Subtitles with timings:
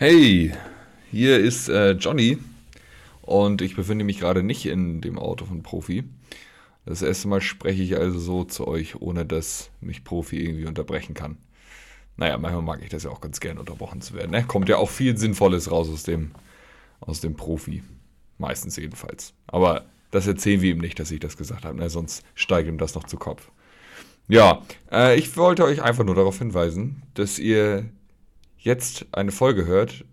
[0.00, 0.52] Hey,
[1.10, 2.38] hier ist äh, Johnny
[3.22, 6.04] und ich befinde mich gerade nicht in dem Auto von Profi.
[6.86, 11.14] Das erste Mal spreche ich also so zu euch, ohne dass mich Profi irgendwie unterbrechen
[11.14, 11.36] kann.
[12.16, 14.30] Naja, manchmal mag ich das ja auch ganz gern unterbrochen zu werden.
[14.30, 14.44] Ne?
[14.44, 16.30] Kommt ja auch viel Sinnvolles raus aus dem,
[17.00, 17.82] aus dem Profi.
[18.38, 19.34] Meistens jedenfalls.
[19.48, 21.90] Aber das erzählen wir ihm nicht, dass ich das gesagt habe, ne?
[21.90, 23.50] sonst steigt ihm das noch zu Kopf.
[24.28, 24.62] Ja,
[24.92, 27.90] äh, ich wollte euch einfach nur darauf hinweisen, dass ihr
[28.58, 30.04] jetzt eine Folge hört,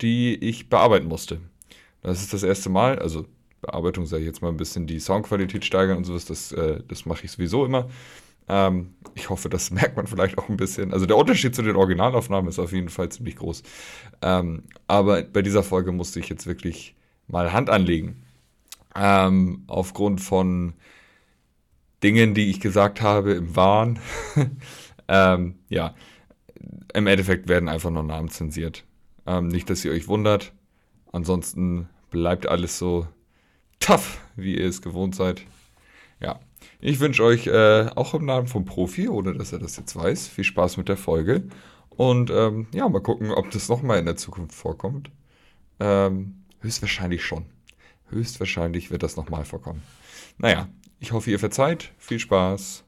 [0.00, 1.40] die ich bearbeiten musste.
[2.02, 3.26] Das ist das erste Mal, also
[3.60, 7.06] Bearbeitung sage ich jetzt mal ein bisschen die Soundqualität steigern und sowas, das, äh, das
[7.06, 7.88] mache ich sowieso immer.
[8.48, 10.92] Ähm, ich hoffe, das merkt man vielleicht auch ein bisschen.
[10.92, 13.62] Also der Unterschied zu den Originalaufnahmen ist auf jeden Fall ziemlich groß.
[14.20, 16.96] Ähm, aber bei dieser Folge musste ich jetzt wirklich
[17.28, 18.24] mal Hand anlegen.
[18.96, 20.74] Ähm, aufgrund von
[22.02, 24.00] Dingen, die ich gesagt habe im Wahn.
[25.08, 25.94] ähm, ja,
[26.94, 28.84] im Endeffekt werden einfach nur Namen zensiert.
[29.26, 30.52] Ähm, nicht, dass ihr euch wundert.
[31.12, 33.06] Ansonsten bleibt alles so
[33.80, 35.42] tough, wie ihr es gewohnt seid.
[36.20, 36.40] Ja,
[36.80, 40.28] ich wünsche euch äh, auch im Namen vom Profi, ohne dass er das jetzt weiß,
[40.28, 41.44] viel Spaß mit der Folge.
[41.90, 45.10] Und ähm, ja, mal gucken, ob das nochmal in der Zukunft vorkommt.
[45.80, 47.46] Ähm, höchstwahrscheinlich schon.
[48.08, 49.82] Höchstwahrscheinlich wird das nochmal vorkommen.
[50.38, 50.68] Naja,
[51.00, 51.92] ich hoffe, ihr verzeiht.
[51.98, 52.84] Viel Spaß.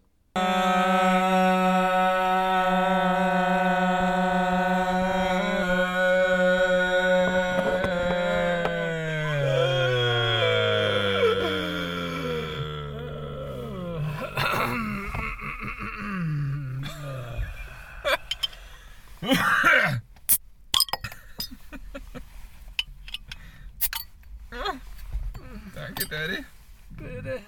[25.75, 26.45] Danke, Daddy.
[26.91, 27.41] Bitte.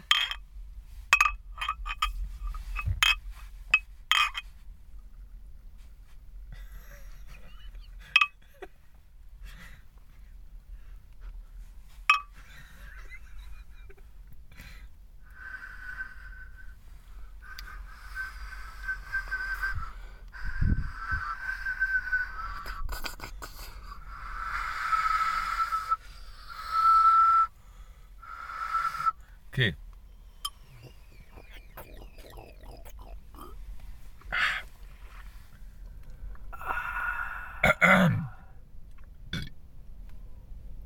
[29.53, 29.75] Okay.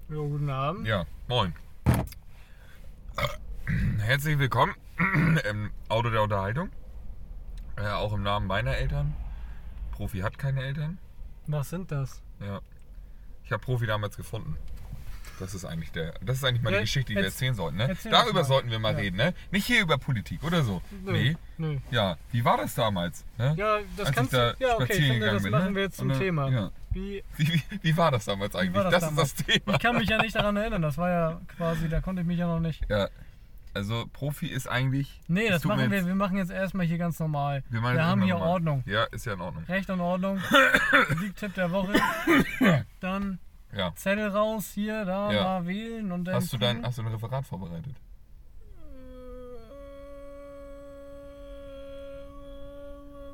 [0.09, 0.87] Ja, guten Abend.
[0.87, 1.53] Ja, moin.
[3.99, 4.75] Herzlich willkommen
[5.51, 6.71] im Auto der Unterhaltung.
[7.77, 9.15] Äh, auch im Namen meiner Eltern.
[9.93, 10.99] Profi hat keine Eltern.
[11.47, 12.23] Was sind das?
[12.41, 12.61] Ja.
[13.45, 14.57] Ich habe Profi damals gefunden.
[15.39, 16.15] Das ist eigentlich der.
[16.23, 17.89] Das ist eigentlich mal die Ja, Geschichte, die wir erz- erzählen sollten, ne?
[17.89, 18.99] das Darüber sollten wir mal Ja.
[18.99, 19.35] reden, ne?
[19.51, 20.83] Nicht hier über Politik oder so.
[21.05, 21.37] Nö, Nee.
[21.57, 21.77] Nö.
[21.91, 23.25] Ja, wie war das damals?
[23.39, 23.55] Ne?
[23.57, 24.65] Ja, das Als kannst da du.
[24.65, 25.75] Ja, okay, ich finde, das bin, machen ne?
[25.77, 26.49] wir jetzt zum Und Thema.
[26.51, 26.71] ja.
[26.93, 28.75] Wie, Wie, wie, war das damals eigentlich?
[28.75, 29.29] war das damals?
[29.33, 29.75] ist das Thema.
[29.75, 32.39] ich kann mich ja nicht daran erinnern, das war ja quasi, da konnte ich mich
[32.39, 32.85] ja noch nicht.
[32.91, 33.09] Ja.
[33.73, 35.21] Also Profi ist eigentlich.
[35.29, 37.63] Nee, das machen wir, wir machen jetzt erstmal hier ganz normal.
[37.71, 38.49] Wir, wir haben hier normal.
[38.55, 38.83] Ordnung.
[38.87, 39.65] Ja, ist ja in Ordnung.
[39.65, 40.41] Recht und Ordnung.
[41.11, 41.95] Musiktipp der Woche.
[43.01, 43.39] Dann
[43.73, 43.95] Ja.
[43.95, 45.43] Zettel raus, hier, da, Ja.
[45.45, 46.35] mal wählen und dann.
[46.35, 47.95] Hast du dein, hast du ein Referat vorbereitet?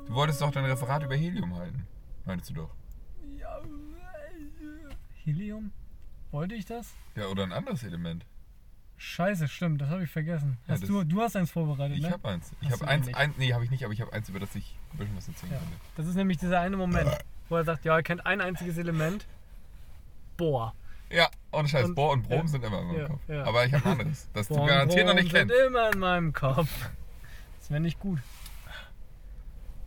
[0.07, 1.85] Du wolltest doch dein Referat über Helium halten.
[2.25, 2.69] Meinst du doch.
[3.39, 3.59] Ja,
[5.23, 5.71] Helium?
[6.31, 6.93] Wollte ich das?
[7.15, 8.25] Ja, oder ein anderes Element.
[8.99, 10.57] Scheiße, stimmt, das habe ich vergessen.
[10.65, 12.11] Ja, Hast das- du, du hast eins vorbereitet, Ich ne?
[12.11, 12.51] habe eins.
[12.61, 13.15] Ich habe eins, nicht.
[13.15, 15.27] ein, nee, habe ich nicht, aber ich habe eins, über das ich ein bisschen was
[15.27, 15.59] erzählen Ja.
[15.59, 15.75] könnte.
[15.97, 17.09] Das ist nämlich dieser eine Moment,
[17.49, 19.27] wo er sagt, ja, er kennt ein einziges Element.
[20.35, 20.73] Boah.
[21.11, 21.85] Ja, ohne Scheiß.
[21.85, 23.21] Und- Bohr und Brom ja, sind immer in meinem ja, Kopf.
[23.29, 23.43] ja.
[23.45, 25.55] Aber ich habe ein anderes, das Boah du und garantiert noch nicht sind kennst.
[25.67, 26.89] immer in meinem Kopf.
[27.59, 28.19] Das wäre nicht gut.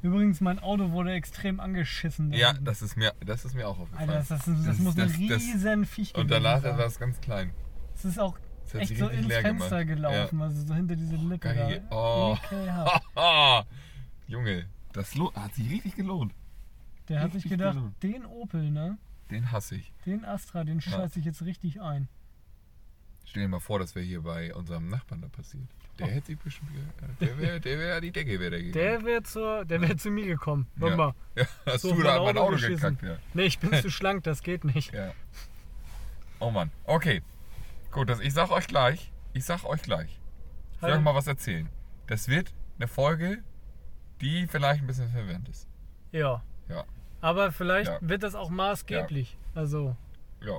[0.03, 2.33] Übrigens, mein Auto wurde extrem angeschissen.
[2.33, 4.09] Ja, das ist mir, das ist mir auch aufgefallen.
[4.09, 6.79] Alter, das, das, das, Das- muss ein riesen Viech und gewesen danach sein.
[6.79, 7.51] war es ganz klein.
[7.95, 8.39] Es ist auch
[8.73, 9.97] Das hat echt so richtig ins Fenster gemacht.
[9.97, 11.83] gelaufen, also so hinter diese Lippe Geil.
[11.91, 11.97] da.
[11.97, 12.37] Oh.
[14.29, 16.33] Junge, das hat sich richtig gelohnt.
[17.09, 18.03] Der hat sich Richtig gedacht, gelohnt.
[18.03, 18.97] den Opel, ne?
[19.31, 19.93] Den hasse ich.
[20.07, 22.09] Den Astra, den scheiße ich jetzt richtig ein.
[23.25, 25.69] Stell dir mal vor, das wäre hier bei unserem Nachbarn da passiert.
[25.99, 26.71] Der hätte sich bestimmt.
[27.21, 28.73] Der wäre der wär, die Decke wäre der gegangen.
[28.73, 30.67] Der wäre zur, der wär zu mir gekommen.
[30.77, 30.97] Warte ja.
[30.97, 31.15] mal.
[31.37, 33.17] Ja, hast So, du da mein mein Auto Auto gekackt, ja.
[33.35, 34.93] Nee, ich bin zu schlank, das geht nicht.
[34.95, 35.13] ja.
[36.39, 36.71] Oh Mann.
[36.85, 37.23] Okay.
[37.91, 39.13] Gut, das, ich sag euch gleich.
[39.33, 40.21] Ich sag euch gleich.
[40.75, 41.69] Ich will euch mal was erzählen.
[42.07, 43.43] Das wird eine Folge,
[44.21, 45.69] die vielleicht ein bisschen verwirrend ist.
[46.13, 46.43] Ja.
[46.69, 46.85] Ja.
[47.21, 47.99] Aber vielleicht Ja.
[48.01, 49.37] wird das auch maßgeblich.
[49.55, 49.97] Also,
[50.41, 50.59] Ja.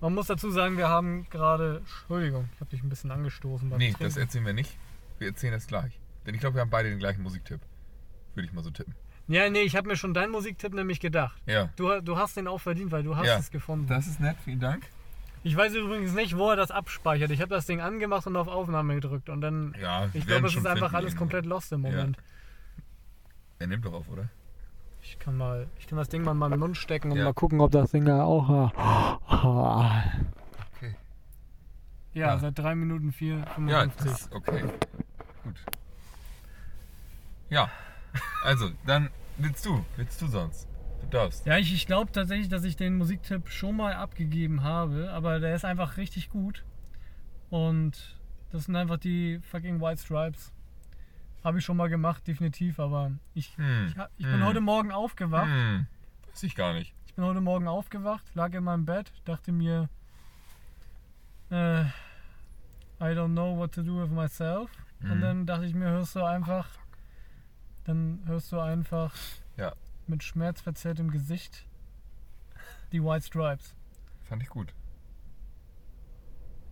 [0.00, 1.78] man muss dazu sagen, wir haben gerade.
[1.78, 4.04] Entschuldigung, ich habe dich ein bisschen angestoßen beim Nee, Trinken.
[4.04, 4.76] das erzählen wir nicht.
[5.18, 5.98] Wir erzählen das gleich.
[6.26, 7.60] Denn ich glaube, wir haben beide den gleichen Musiktipp.
[8.34, 8.94] Würde ich mal so tippen.
[9.26, 11.40] Ja, nee, ich habe mir schon deinen Musiktipp nämlich gedacht.
[11.44, 11.70] Ja.
[11.76, 13.36] Du, du hast den auch verdient, weil du hast Ja.
[13.38, 13.86] es gefunden.
[13.86, 14.84] Das ist nett, vielen Dank.
[15.44, 17.30] Ich weiß übrigens nicht, wo er das abspeichert.
[17.30, 19.74] Ich habe das Ding angemacht und auf Aufnahme gedrückt und dann.
[19.80, 21.18] Ja, ich glaube, es ist einfach alles irgendwo.
[21.20, 22.16] komplett lost im Moment.
[23.58, 24.28] Er nimmt doch auf, oder?
[25.02, 27.24] Ich kann mal, ich kann das Ding mal in meinen Mund stecken und Ja.
[27.24, 28.48] mal gucken, ob das Ding da auch.
[30.76, 30.94] Okay.
[32.14, 32.38] Ja, Ja.
[32.38, 34.10] seit 3 Minuten 4, Ja, 55.
[34.10, 34.64] das, okay.
[35.44, 35.54] Gut.
[37.48, 37.70] Ja.
[38.44, 39.84] Also, dann willst du.
[39.96, 40.66] Willst du sonst?
[41.10, 41.46] Darfst.
[41.46, 45.54] Ja, ich, ich glaube tatsächlich, dass ich den Musiktipp schon mal abgegeben habe, aber der
[45.54, 46.64] ist einfach richtig gut.
[47.50, 48.18] Und
[48.50, 50.52] das sind einfach die fucking White Stripes.
[51.42, 53.86] Habe ich schon mal gemacht, definitiv, aber ich, Hm.
[53.88, 54.44] ich, ich bin Hm.
[54.44, 55.48] heute Morgen aufgewacht.
[55.48, 55.86] Hm.
[56.30, 56.94] Weiß ich gar nicht.
[57.06, 59.88] Ich bin heute Morgen aufgewacht, lag in meinem Bett, dachte mir,
[61.50, 61.84] äh,
[63.00, 64.70] I don't know what to do with myself.
[65.00, 65.20] Und Mhm.
[65.22, 66.68] dann dachte ich mir, hörst du einfach,
[67.84, 69.14] dann hörst du einfach.
[70.08, 71.66] Mit schmerzverzerrtem Gesicht
[72.92, 73.74] die White Stripes.
[74.24, 74.72] Fand ich gut.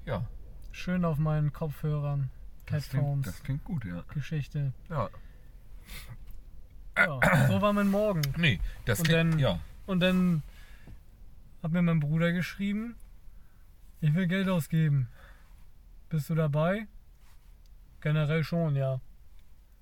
[0.04, 0.26] Ja.
[0.72, 2.30] Schön auf meinen Kopfhörern,
[2.66, 4.02] Das klingt, Headphones, das klingt gut, ja.
[4.12, 4.72] Geschichte.
[4.88, 5.08] Ja.
[6.96, 8.22] Ja, so war mein Morgen.
[8.38, 9.34] Nee, das Und klingt.
[9.34, 9.58] dann- ja.
[9.86, 10.42] Und dann
[11.62, 12.96] hat mir mein Bruder geschrieben,
[14.00, 15.08] ich will Geld ausgeben.
[16.08, 16.86] Bist du dabei?
[18.00, 19.00] Generell schon, ja.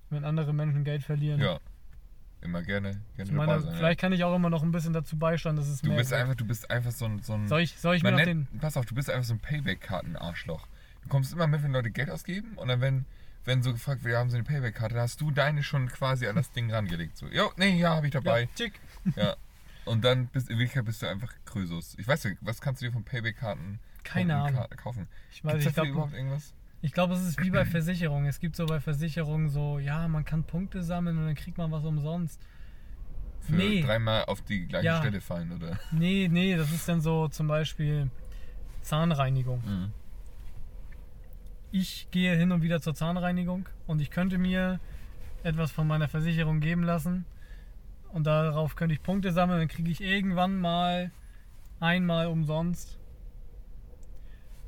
[0.09, 1.39] Wenn andere Menschen Geld verlieren.
[1.39, 1.59] Ja.
[2.45, 3.75] Immer gerne, gerne Ich meine, sein.
[3.75, 5.85] vielleicht kann ich auch immer noch ein bisschen dazu beisteuern, dass es ja.
[5.85, 7.21] Du mehr bist einfach, du bist einfach so ein.
[7.23, 8.47] So ein Soll ich, soll ich mir noch den.
[8.51, 10.67] nennt, pass auf, du bist einfach so ein Payback-Karten-Arschloch.
[11.03, 13.05] Du kommst immer mit, wenn Leute Geld ausgeben und dann, wenn,
[13.45, 16.35] wenn so gefragt wird, ja, haben sie eine Payback-Karte, hast du deine schon quasi an
[16.35, 17.17] das Ding rangelegt.
[17.17, 18.41] So, jo, nee, ja, habe ich dabei.
[18.43, 18.73] Ja, tschick.
[19.15, 19.35] Ja.
[19.85, 21.95] Und dann bist in Wirklichkeit bist du einfach Krösus.
[21.97, 24.69] Ich weiß nicht, was kannst du dir von Payback-Karten Keine Punkten Ahnung.
[24.77, 25.07] kaufen?
[25.31, 26.53] Ich weiß, Gibt's ich glaube, überhaupt irgendwas?
[26.81, 28.27] Ich glaub, es ist wie bei Versicherungen.
[28.27, 31.71] Es gibt so bei Versicherungen so, ja, man kann Punkte sammeln und dann kriegt man
[31.71, 32.39] was umsonst.
[33.41, 33.81] Für Nee.
[33.83, 34.99] dreimal auf die gleiche Ja.
[34.99, 35.79] Stelle fallen, oder?
[35.91, 38.09] Nee, nee, das ist dann so zum Beispiel
[38.81, 39.61] Zahnreinigung.
[39.65, 39.91] Mhm.
[41.71, 44.79] ich gehe hin und wieder zur Zahnreinigung und ich könnte mir
[45.43, 47.25] etwas von meiner Versicherung geben lassen
[48.13, 51.11] und darauf könnte ich Punkte sammeln, dann kriege ich irgendwann mal
[51.81, 52.97] einmal umsonst.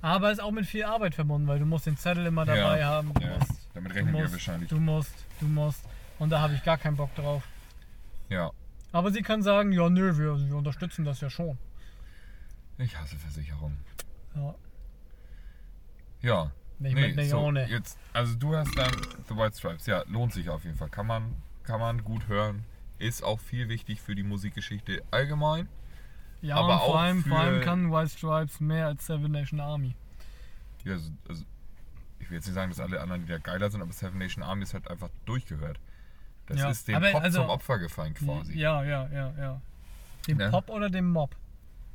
[0.08, 2.88] Aber ist auch mit viel Arbeit verbunden, weil du musst den Zettel immer dabei Ja,
[2.88, 3.14] haben.
[3.14, 3.38] Du ja.
[3.38, 4.70] musst, Damit rechnen wir musst, wahrscheinlich.
[4.70, 5.84] du musst, du musst.
[6.20, 7.44] Und da habe ich gar keinen Bock drauf.
[8.30, 8.52] Ja.
[8.94, 11.58] Aber sie kann sagen, ja nö, wir, wir unterstützen das ja schon.
[12.78, 13.78] Ich hasse Versicherungen.
[14.36, 14.56] Ja,
[16.22, 16.52] Ja.
[16.80, 17.68] nicht mit nicht so, ohne.
[17.68, 18.92] jetzt, also du hast dann
[19.28, 19.86] The White Stripes.
[19.88, 20.90] Ja, lohnt sich auf jeden Fall.
[20.90, 22.64] Kann man, kann man gut hören.
[22.98, 25.68] Ist auch viel wichtig für die Musikgeschichte allgemein.
[26.42, 29.60] Ja, aber und vor auch allem, vor allem kann White Stripes mehr als Seven Nation
[29.60, 29.96] Army.
[30.84, 31.44] Ja, also, also,
[32.20, 34.64] ich will jetzt nicht sagen, dass alle anderen wieder geiler sind, aber Seven Nation Army
[34.64, 35.80] ist halt einfach durchgehört.
[36.46, 38.58] Das Ja, ist dem Pop also- zum Opfer gefallen quasi.
[38.58, 39.62] Ja, ja, ja, ja.
[40.28, 40.50] Dem Ne?
[40.50, 41.36] Pop oder dem Mob?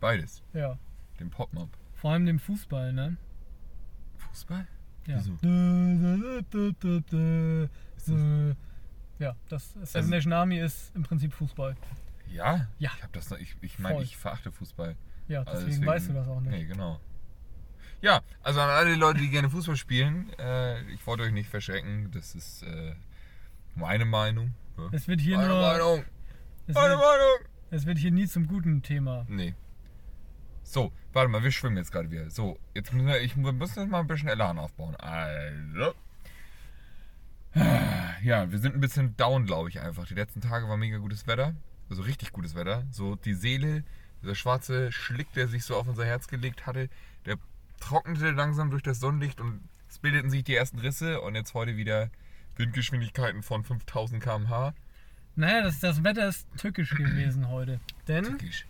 [0.01, 0.43] Beides.
[0.53, 0.77] Ja.
[1.21, 1.69] Dem Pop-Mob.
[1.95, 3.17] Vor allem dem Fußball, ne?
[4.19, 4.67] Fußball?
[5.07, 5.17] Ja.
[5.19, 5.37] Wieso?
[9.19, 11.77] Ja, das Seven Also- Nation Army ist im Prinzip Fußball.
[12.33, 12.69] Ja?
[12.79, 12.91] Ja.
[12.97, 14.05] Ich hab das noch, ich, ich meine, Voll.
[14.05, 14.97] ich verachte Fußball.
[15.29, 16.51] Ja, Also deswegen, weißt du das auch nicht.
[16.51, 17.01] Nee, genau.
[18.01, 22.11] Ja, also an alle Leute, die gerne Fußball spielen, äh, ich wollte euch nicht verschrecken,
[22.13, 22.95] das ist äh,
[23.77, 24.55] meine Meinung.
[24.77, 24.89] Ja.
[24.93, 25.61] Es wird hier meine nur.
[25.61, 26.05] Meinung!
[26.67, 27.49] Es Meine wird, Meinung!
[27.71, 29.25] es wird hier nie zum guten Thema.
[29.29, 29.55] Nee.
[30.65, 32.31] So, warte mal, wir schwimmen jetzt gerade wieder.
[32.31, 34.97] So, jetzt müssen wir, ich, wir müssen jetzt mal ein bisschen Elan aufbauen.
[34.97, 35.95] Also.
[38.23, 40.07] Ja, wir sind ein bisschen down, glaube ich, einfach.
[40.07, 41.55] Die letzten Tage war mega gutes Wetter.
[41.93, 42.85] Also richtig gutes Wetter.
[42.91, 43.85] So die Seele,
[44.23, 46.89] dieser schwarze Schlick, der sich so auf unser Herz gelegt hatte,
[47.27, 47.37] der
[47.81, 51.77] trocknete langsam durch das Sonnenlicht und es bildeten sich die ersten Risse und jetzt heute
[51.77, 52.09] wieder
[52.57, 54.73] Windgeschwindigkeiten von 5000 km/h.
[55.37, 57.79] Naja, das, das Wetter ist tückisch gewesen heute.
[58.09, 58.65] Denn, Tückisch.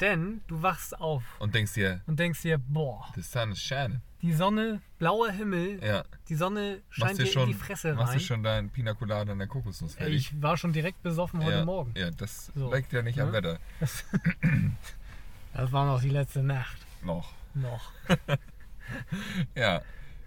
[0.00, 4.00] denn du wachst auf Und denkst dir, und denkst dir, boah, the sun is shining.
[4.24, 6.02] Die Sonne, blauer Himmel, Ja.
[6.30, 8.18] die Sonne scheint Machst du dir schon, in die Fresse machst rein.
[8.18, 10.16] du schon deinen Pina Colada an der Kokosnuss fertig?
[10.32, 11.92] Ich war schon direkt besoffen heute ja, Morgen.
[11.94, 12.72] Ja, das So.
[12.74, 13.32] liegt ja nicht am Ja.
[13.34, 13.58] Wetter.
[15.52, 16.76] Das war noch die letzte Nacht.
[17.04, 17.32] Noch.
[17.54, 17.92] Noch.
[19.54, 19.82] Ja.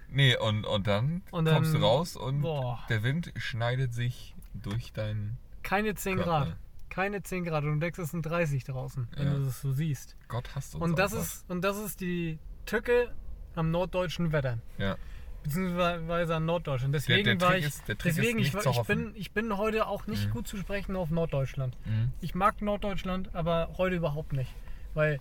[0.10, 2.80] Nee, und, und dann Und dann- kommst du raus und boah.
[2.90, 5.38] der Wind schneidet sich durch dein.
[5.64, 6.30] Keine 10 Körper.
[6.46, 6.56] Grad.
[6.90, 7.64] Keine 10 Grad.
[7.66, 9.34] Und du denkst, es sind 30 draußen, wenn Ja.
[9.34, 10.16] du das so siehst.
[10.30, 10.84] Gott hasst uns.
[10.84, 13.14] Und das, ist, und das ist die Tücke
[13.58, 14.60] am norddeutschen Wetter.
[14.78, 14.96] Ja.
[15.44, 16.94] Beziehungsweise an Norddeutschland.
[16.96, 17.66] Deswegen der war Trick ich.
[17.68, 20.32] ist- der deswegen, ich, war- ich, bin, ich bin heute auch nicht Mhm.
[20.32, 21.78] gut zu sprechen auf Norddeutschland.
[21.86, 22.12] Mhm.
[22.22, 24.54] Ich mag Norddeutschland, aber heute überhaupt nicht.
[24.94, 25.20] Weil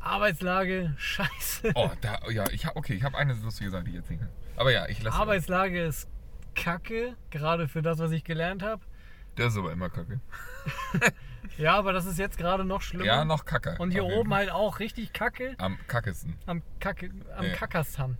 [0.00, 1.72] Arbeitslage, scheiße.
[1.74, 4.22] Oh, da, ja, ich hab, okay, ich habe eine lustige Sache, die ich jetzt nicht.
[4.56, 5.16] Aber ja, ich lasse.
[5.16, 6.08] Arbeitslage ist
[6.54, 8.82] kacke, gerade für das, was ich gelernt habe.
[9.36, 10.20] Der ist aber immer kacke.
[11.56, 13.04] Ja, aber das ist jetzt gerade noch schlimmer.
[13.06, 13.76] Ja, noch kacke.
[13.78, 16.36] Und hier oben halt auch richtig kacke Am kackesten.
[16.46, 17.52] am Kacke, am Ja.
[17.54, 18.16] Kakastan.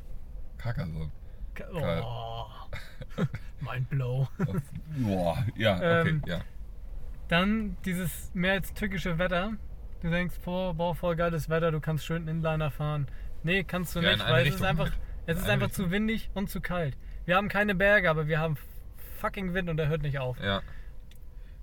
[0.59, 1.13] Kackerson.
[1.55, 1.67] Ka-.
[1.73, 3.25] Oh.
[3.61, 4.29] Mind blow.
[4.99, 6.41] Boah, ja, okay, Ähm, ja.
[7.29, 9.53] Dann dieses mehr als tückische Wetter.
[10.03, 13.09] Du denkst, boah, boah, voll geiles Wetter, du kannst schön Inliner fahren.
[13.43, 14.91] Nee, kannst du Ja, nicht, weil es ist Richtung einfach,
[15.27, 15.87] es ist einfach Richtung.
[15.87, 16.97] zu windig und zu kalt.
[17.25, 18.57] Wir haben keine Berge, aber wir haben
[19.21, 20.39] fucking Wind und der hört nicht auf.
[20.41, 20.63] Ja.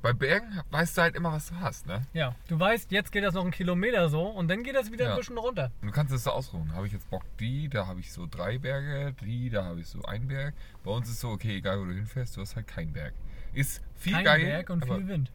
[0.05, 2.03] Bei Bergen weißt du halt immer, was du hast, ne?
[2.13, 5.05] Ja, du weißt, jetzt geht das noch einen Kilometer so und dann geht das wieder
[5.05, 5.11] Ja.
[5.13, 5.71] ein bisschen runter.
[5.81, 6.73] Und du kannst es so ausruhen.
[6.75, 9.87] Habe ich jetzt Bock, die, da habe ich so drei Berge, die, da habe ich
[9.87, 10.53] so einen Berg.
[10.83, 13.15] Bei uns ist so, okay, egal wo du hinfährst, du hast halt keinen Berg.
[13.53, 14.45] Ist viel Kein geil.
[14.45, 15.31] Berg und viel Wind.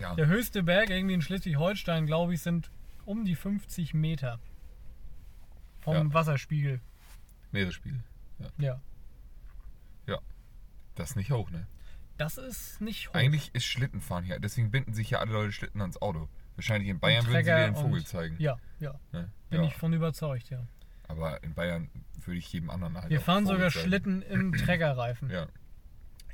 [0.00, 2.68] Ja, Der höchste Berg irgendwie in Schleswig-Holstein, glaube ich, sind
[3.04, 4.40] um die 50 Meter
[5.82, 6.14] vom Ja.
[6.14, 6.80] Wasserspiegel.
[7.52, 8.02] Meeresspiegel.
[8.58, 8.80] Ja.
[10.96, 11.66] Das ist nicht hoch, ne?
[12.20, 13.14] Das ist nicht hoch.
[13.14, 14.38] Eigentlich ist Schlittenfahren hier.
[14.38, 16.28] Deswegen binden sich ja alle Leute Schlitten ans Auto.
[16.54, 18.36] Wahrscheinlich in Bayern würden sie dir den Vogel zeigen.
[18.38, 19.00] Ja, ja.
[19.12, 19.30] Ne?
[19.48, 19.68] Bin ja.
[19.68, 20.66] ich von überzeugt, ja.
[21.08, 21.88] Aber in Bayern
[22.26, 23.08] würde ich jedem anderen halt.
[23.08, 23.86] Wir fahren Vogel sogar zeigen.
[23.86, 25.30] Schlitten im Trägerreifen.
[25.30, 25.46] Ja.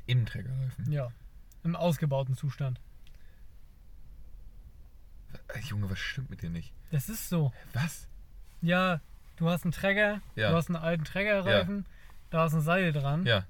[0.07, 0.91] Im Trägerreifen.
[0.91, 1.09] Ja.
[1.63, 2.81] Im ausgebauten Zustand.
[5.47, 6.73] Ey, Junge, was stimmt mit dir nicht?
[6.91, 7.53] Das ist so.
[7.71, 8.09] Was?
[8.61, 8.99] Ja,
[9.37, 10.49] du hast einen Träger, Ja.
[10.51, 11.85] du hast einen alten Trägerreifen,
[12.29, 13.45] da ist ein Seil dran, Ja.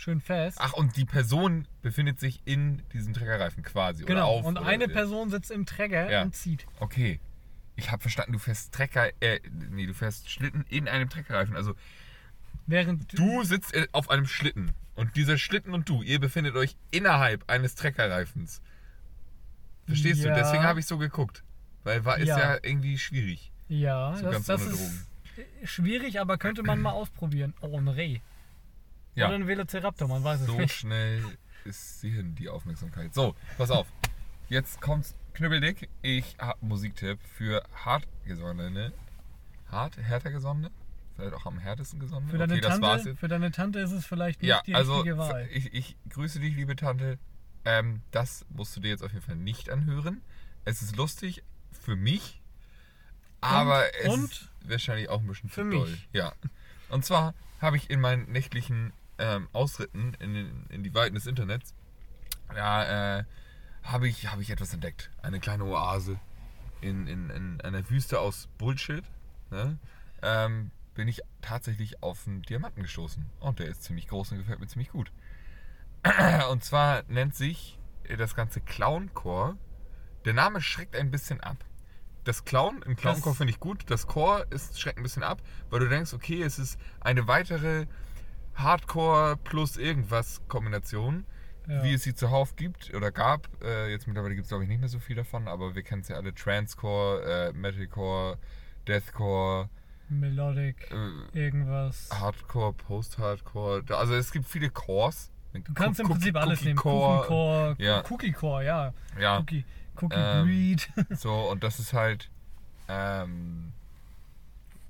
[0.00, 0.58] Schön fest.
[0.60, 4.04] Ach, und die Person befindet sich in diesem Trägerreifen quasi.
[4.04, 4.28] Oder genau.
[4.28, 6.22] auf, und oder- eine Person sitzt im Träger Ja.
[6.22, 6.66] und zieht.
[6.78, 7.20] Okay.
[7.76, 9.40] Ich habe verstanden, du fährst Trecker, äh,
[9.70, 11.56] nee, du fährst Schlitten in einem Treckerreifen.
[11.56, 11.74] Also
[12.66, 16.76] Während du sitzt äh, auf einem Schlitten und dieser Schlitten und du, ihr befindet euch
[16.90, 18.60] innerhalb eines Treckerreifens.
[19.86, 20.30] Verstehst Ja.
[20.34, 20.40] du?
[20.40, 21.42] Deswegen habe ich so geguckt.
[21.84, 22.58] Weil war ist ja, Ja.
[22.62, 23.50] irgendwie schwierig.
[23.68, 25.08] Ja, So das, ganz das ohne ist
[25.64, 27.54] schwierig, aber könnte man mal ausprobieren.
[27.62, 28.18] Oh, ein Reh.
[29.14, 29.26] Ja.
[29.26, 30.72] Oder ein Velociraptor, man weiß es So nicht.
[30.72, 31.22] schnell
[31.64, 33.12] ist sie hin, die Aufmerksamkeit.
[33.14, 33.86] So, pass auf.
[34.48, 35.88] Jetzt kommt's knüppeldick.
[36.02, 38.92] Ich habe einen Musiktipp für hartgesonnene.
[39.70, 40.70] Hart, härter gesonnene?
[41.16, 42.30] Vielleicht auch am härtesten gesonnene?
[42.32, 45.18] Für deine, okay, Tante, für deine Tante ist es vielleicht nicht Ja, die also richtige
[45.18, 45.48] Wahl.
[45.52, 47.18] ich, ich grüße dich, liebe Tante.
[47.64, 50.22] Ähm, das musst du dir jetzt auf jeden Fall nicht anhören.
[50.64, 52.40] Es ist lustig für mich,
[53.40, 55.90] aber es und ist wahrscheinlich auch ein bisschen für zu doll.
[55.90, 56.08] mich.
[56.12, 56.32] Ja.
[56.88, 61.74] Und zwar habe ich in meinen nächtlichen ähm, Ausritten in, in die Weiten des Internets,
[62.56, 63.24] ja, äh,
[63.82, 65.10] habe ich, habe ich etwas entdeckt.
[65.22, 66.18] Eine kleine Oase
[66.80, 69.04] in, in, in einer Wüste aus Bullshit.
[69.50, 69.78] Ne?
[70.22, 73.24] Ähm, bin ich tatsächlich auf einen Diamanten gestoßen.
[73.40, 75.12] Und der ist ziemlich groß und gefällt mir ziemlich gut.
[76.50, 77.78] Und zwar nennt sich
[78.16, 79.56] das ganze Clowncore.
[80.24, 81.56] Der Name schreckt ein bisschen ab.
[82.24, 83.84] Das Clown im Clowncore finde ich gut.
[83.86, 87.86] Das Core ist, schreckt ein bisschen ab, weil du denkst, okay, es ist eine weitere
[88.62, 91.24] Hardcore plus irgendwas Kombination,
[91.68, 91.82] Ja.
[91.82, 93.48] wie es sie zuhauf gibt oder gab.
[93.62, 96.02] Äh, jetzt mittlerweile gibt es glaube ich nicht mehr so viel davon, aber wir kennen
[96.02, 98.38] es ja alle: Transcore, äh, Metalcore,
[98.88, 99.68] Deathcore,
[100.08, 102.08] Melodic, äh, irgendwas.
[102.12, 103.84] Hardcore, Post-Hardcore.
[103.90, 105.30] Also es gibt viele Cores.
[105.52, 106.76] Du kannst im Prinzip alles nehmen.
[106.76, 107.18] Core.
[107.18, 108.02] Kuchencore, Ja.
[108.08, 108.92] Cookie Core, ja.
[109.18, 109.64] Ja, Cookie,
[110.00, 110.88] Cookie Ähm, Breed.
[111.18, 112.30] so und das ist halt.
[112.88, 113.72] Ähm,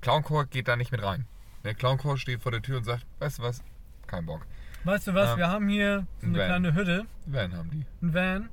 [0.01, 1.25] Clowncore geht da nicht mit rein.
[1.63, 3.63] Der Clowncore steht vor der Tür und sagt: Weißt du was?
[4.07, 4.45] Kein Bock.
[4.83, 6.47] Weißt du was, ähm, wir haben hier so ein eine Van.
[6.47, 7.85] kleine Hütte, Van haben die.
[8.01, 8.49] ein Van.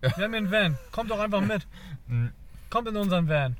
[0.00, 0.78] Wir haben hier einen Van.
[0.92, 1.66] Kommt doch einfach mit.
[2.06, 2.30] Mhm.
[2.70, 3.56] Kommt in unseren Van.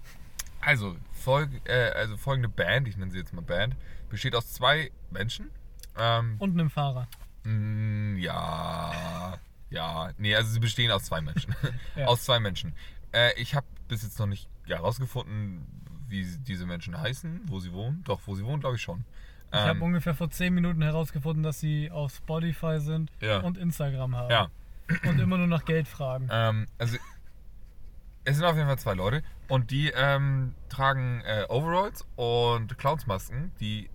[0.60, 3.74] Also, folg, äh, also folgende Band, ich nenne sie jetzt mal Band,
[4.08, 5.50] besteht aus zwei Menschen.
[5.98, 7.08] Ähm, Und einem Fahrer.
[7.44, 9.38] Mm, Ja,
[9.70, 10.10] ja.
[10.18, 11.54] Nee, also sie bestehen aus zwei Menschen.
[11.96, 12.06] Ja.
[12.06, 12.74] Aus zwei Menschen.
[13.12, 15.66] Äh, ich habe bis jetzt noch nicht herausgefunden,
[16.08, 18.02] wie diese Menschen heißen, wo sie wohnen.
[18.04, 19.04] Doch, wo sie wohnen, glaube ich schon.
[19.52, 23.40] Ich habe Ähm, ungefähr vor 10 Minuten herausgefunden, dass sie auf Spotify sind Ja.
[23.40, 24.30] und Instagram haben.
[24.30, 24.48] ja,
[25.08, 26.28] Und immer nur nach Geld fragen.
[26.30, 26.96] ähm, also
[28.24, 33.52] es sind auf jeden Fall zwei Leute und die ähm, tragen äh, Overalls und Clownsmasken,
[33.60, 33.88] die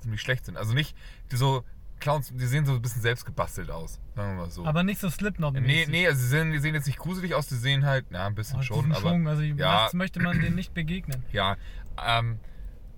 [0.00, 0.56] ziemlich schlecht sind.
[0.56, 0.96] Also nicht
[1.30, 1.62] die so
[2.00, 4.64] Clowns, die sehen so ein bisschen selbst gebastelt aus, sagen wir mal so.
[4.66, 7.46] Aber nicht so slipknot nee, nee, also sie sehen, die sehen jetzt nicht gruselig aus,
[7.48, 9.28] die sehen halt, na, ein bisschen oh, schon, aber Schwung.
[9.28, 9.54] Also ja.
[9.54, 11.22] nachts möchte man denen nicht begegnen.
[11.32, 11.56] Ja,
[12.04, 12.38] ähm,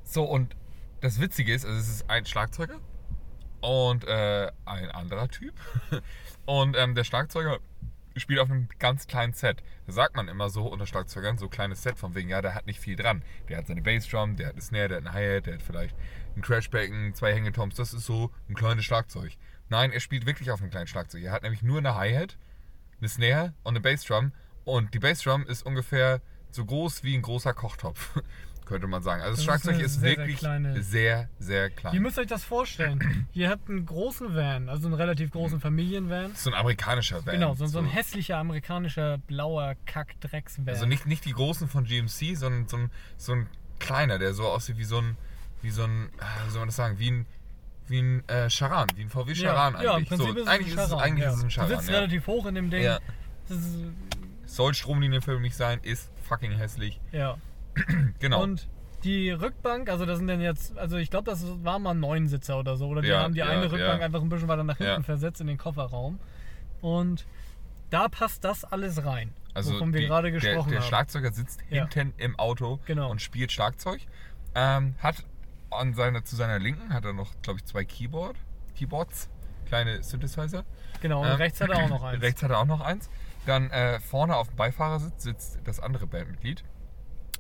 [0.05, 0.55] so und
[1.01, 2.79] das Witzige ist, also es ist ein Schlagzeuger
[3.61, 5.55] und äh, ein anderer Typ.
[6.49, 7.59] Und ähm, der Schlagzeuger
[8.21, 9.63] spielt auf einem ganz kleinen Set.
[9.87, 12.67] Da sagt man immer so unter Schlagzeugern, so kleines Set von wegen, ja, der hat
[12.67, 13.23] nicht viel dran.
[13.49, 15.97] Der hat seine Bassdrum, der hat eine Snare, der hat eine Hi-Hat, der hat vielleicht
[16.37, 17.75] ein Crashbecken, zwei Hängetoms.
[17.75, 19.37] Das ist so ein kleines Schlagzeug.
[19.69, 21.23] Nein, er spielt wirklich auf einem kleinen Schlagzeug.
[21.23, 22.39] Er hat nämlich nur eine Hi-Hat,
[23.01, 24.33] eine Snare und eine Bassdrum.
[24.65, 26.21] Und die Bassdrum ist ungefähr
[26.51, 28.21] so groß wie ein großer Kochtopf.
[28.69, 29.23] könnte man sagen.
[29.23, 31.95] Also das, Das ist Schlagzeug eine ist, sehr, sehr wirklich kleine- sehr, sehr klein.
[31.95, 33.27] Ihr müsst euch das vorstellen.
[33.33, 36.33] Ihr habt einen großen Van, also einen relativ großen Familienvan.
[36.35, 37.35] so ein amerikanischer Van.
[37.35, 40.69] Genau, so, so ein hässlicher amerikanischer blauer Kack-Drecks-Van.
[40.69, 43.47] Also nicht, nicht die großen von GMC, sondern so ein, so ein
[43.79, 45.17] kleiner, der so aussieht wie so ein,
[45.63, 47.27] wie so ein, ah, wie soll man das sagen, wie ein,
[47.89, 50.09] wie ein äh, Charan, wie ein VW Charan ja, ja, im eigentlich.
[50.11, 51.05] Prinzip so, ist es eigentlich ein ist es, Charan.
[51.05, 51.31] eigentlich ja.
[51.31, 51.71] ist es ein Du Charan.
[51.71, 51.95] sitzt Ja.
[51.97, 52.83] relativ hoch in dem Ding.
[52.83, 52.99] Ja.
[53.49, 53.77] Ist,
[54.47, 57.01] Soll Stromlinienfilm nicht sein, ist fucking hässlich.
[57.13, 57.37] ja.
[58.21, 58.43] Genau.
[58.43, 58.69] Und
[59.05, 62.59] die Rückbank, also das sind dann jetzt, also ich glaube, das war mal ein Neunsitzer
[62.59, 62.89] oder so.
[62.89, 64.07] Oder die Ja, haben die ja, eine Rückbank ja.
[64.07, 66.19] einfach ein bisschen weiter nach hinten versetzt in den Kofferraum.
[66.81, 67.25] Und
[67.91, 70.87] da passt das alles rein, also wovon wir die- gerade der, gesprochen der haben.
[70.89, 73.11] Schlagzeuger sitzt hinten im Auto Genau.
[73.11, 74.01] und spielt Schlagzeug.
[74.55, 75.25] Ähm, hat
[75.71, 78.37] an seiner, zu seiner Linken hat er noch, glaube ich, zwei Keyboard,
[78.77, 79.29] Keyboards,
[79.67, 80.65] kleine Synthesizer.
[81.01, 82.23] Genau, und Ähm, rechts hat er auch noch eins.
[82.23, 83.09] Rechts hat er auch noch eins.
[83.47, 86.65] Dann äh, vorne auf dem Beifahrersitz sitzt das andere Bandmitglied.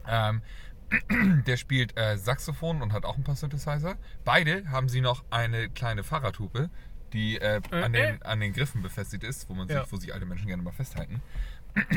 [0.09, 0.43] Ähm,
[1.47, 3.97] der spielt äh, Saxophon und hat auch ein paar Synthesizer.
[4.25, 6.71] Beide haben sie noch eine kleine Fahrradhupe,
[7.13, 8.25] die äh, Äh, an, den, äh.
[8.25, 9.83] an den Griffen befestigt ist, wo, man Ja.
[9.83, 11.21] sich, wo sich alte Menschen gerne mal festhalten.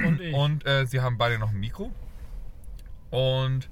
[0.05, 0.19] Und.
[0.33, 1.91] Und äh, sie haben beide noch ein Mikro.
[3.09, 3.69] Und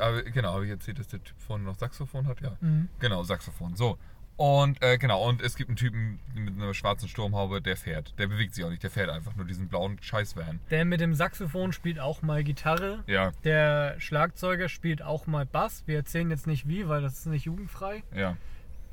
[0.00, 2.40] aber, genau, habe ich erzählt, dass der Typ vorne noch Saxophon hat?
[2.40, 2.56] Ja.
[2.60, 2.88] Mhm.
[2.98, 3.76] Genau, Saxophon.
[3.76, 3.98] So.
[4.36, 8.18] Und äh, genau, und es gibt einen Typen mit einer schwarzen Sturmhaube, der fährt.
[8.18, 10.58] Der bewegt sich auch nicht, der fährt einfach nur diesen blauen Scheißvan.
[10.70, 13.04] Der mit dem Saxophon spielt auch mal Gitarre.
[13.06, 15.84] Ja, Der Schlagzeuger spielt auch mal Bass.
[15.86, 18.02] Wir erzählen jetzt nicht wie, weil das ist nicht jugendfrei.
[18.14, 18.36] ja.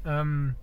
[0.06, 0.56] Ähm,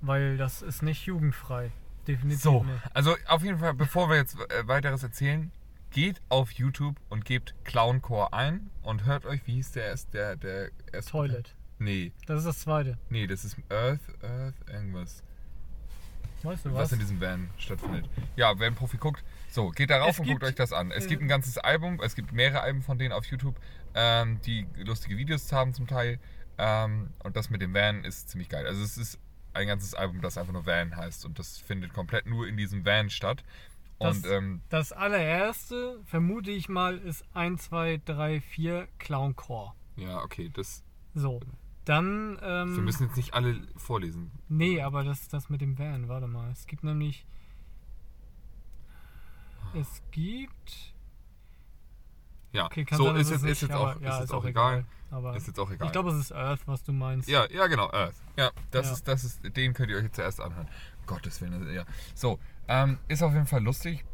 [0.00, 1.72] weil das ist nicht jugendfrei.
[2.06, 2.78] Definitiv So, nicht.
[2.94, 5.50] also auf jeden Fall, bevor wir jetzt äh, weiteres erzählen,
[5.90, 10.36] geht auf YouTube und gebt Clowncore ein und hört euch, wie hieß der erst, der,
[10.36, 11.08] der erst.
[11.10, 11.54] Toilet.
[11.78, 12.98] Nee, Das ist das zweite.
[13.10, 15.22] nee, das ist Earth, Earth, irgendwas.
[16.42, 16.92] Weißt du was was?
[16.92, 18.08] in diesem Van stattfindet.
[18.36, 20.90] Ja, wer ein Profi guckt, so, geht darauf Es und gibt, guckt euch das an.
[20.90, 23.56] Es äh, gibt ein ganzes Album, es gibt mehrere Alben von denen auf YouTube,
[23.94, 26.18] ähm, die lustige Videos haben zum Teil.
[26.58, 28.66] Ähm, und das mit dem Van ist ziemlich geil.
[28.66, 29.18] Also es ist
[29.54, 32.84] ein ganzes Album, das einfach nur Van heißt und das findet komplett nur in diesem
[32.84, 33.42] Van statt.
[33.98, 39.72] Das, Und ähm, das allererste, vermute ich mal, ist 1, 2, 3, 4 Clowncore.
[39.96, 40.82] ja, okay, das.
[41.14, 41.40] So.
[41.86, 42.38] Dann.
[42.42, 44.30] Ähm, Wir müssen jetzt nicht alle vorlesen.
[44.48, 46.50] Nee, aber das das mit dem Van, warte mal.
[46.50, 47.24] Es gibt nämlich.
[49.74, 50.92] Es gibt.
[52.52, 54.44] Ja, Okay, kann so sein, ist jetzt, es ist jetzt auch, ja, ist jetzt auch
[54.44, 54.84] egal.
[55.10, 55.86] Aber Ist jetzt auch egal.
[55.86, 57.28] ich glaube, es ist Earth, was du meinst.
[57.28, 58.14] Ja, ja, genau, Earth.
[58.36, 58.92] Ja, das Ja.
[58.92, 60.68] ist, das ist, den könnt ihr euch jetzt zuerst anhören.
[61.06, 61.84] Gottes Willen, das- ja.
[62.14, 64.04] So, ähm, ist auf jeden Fall lustig.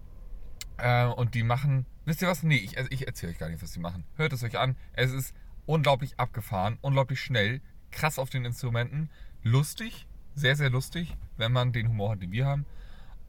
[0.76, 2.42] Äh, und die machen, wisst ihr was?
[2.42, 4.04] Nee, ich, also ich erzähle euch gar nicht, was die machen.
[4.16, 4.76] Hört es euch an.
[4.92, 5.34] Es ist
[5.66, 9.10] unglaublich abgefahren, unglaublich schnell, krass auf den Instrumenten,
[9.42, 12.66] lustig, sehr, sehr lustig, wenn man den Humor hat, den wir haben.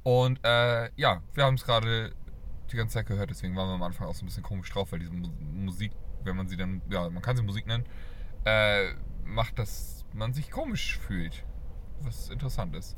[0.03, 2.13] Und äh, ja, wir haben es gerade
[2.71, 4.91] die ganze Zeit gehört, deswegen waren wir am Anfang auch so ein bisschen komisch drauf,
[4.91, 5.91] weil diese Mu- Musik,
[6.23, 7.85] wenn man sie dann, ja, man kann sie Musik nennen,
[8.45, 8.93] äh,
[9.23, 11.45] macht, dass man sich komisch fühlt.
[12.01, 12.97] Was interessant ist.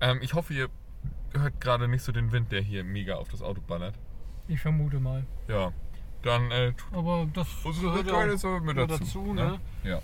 [0.00, 0.68] Ähm, ich hoffe, ihr
[1.32, 3.98] hört gerade nicht so den Wind, der hier mega auf das Auto ballert.
[4.48, 5.26] Ich vermute mal.
[5.48, 5.72] Ja,
[6.26, 8.98] dann äh, Aber das unsere gehört ja auch so mit dazu.
[8.98, 9.44] dazu, ne?
[9.82, 9.90] ne?
[9.90, 10.00] Ja.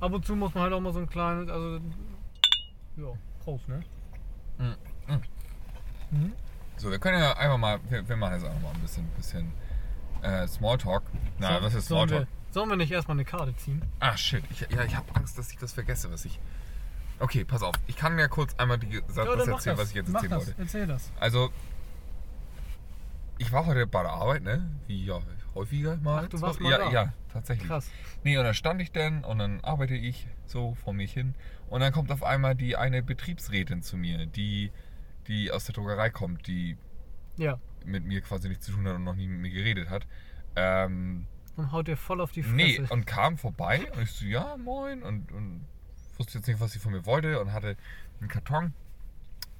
[0.00, 1.80] Ab und zu muss man halt auch mal so ein kleines, also.
[2.96, 3.06] Ja,
[3.44, 3.80] Prost, ne?
[4.58, 4.62] Mm,
[5.12, 5.22] mm.
[6.10, 6.32] Mhm.
[6.76, 9.52] So, wir können ja einfach mal, wir, wir machen jetzt einfach mal ein bisschen, bisschen
[10.22, 11.02] äh, Smalltalk.
[11.38, 12.28] Na, So- was ist sollen Smalltalk?
[12.28, 13.82] wir, sollen wir nicht erstmal eine Karte ziehen?
[14.00, 14.42] Ah, shit.
[14.50, 16.40] Ich, ja, ich habe Angst, dass ich das vergesse, was ich.
[17.20, 17.74] Okay, pass auf.
[17.88, 20.46] Ich kann ja kurz einmal die, das Ja, erzählen, was ich jetzt Mach erzählen das.
[20.48, 20.60] wollte.
[20.62, 21.10] Erzähl das.
[21.18, 21.50] Also,
[23.38, 24.68] ich war heute bei der Arbeit, ne?
[24.86, 25.18] Wie ja
[25.58, 26.24] häufiger mal.
[26.24, 26.90] Ach, du warst mal ja, da.
[26.90, 27.68] ja, tatsächlich.
[27.68, 27.90] Krass.
[28.24, 31.34] Nee, und dann stand ich dann und dann arbeite ich so vor mich hin.
[31.68, 34.70] Und dann kommt auf einmal die eine Betriebsrätin zu mir, die,
[35.26, 36.76] die aus der Druckerei kommt, die
[37.36, 37.58] Ja.
[37.84, 40.06] mit mir quasi nichts zu tun hat und noch nie mit mir geredet hat.
[40.56, 42.56] Ähm, Und haut dir voll auf die Fresse.
[42.56, 45.02] Nee, und kam vorbei und ich so, ja, moin.
[45.02, 45.66] Und, und
[46.16, 47.76] wusste jetzt nicht, was sie von mir wollte und hatte
[48.20, 48.72] einen Karton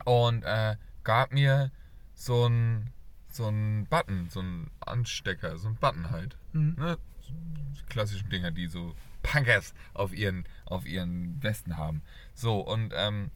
[0.05, 1.71] und äh, gab mir
[2.15, 2.91] so einen
[3.38, 6.37] so einen Button, so einen Anstecker, so einen Button halt.
[6.53, 6.74] Mhm.
[6.77, 6.98] Ne?
[7.31, 12.03] Die klassischen Dinger, die so Punkers auf ihren, auf ihren Westen haben.
[12.35, 13.31] So, und ähm,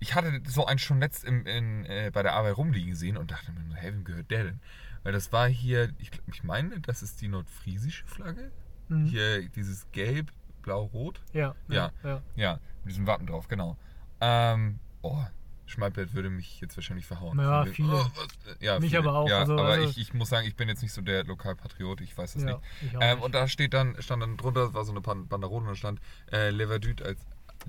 [0.00, 3.30] ich hatte so einen schon letzt im, in, äh, bei der Arbeit rumliegen sehen und
[3.30, 4.60] dachte mir, hey, wem gehört der denn?
[5.02, 8.50] Weil das war hier, ich, ich meine, das ist die nordfriesische Flagge.
[8.88, 9.06] Mhm.
[9.06, 11.20] Hier dieses Gelb, Blau, Rot.
[11.32, 12.22] Ja, ja, ja.
[12.34, 13.76] Ja, mit diesem Wappen drauf, genau.
[14.20, 15.22] Ähm, oh,
[15.70, 17.38] Schmalbert würde mich jetzt wahrscheinlich verhauen.
[17.38, 17.94] Ja, viele.
[17.94, 19.00] Oh, was- ja, Mich viele.
[19.02, 21.00] aber auch, Ja, also- aber also- ich, ich muss sagen, ich bin jetzt nicht so
[21.00, 22.48] der Lokalpatriot, ich weiß das ja
[22.82, 22.94] nicht.
[23.00, 23.24] Ähm, nicht.
[23.24, 26.00] und da steht dann, stand dann drunter, war so eine Ban- Banderole und da stand
[26.32, 27.18] äh, Leverdüd als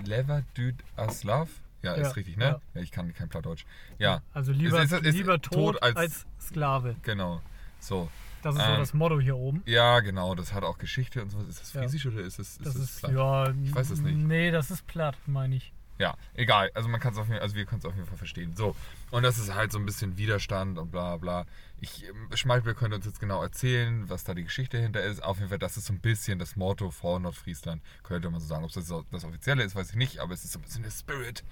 [0.04, 1.50] Leverdüd Aslav.
[1.84, 2.60] Ja, Ja, ist richtig, ne?
[2.76, 2.82] ja.
[2.82, 3.66] Ich kann kein Plattdeutsch.
[3.98, 6.96] Ja, also lieber, Ist- ist- ist- lieber tot, als- als, Sklave.
[7.02, 7.42] genau.
[7.80, 8.10] So.
[8.44, 9.62] Das ist so Ähm, das Motto hier oben.
[9.66, 11.48] Ja, genau, das hat auch Geschichte und sowas.
[11.48, 11.72] Ist das.
[11.72, 13.12] Friesisch oder ist es ist Das es ist, platt?
[13.14, 13.50] ja.
[13.64, 14.16] Ich weiß es nicht.
[14.18, 15.72] Nee, das ist platt, meine ich.
[16.02, 16.72] Ja, egal.
[16.74, 18.56] Also man kann es auf jeden also wir können es auf jeden Fall verstehen.
[18.56, 18.76] So.
[19.12, 21.46] Und das ist halt so ein bisschen Widerstand und bla bla.
[21.80, 25.22] Ich, ähm, Schmalzbier könnte uns jetzt genau erzählen, was da die Geschichte hinter ist.
[25.22, 28.48] Auf jeden Fall, das ist so ein bisschen das Motto vor Nordfriesland, könnte man so
[28.48, 28.64] sagen.
[28.64, 30.90] Ob das das Offizielle ist, weiß ich nicht, aber es ist so ein bisschen der
[30.90, 31.44] Spirit,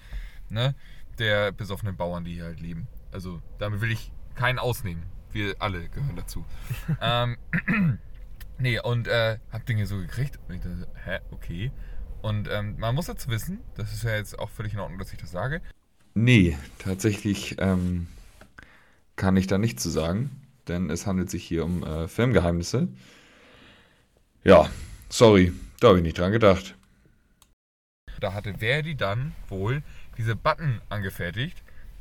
[0.49, 0.73] ne?
[1.19, 2.87] Der besoffenen Bauern, die hier halt leben.
[3.11, 5.03] Also damit will ich keinen ausnehmen.
[5.31, 6.43] Wir alle gehören dazu.
[7.01, 7.37] ähm,
[8.57, 10.39] nee, und äh, hab Dinge so gekriegt.
[10.47, 11.71] Und ich dachte, hä, okay.
[12.21, 15.11] Und ähm, man muss dazu wissen, das ist ja jetzt auch völlig in Ordnung, dass
[15.11, 15.61] ich das sage.
[16.13, 18.07] Nee, tatsächlich ähm,
[19.15, 20.31] kann ich da nichts zu sagen,
[20.67, 22.87] denn es handelt sich hier um äh, Filmgeheimnisse.
[24.43, 24.69] Ja,
[25.09, 26.75] sorry, da habe ich nicht dran gedacht.
[28.19, 29.81] Da hatte Verdi dann wohl
[30.17, 31.57] diese Button angefertigt,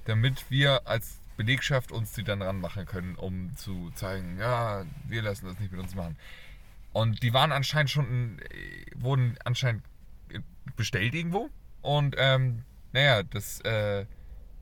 [0.07, 5.47] damit wir als Belegschaft uns die dann ranmachen können, um zu zeigen, ja, wir lassen
[5.47, 6.17] das nicht mit uns machen.
[6.93, 9.83] Und die waren anscheinend schon, äh, wurden anscheinend
[10.77, 11.49] bestellt irgendwo.
[11.83, 14.07] Und ähm, naja, dass äh,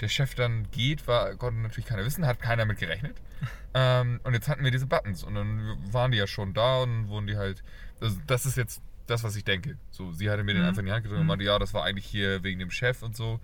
[0.00, 3.16] der Chef dann geht, war, konnte natürlich keiner wissen, hat keiner mit gerechnet.
[3.74, 7.08] ähm, und jetzt hatten wir diese Buttons und dann waren die ja schon da und
[7.08, 7.62] wurden die halt.
[8.00, 9.76] Also das ist jetzt das, was ich denke.
[9.90, 10.68] So, sie hatte mir den Mhm.
[10.68, 11.28] einfach in die Hand gedrückt und Mhm.
[11.28, 13.40] meinte, ja, das war eigentlich hier wegen dem Chef und so.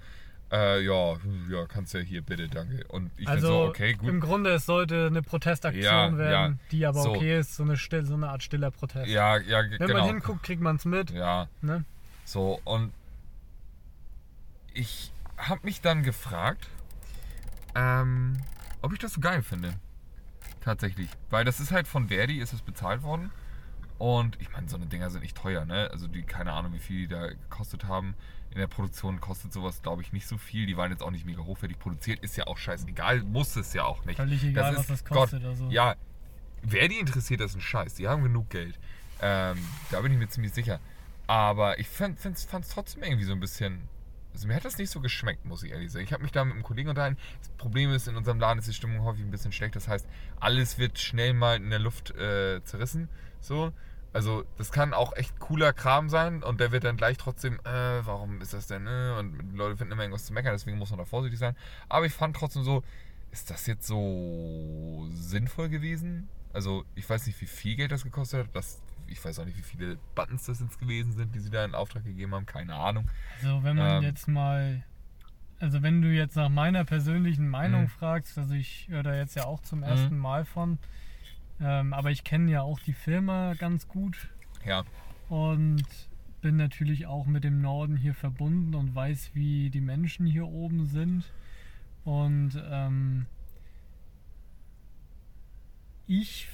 [0.51, 1.16] Äh, ja,
[1.48, 2.85] ja, kannst ja hier bitte, danke.
[2.88, 4.11] Und ich bin Also so, okay, gut.
[4.11, 6.66] im Grunde, es sollte eine Protestaktion Ja, werden, ja.
[6.70, 7.11] die aber So.
[7.14, 9.09] okay ist, so eine, still, so eine Art stiller Protest.
[9.09, 9.94] Ja, ja, Wenn genau.
[9.94, 11.11] man hinguckt, kriegt man es mit.
[11.11, 11.85] Ja, Ne?
[12.24, 12.92] So und
[14.74, 16.68] ich habe mich dann gefragt,
[17.74, 18.38] ähm,
[18.80, 19.74] ob ich das so geil finde.
[20.61, 21.11] Tatsächlich.
[21.30, 23.30] Weil das ist halt von Verdi, ist es bezahlt worden.
[23.98, 25.88] Und ich meine, so eine Dinger sind nicht teuer, ne?
[25.92, 28.14] Also die, keine Ahnung, wie viel die da gekostet haben.
[28.50, 30.66] In der Produktion kostet sowas, glaube ich, nicht so viel.
[30.66, 32.20] Die waren jetzt auch nicht mega hochwertig produziert.
[32.20, 34.16] Ist ja auch scheißegal, muss es ja auch nicht.
[34.16, 35.44] Völlig egal, was das kostet.
[35.44, 35.68] also.
[35.70, 35.94] Ja,
[36.66, 37.94] Verdi interessiert das ein Scheiß.
[37.94, 38.78] Die haben genug Geld.
[39.20, 39.56] Ähm,
[39.90, 40.80] da bin ich mir ziemlich sicher.
[41.26, 43.88] Aber ich fand es trotzdem irgendwie so ein bisschen.
[44.35, 46.04] Also mir hat das nicht so geschmeckt, muss ich ehrlich sagen.
[46.04, 47.18] Ich habe mich da mit einem Kollegen unterhalten.
[47.38, 49.76] Das Problem ist, in unserem Laden ist die Stimmung häufig ein bisschen schlecht.
[49.76, 50.06] Das heißt,
[50.40, 53.08] alles wird schnell mal in der Luft äh, zerrissen.
[53.40, 53.72] So.
[54.14, 58.04] Also das kann auch echt cooler Kram sein und der wird dann gleich trotzdem, äh,
[58.04, 58.87] warum ist das denn?
[58.87, 59.16] Äh?
[59.18, 61.56] Und Leute finden immer irgendwas zu meckern, deswegen muss man da vorsichtig sein.
[61.88, 62.82] Aber ich fand trotzdem so,
[63.30, 66.28] ist das jetzt so sinnvoll gewesen?
[66.52, 68.54] Also ich weiß nicht, wie viel Geld das gekostet hat.
[68.54, 68.82] Das,
[69.12, 71.75] ich weiß auch nicht, wie viele Buttons das jetzt gewesen sind, die sie da in
[71.75, 72.46] Auftrag gegeben haben.
[72.46, 73.09] Keine Ahnung.
[73.37, 74.03] Also wenn man Ähm.
[74.03, 74.83] jetzt mal,
[75.61, 77.88] also wenn du jetzt nach meiner persönlichen Meinung Mhm.
[77.88, 80.79] fragst, also ich höre da jetzt ja auch zum ersten Mal von,
[81.61, 84.29] ähm, aber ich kenne ja auch die Firma ganz gut
[84.64, 84.85] Ja,
[85.29, 85.85] und
[86.40, 90.87] bin natürlich auch mit dem Norden hier verbunden und weiß, wie die Menschen hier oben
[90.87, 91.31] sind.
[92.05, 93.27] Und ähm,
[96.09, 96.48] ich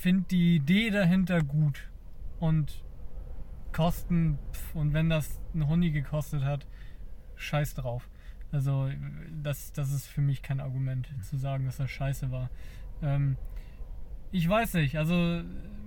[0.00, 1.88] finde die Idee dahinter gut.
[2.38, 2.84] Und
[3.72, 6.66] Kosten, pf, und wenn das ein Huni gekostet hat,
[7.36, 8.08] scheiß drauf.
[8.50, 8.90] Also
[9.42, 12.50] das, das ist für mich kein Argument zu sagen, dass das scheiße war.
[13.02, 13.36] Ähm,
[14.32, 15.42] ich weiß nicht, also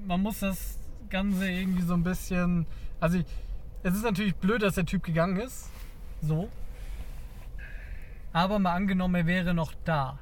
[0.06, 2.66] man muss das Ganze irgendwie so ein bisschen.
[3.00, 3.26] Also ich,
[3.84, 5.70] es ist natürlich blöd, dass der Typ gegangen ist.
[6.22, 6.50] So.
[8.32, 10.20] Aber mal angenommen, er wäre noch da.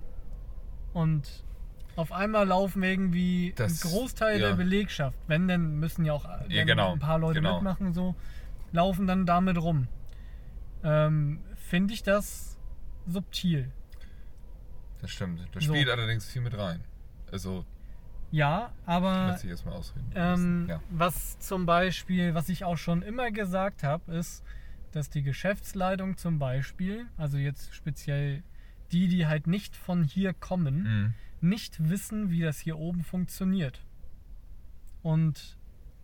[0.93, 1.43] Und
[1.95, 4.49] auf einmal laufen irgendwie Das- ein Großteil ja.
[4.49, 7.55] der Belegschaft, wenn denn müssen ja auch Ja, genau, ein paar Leute genau.
[7.55, 8.15] mitmachen, so,
[8.71, 9.87] laufen dann damit rum.
[10.83, 12.57] Ähm, Finde ich das
[13.07, 13.71] subtil.
[15.01, 15.41] das stimmt.
[15.53, 15.73] Das So.
[15.73, 16.81] spielt allerdings viel mit rein.
[17.31, 17.65] Also,
[18.31, 20.11] Ja, aber ich erstmal ausreden.
[20.15, 20.79] Ähm, ja.
[20.89, 24.43] Was zum Beispiel, was ich auch schon immer gesagt habe, ist,
[24.91, 28.43] dass die Geschäftsleitung zum Beispiel, also jetzt speziell
[28.91, 31.13] die, die halt nicht von hier kommen, Mhm.
[31.43, 33.83] Nicht wissen, wie das hier oben funktioniert.
[35.01, 35.57] Und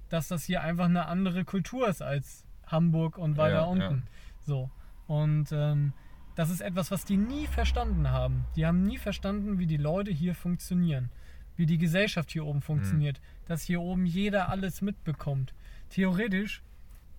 [0.10, 4.04] dass das hier einfach eine andere Kultur ist als Hamburg und weiter Ja, unten.
[4.42, 4.70] So.
[5.08, 5.94] Und ähm,
[6.36, 8.46] das ist etwas, was die nie verstanden haben.
[8.56, 11.10] Die haben nie verstanden, wie die Leute hier funktionieren.
[11.56, 13.20] Wie die Gesellschaft hier oben funktioniert.
[13.46, 15.54] Dass hier oben jeder alles mitbekommt.
[15.90, 16.62] Theoretisch,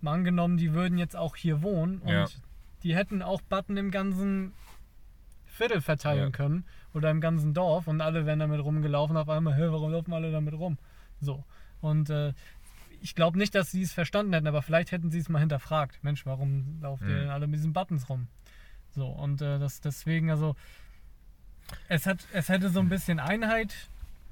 [0.00, 2.26] mal angenommen, die würden jetzt auch hier wohnen und Ja.
[2.82, 4.52] die hätten auch Button im ganzen
[5.46, 6.30] Viertel verteilen Ja.
[6.30, 9.16] können oder im ganzen Dorf und alle wären damit rumgelaufen.
[9.16, 10.78] Auf einmal, hä, warum laufen alle damit rum?
[11.20, 11.44] So.
[11.80, 12.32] Und äh,
[13.00, 16.02] ich glaube nicht, dass sie es verstanden hätten, aber vielleicht hätten sie es mal hinterfragt.
[16.02, 17.18] Mensch, warum lauft ihr Mhm.
[17.20, 18.26] denn alle mit diesen Buttons rum?
[18.90, 20.56] So, und äh, das deswegen, also,
[21.88, 23.74] es, hat, es hätte so ein bisschen Einheit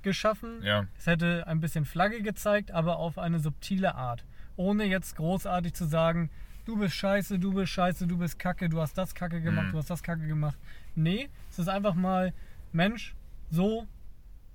[0.03, 0.63] geschaffen.
[0.63, 0.87] Ja.
[0.99, 4.25] Es hätte ein bisschen Flagge gezeigt, aber auf eine subtile Art.
[4.57, 6.31] Ohne jetzt großartig zu sagen,
[6.65, 9.73] du bist scheiße, du bist scheiße, du bist kacke, du hast das kacke gemacht, Mhm.
[9.73, 10.59] du hast das kacke gemacht.
[10.97, 12.33] Nee, es ist einfach mal,
[12.73, 13.15] Mensch,
[13.51, 13.87] so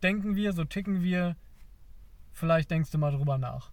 [0.03, 1.35] denken wir, so ticken wir.
[2.33, 3.71] Vielleicht denkst du mal drüber nach.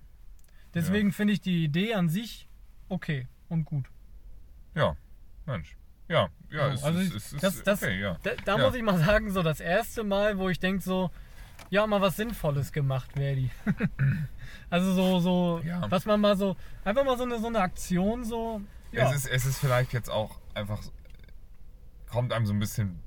[0.75, 2.49] Deswegen finde ich die Idee an sich
[2.89, 3.87] okay und gut.
[4.75, 4.97] Ja,
[5.47, 5.77] Mensch.
[6.09, 8.19] Ja, ja, So, es also ist, es ist das, das, okay, ja.
[8.23, 8.65] Da, da Ja.
[8.67, 11.11] muss ich mal sagen, so das erste Mal, wo ich denke so,
[11.71, 13.51] ja, mal was Sinnvolles gemacht, Verdi.
[14.71, 15.91] also so, so, Ja.
[15.91, 19.27] was man mal so, einfach mal so eine, so eine Aktion so, ja, Es, ist,
[19.31, 20.81] es ist vielleicht jetzt auch einfach,
[22.11, 22.99] kommt einem so ein bisschen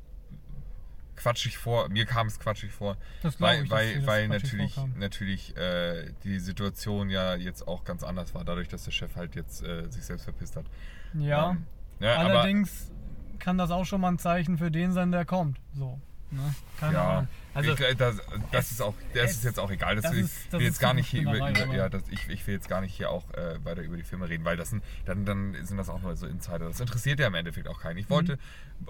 [1.15, 1.89] quatschig vor.
[1.89, 2.97] Mir kam es quatschig vor,
[3.39, 4.93] weil, ich, weil, weil natürlich, vorkam.
[4.97, 9.35] natürlich äh, die Situation ja jetzt auch ganz anders war, dadurch, dass der Chef halt
[9.35, 10.65] jetzt äh, sich selbst verpisst hat.
[11.13, 11.65] Ja, Ähm,
[11.99, 12.91] ja aber, allerdings
[13.39, 15.59] kann das auch schon mal ein Zeichen für den sein, der kommt.
[15.73, 15.99] So,
[16.31, 16.55] ne?
[16.79, 17.27] Keine ja, Ahnung.
[17.53, 18.15] Also, ich, äh, das,
[18.51, 19.95] das es- ist auch, das es- ist jetzt auch egal.
[19.97, 22.53] Das, ist- ich will jetzt gar nicht hier über, über ja, das, ich, ich will
[22.55, 25.25] jetzt gar nicht hier auch äh, weiter über die Filme reden, weil das sind, dann,
[25.25, 26.59] dann sind das auch nur so Insider.
[26.59, 27.97] Das interessiert ja im Endeffekt auch keinen.
[27.97, 28.39] Ich wollte,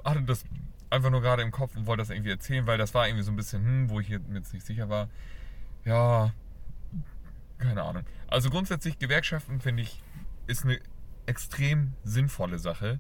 [0.06, 0.44] hatte das
[0.90, 3.32] einfach nur gerade im Kopf und wollte das irgendwie erzählen, weil das war irgendwie so
[3.32, 5.10] ein bisschen, hm, wo ich mir jetzt nicht sicher war.
[5.86, 6.32] Ja,
[7.58, 8.04] keine Ahnung.
[8.28, 10.02] Also grundsätzlich Gewerkschaften finde ich
[10.48, 10.80] ist eine
[11.26, 13.00] extrem sinnvolle Sache.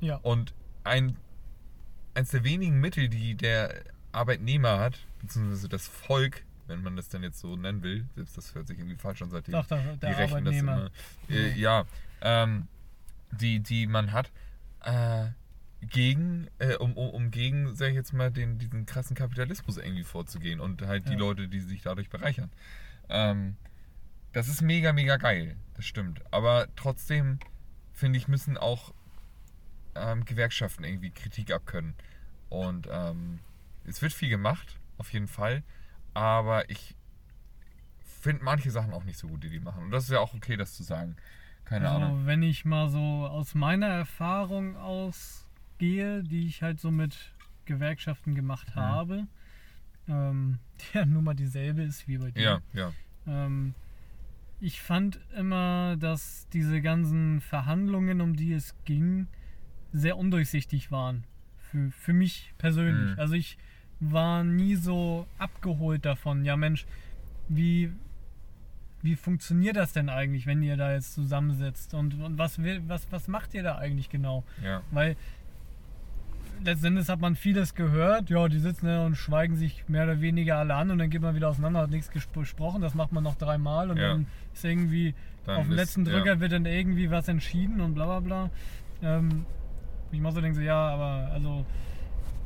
[0.00, 1.16] ja, Und ein,
[2.14, 7.22] eins der wenigen Mittel, die der Arbeitnehmer hat, beziehungsweise das Volk, wenn man das dann
[7.22, 9.98] jetzt so nennen will, selbst das hört sich irgendwie falsch an, seitdem Doch, der- die
[10.00, 10.90] der rechnen das immer.
[11.28, 11.84] Äh, ja,
[12.22, 12.66] ähm,
[13.32, 14.30] die, die man hat,
[14.84, 15.26] äh,
[15.82, 20.04] gegen, äh, um, um, um gegen, sag ich jetzt mal, den, diesen krassen Kapitalismus irgendwie
[20.04, 21.18] vorzugehen und halt die Ja.
[21.18, 22.50] Leute, die sich dadurch bereichern.
[23.08, 23.56] Ähm,
[24.32, 26.20] das ist mega, mega geil, das stimmt.
[26.32, 27.38] Aber trotzdem,
[27.92, 28.92] finde ich, müssen auch
[29.94, 31.94] ähm, Gewerkschaften irgendwie Kritik abkönnen.
[32.48, 33.40] Und ähm,
[33.84, 35.62] es wird viel gemacht, auf jeden Fall.
[36.14, 36.96] Aber ich
[38.20, 39.84] finde manche Sachen auch nicht so gut, die die machen.
[39.84, 41.16] Und das ist ja auch okay, das zu sagen.
[41.64, 42.26] Keine also, Ahnung.
[42.26, 47.16] wenn ich mal so aus meiner Erfahrung ausgehe, die ich halt so mit
[47.64, 48.80] Gewerkschaften gemacht Mhm.
[48.80, 49.26] habe,
[50.08, 52.42] ähm, die ja nun mal dieselbe ist wie bei dir.
[52.42, 52.92] Ja, ja.
[53.26, 53.74] Ähm,
[54.60, 59.28] ich fand immer, dass diese ganzen Verhandlungen, um die es ging,
[59.92, 61.24] sehr undurchsichtig waren.
[61.70, 63.12] Für, für mich persönlich.
[63.14, 63.20] Mhm.
[63.20, 63.58] Also ich
[64.00, 66.44] war nie so abgeholt davon.
[66.44, 66.86] Ja Mensch,
[67.48, 67.92] wie,
[69.02, 71.94] wie funktioniert das denn eigentlich, wenn ihr da jetzt zusammensitzt?
[71.94, 74.44] Und, und was, will, was, was macht ihr da eigentlich genau?
[74.62, 74.82] ja.
[74.90, 75.16] Weil
[76.62, 80.58] letztendlich hat man vieles gehört, ja, die sitzen da und schweigen sich mehr oder weniger
[80.58, 83.24] alle an und dann geht man wieder auseinander, hat nichts ges- besprochen, das macht man
[83.24, 84.08] noch dreimal und Ja.
[84.10, 85.14] dann ist irgendwie
[85.46, 86.12] Dann auf dem letzten ja.
[86.12, 88.50] Drücker wird dann irgendwie was entschieden und bla bla bla.
[89.02, 89.46] Ähm,
[90.12, 91.64] ich mal so denke, so, ja, aber also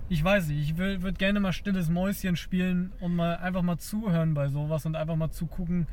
[0.08, 4.34] ich weiß nicht, ich würde gerne mal stilles Mäuschen spielen und mal einfach mal zuhören
[4.34, 5.86] bei sowas und einfach mal zugucken,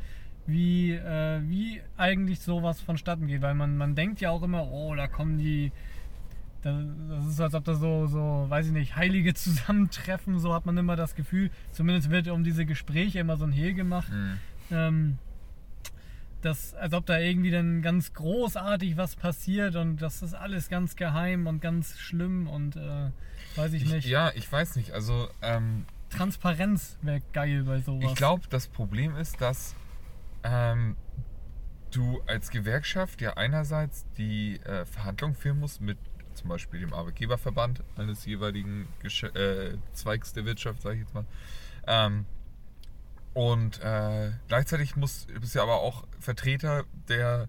[0.45, 3.41] wie, äh, wie eigentlich sowas vonstatten geht.
[3.41, 5.71] Weil man, man denkt ja auch immer, oh, da kommen die.
[6.61, 6.75] Das,
[7.09, 10.65] das ist so, als ob da so, so, weiß ich nicht, Heilige zusammentreffen, so hat
[10.65, 11.49] man immer das Gefühl.
[11.71, 14.11] Zumindest wird um diese Gespräche immer so ein Hehl gemacht.
[14.11, 14.37] Mhm.
[14.71, 15.17] Ähm,
[16.41, 20.95] das, als ob da irgendwie dann ganz großartig was passiert und das ist alles ganz
[20.95, 23.09] geheim und ganz schlimm und äh,
[23.55, 24.07] weiß ich, Ich, nicht.
[24.07, 24.91] ja, ich weiß nicht.
[24.91, 28.09] Also, ähm, Transparenz wäre geil bei sowas.
[28.11, 29.75] ich glaube, das Problem ist, dass
[30.43, 30.97] ähm,
[31.91, 35.97] du als Gewerkschaft ja einerseits die äh, Verhandlungen führen musst mit
[36.33, 41.25] zum Beispiel dem Arbeitgeberverband eines jeweiligen Gesch äh, Zweigs der Wirtschaft, sage ich jetzt mal.
[41.87, 42.25] Ähm,
[43.33, 47.47] und äh, gleichzeitig muss, bist du ja aber auch Vertreter der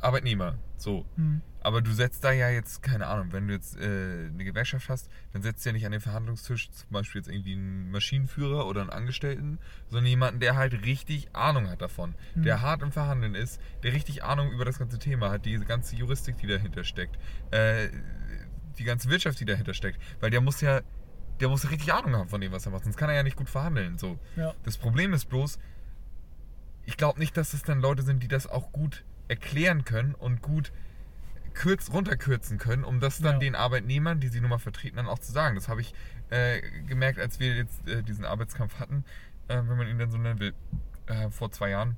[0.00, 0.58] Arbeitnehmer.
[0.76, 1.04] So.
[1.16, 1.42] Hm.
[1.60, 5.10] Aber du setzt da ja jetzt, keine Ahnung, wenn du jetzt äh, eine Gewerkschaft hast,
[5.32, 8.82] dann setzt du ja nicht an den Verhandlungstisch zum Beispiel jetzt irgendwie einen Maschinenführer oder
[8.82, 12.44] einen Angestellten, sondern jemanden, der halt richtig Ahnung hat davon, Mhm.
[12.44, 15.96] der hart im Verhandeln ist, der richtig Ahnung über das ganze Thema hat, diese ganze
[15.96, 17.18] Juristik, die dahinter steckt,
[17.50, 17.88] äh,
[18.78, 20.00] die ganze Wirtschaft, die dahinter steckt.
[20.20, 20.82] Weil der muss ja,
[21.40, 23.36] der muss richtig Ahnung haben von dem, was er macht, sonst kann er ja nicht
[23.36, 23.98] gut verhandeln.
[23.98, 24.18] So.
[24.36, 24.54] Ja.
[24.64, 25.58] Das Problem ist bloß,
[26.84, 30.42] ich glaube nicht, dass es dann Leute sind, die das auch gut erklären können und
[30.42, 30.72] gut
[31.54, 33.38] kürz, runterkürzen können, um das dann Ja.
[33.40, 35.54] den Arbeitnehmern, die sie nun mal vertreten, dann auch zu sagen.
[35.54, 35.92] Das habe ich
[36.30, 39.04] äh, gemerkt, als wir jetzt äh, diesen Arbeitskampf hatten,
[39.48, 40.54] äh, wenn man ihn dann so nennen will,
[41.06, 41.96] äh, vor zwei Jahren,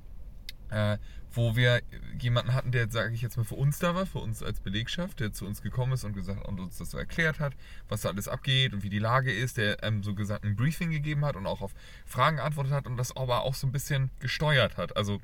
[0.71, 0.97] äh,
[1.33, 1.81] wo wir
[2.19, 5.19] jemanden hatten, der, sage ich jetzt mal, für uns da war, für uns als Belegschaft,
[5.21, 7.53] der zu uns gekommen ist und gesagt und uns das so erklärt hat,
[7.87, 10.91] was da alles abgeht und wie die Lage ist, der ähm, so gesagt ein Briefing
[10.91, 11.73] gegeben hat und auch auf
[12.05, 14.97] Fragen geantwortet hat und das aber auch so ein bisschen gesteuert hat.
[14.97, 15.21] Also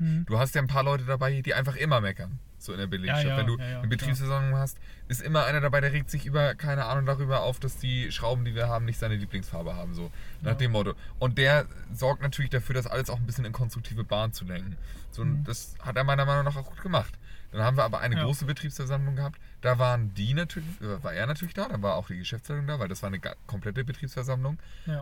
[0.00, 0.24] Hm.
[0.26, 2.38] Du hast ja ein paar Leute dabei, die einfach immer meckern.
[2.62, 3.24] So in der Belegschaft.
[3.24, 6.26] Ja, ja, Wenn du ja, eine Betriebsversammlung hast, ist immer einer dabei, der regt sich
[6.26, 9.94] über, keine Ahnung, darüber auf, dass die Schrauben, die wir haben, nicht seine Lieblingsfarbe haben.
[9.94, 10.10] So
[10.42, 10.94] nach dem Motto.
[11.18, 14.76] Und der sorgt natürlich dafür, das alles auch ein bisschen in konstruktive Bahn zu lenken.
[15.10, 15.44] So, und Mhm.
[15.44, 17.14] Das hat er meiner Meinung nach auch gut gemacht.
[17.52, 19.40] Dann haben wir aber eine große Betriebsversammlung gehabt.
[19.60, 22.78] Da waren die natürlich, äh, war er natürlich da, da war auch die Geschäftsleitung da,
[22.78, 24.58] weil das war eine komplette Betriebsversammlung.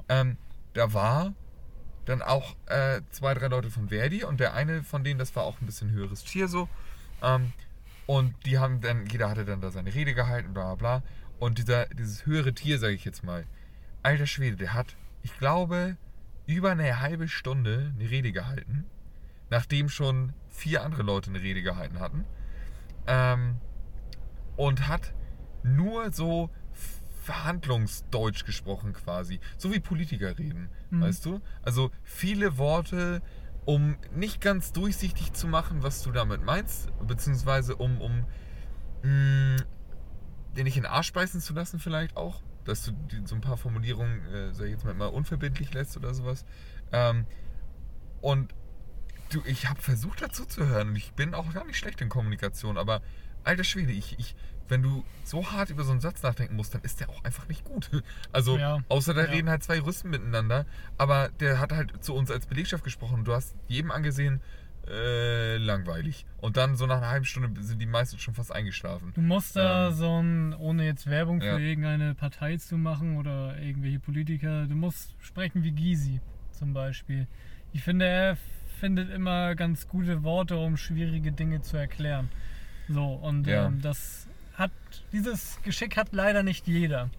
[0.08, 0.38] Ähm,
[0.72, 1.34] da war
[2.06, 5.42] dann auch äh, zwei, drei Leute von Verdi und der eine von denen, das war
[5.42, 6.68] auch ein bisschen höheres Tier so.
[7.22, 7.52] Ähm,
[8.06, 11.02] und die haben dann, jeder hatte dann da seine Rede gehalten, bla bla bla.
[11.38, 13.44] Und dieser, dieses höhere Tier, sage ich jetzt mal,
[14.02, 15.96] alter Schwede, der hat, ich glaube,
[16.46, 18.86] über eine halbe Stunde eine Rede gehalten,
[19.50, 22.24] nachdem schon vier andere Leute eine Rede gehalten hatten.
[23.06, 23.56] Ähm,
[24.56, 25.12] und hat
[25.62, 26.50] nur so
[27.22, 29.38] Verhandlungsdeutsch gesprochen quasi.
[29.58, 31.02] So wie Politiker reden, Mhm.
[31.02, 31.40] weißt du?
[31.62, 33.20] Also viele Worte,
[33.68, 38.24] um nicht ganz durchsichtig zu machen, was du damit meinst, beziehungsweise um, um
[39.02, 39.56] mh,
[40.56, 42.92] dir nicht in den Arsch beißen zu lassen vielleicht auch, dass du
[43.26, 46.46] so ein paar Formulierungen, äh, sag ich jetzt mal, mal unverbindlich lässt oder sowas.
[46.92, 47.26] Ähm,
[48.22, 48.54] und
[49.28, 52.08] du, ich habe versucht dazu zu hören und ich bin auch gar nicht schlecht in
[52.08, 53.02] Kommunikation, aber
[53.44, 54.34] alter Schwede, ich, ich,
[54.68, 57.48] wenn du so hart über so einen Satz nachdenken musst, dann ist der auch einfach
[57.48, 57.90] nicht gut.
[58.32, 59.30] Also, Ja, außer da ja.
[59.30, 60.66] reden halt zwei Rüsten miteinander,
[60.98, 64.40] aber der hat halt zu uns als Belegschaft gesprochen und du hast jedem angesehen,
[64.86, 66.24] äh, langweilig.
[66.40, 69.12] Und dann so nach einer halben Stunde sind die meisten schon fast eingeschlafen.
[69.14, 69.94] Du musst da Ähm.
[69.94, 71.58] so ein, ohne jetzt Werbung für Ja.
[71.58, 76.20] irgendeine Partei zu machen oder irgendwelche Politiker, du musst sprechen wie Gysi
[76.52, 77.26] zum Beispiel.
[77.72, 78.38] Ich finde, er
[78.80, 82.28] findet immer ganz gute Worte, um schwierige Dinge zu erklären.
[82.88, 83.66] So, und Ja.
[83.66, 84.26] ähm, das
[84.58, 84.70] hat,
[85.12, 87.10] dieses Geschick hat leider nicht jeder.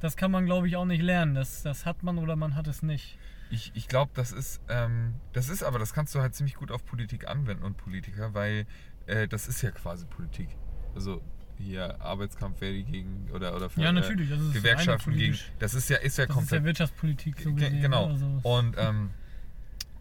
[0.00, 1.34] Das kann man, glaube ich, auch nicht lernen.
[1.34, 3.18] Das, das hat man oder man hat es nicht.
[3.50, 6.70] Ich, ich glaube, das ist, ähm, das ist aber, das kannst du halt ziemlich gut
[6.70, 8.66] auf Politik anwenden und Politiker, weil
[9.06, 10.48] äh, das ist ja quasi Politik.
[10.94, 11.20] Also
[11.56, 15.36] hier Arbeitskampf Verdi gegen oder oder Ja, äh, natürlich, das ist Gewerkschaften gegen.
[15.58, 17.80] Das ist ja ist ja Das ist komplett ja Wirtschaftspolitik so Ge- gesehen.
[17.82, 18.06] genau.
[18.08, 19.10] Also, Und, ähm,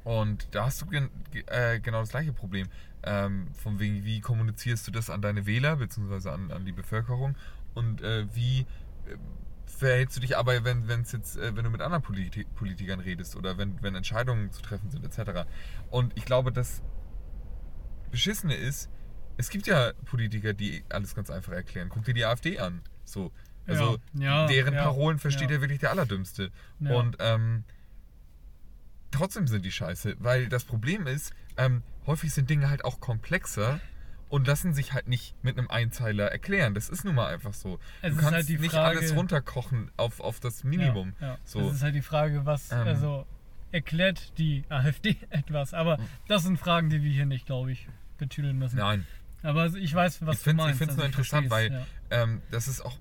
[0.08, 2.68] und da hast du gen ge- äh, genau das gleiche Problem.
[3.04, 7.36] Ähm, von wegen, wie kommunizierst du das an deine Wähler, beziehungsweise an, an die Bevölkerung
[7.74, 8.66] und äh, wie äh,
[9.66, 13.36] verhältst du dich aber, wenn wenn's jetzt, äh, wenn du mit anderen Politi Politikern redest
[13.36, 15.46] oder wenn, wenn Entscheidungen zu treffen sind, etc.
[15.90, 16.82] Und ich glaube, das
[18.12, 18.90] Beschissene ist,
[19.38, 21.90] es gibt ja Politiker, die alles ganz einfach erklären.
[21.90, 22.82] Guck dir die AfD an.
[23.06, 23.32] So.
[23.68, 25.60] Also Ja, ja, deren ja, Parolen versteht ja.
[25.62, 26.52] wirklich der Allerdümmste.
[26.80, 27.66] Und ähm,
[29.12, 33.80] trotzdem sind die scheiße, weil das Problem ist, ähm, häufig sind Dinge halt auch komplexer
[34.30, 36.74] und lassen sich halt nicht mit einem Einzeiler erklären.
[36.74, 37.80] Das ist nun mal einfach so.
[38.02, 41.14] Es du ist kannst halt die nicht Frage- alles runterkochen auf, auf das Minimum.
[41.22, 41.38] Ja, ja.
[41.46, 41.62] So.
[41.62, 42.80] Das ist halt die Frage, was, Ähm.
[42.80, 43.26] also
[43.72, 45.74] erklärt die AfD etwas.
[45.74, 48.78] Aber das sind Fragen, die wir hier nicht, glaube ich, betüdeln müssen.
[48.78, 49.06] Nein,
[49.44, 50.82] Aber ich weiß, was ich finde du es meinst.
[50.82, 51.86] nur also ich interessant, weil ja.
[52.12, 52.98] ähm, das ist auch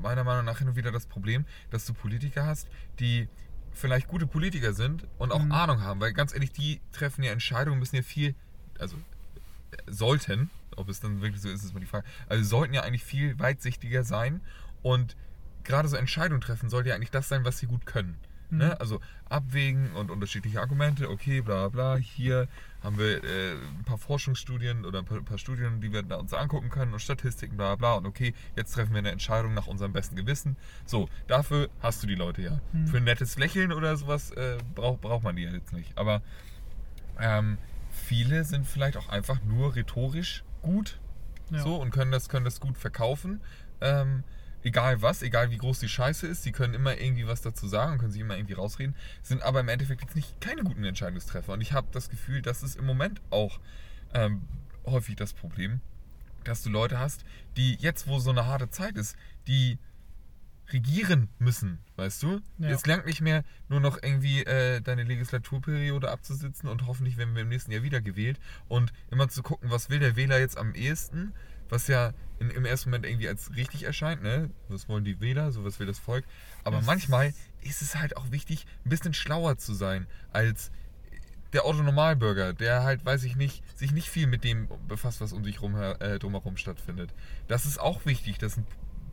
[0.00, 2.68] meiner Meinung nach hin und wieder das Problem, dass du Politiker hast,
[3.00, 3.28] die
[3.80, 5.52] vielleicht gute Politiker sind und auch Mhm.
[5.52, 8.34] Ahnung haben, weil ganz ehrlich, die treffen ja Entscheidungen, müssen ja viel,
[8.78, 12.74] also äh, sollten, ob es dann wirklich so ist, ist mal die Frage, also sollten
[12.74, 14.40] ja eigentlich viel weitsichtiger sein
[14.82, 15.16] und
[15.64, 18.16] gerade so Entscheidungen treffen sollte ja eigentlich das sein, was sie gut können.
[18.50, 18.58] Mhm.
[18.58, 18.80] Ne?
[18.80, 21.96] Also abwägen und unterschiedliche Argumente, okay, bla bla.
[21.96, 22.48] Hier
[22.82, 26.32] haben wir äh, ein paar Forschungsstudien oder ein paar, ein paar Studien, die wir uns
[26.34, 27.94] angucken können und Statistiken, bla bla.
[27.94, 30.56] Und okay, jetzt treffen wir eine Entscheidung nach unserem besten Gewissen.
[30.86, 32.60] So, dafür hast du die Leute ja.
[32.72, 32.86] Mhm.
[32.86, 35.96] Für ein nettes Lächeln oder sowas äh, braucht braucht man die ja jetzt nicht.
[35.96, 36.22] Aber
[37.18, 37.58] ähm,
[37.90, 40.98] viele sind vielleicht auch einfach nur rhetorisch gut
[41.50, 41.62] Ja.
[41.62, 43.40] so und können das, können das gut verkaufen.
[43.80, 44.24] Ähm,
[44.62, 47.92] egal was, egal wie groß die Scheiße ist, sie können immer irgendwie was dazu sagen
[47.92, 51.52] und können sich immer irgendwie rausreden, sind aber im Endeffekt jetzt nicht keine guten Entscheidungstreffer.
[51.52, 53.60] Und ich habe das Gefühl, das ist im Moment auch
[54.14, 54.42] ähm,
[54.84, 55.80] häufig das Problem,
[56.44, 57.24] dass du Leute hast,
[57.56, 59.78] die jetzt, wo so eine harte Zeit ist, die
[60.72, 62.40] regieren müssen, weißt du?
[62.58, 62.68] Ja.
[62.68, 67.42] Es langt nicht mehr, nur noch irgendwie äh, deine Legislaturperiode abzusitzen und hoffentlich werden wir
[67.42, 70.74] im nächsten Jahr wieder gewählt und immer zu gucken, was will der Wähler jetzt am
[70.74, 71.32] ehesten,
[71.70, 74.50] was ja in, im ersten Moment irgendwie als richtig erscheint, ne?
[74.68, 76.24] Was wollen die Wähler, so was will das Volk.
[76.64, 80.70] Aber Das- manchmal ist es halt auch wichtig, ein bisschen schlauer zu sein als
[81.52, 85.42] der Otto-Normalbürger, der halt, weiß ich nicht, sich nicht viel mit dem befasst, was um
[85.44, 87.12] sich rum, äh, drumherum stattfindet.
[87.48, 88.66] Das ist auch wichtig, dass ein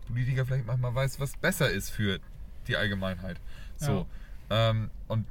[0.08, 2.20] Politiker vielleicht manchmal weiß, was besser ist für
[2.68, 3.42] die Allgemeinheit.
[3.78, 4.08] So.
[4.50, 5.26] Ähm, und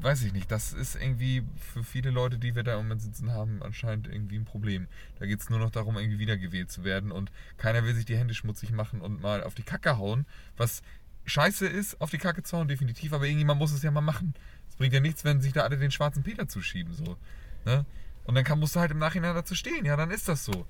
[0.00, 3.32] weiß ich nicht, das ist irgendwie für viele Leute, die wir da im Moment sitzen
[3.32, 4.88] haben, anscheinend irgendwie ein Problem.
[5.18, 8.16] Da geht es nur noch darum, irgendwie wiedergewählt zu werden und keiner will sich die
[8.16, 10.26] Hände schmutzig machen und mal auf die Kacke hauen,
[10.56, 10.82] was
[11.26, 14.34] scheiße ist, auf die Kacke zu hauen, definitiv, aber irgendjemand muss es ja mal machen.
[14.68, 17.16] Es bringt ja nichts, wenn sich da alle den schwarzen Peter zuschieben, so.
[17.64, 17.86] Ne?
[18.24, 20.66] Und dann kann, musst du halt im Nachhinein dazu stehen, ja, dann ist das so.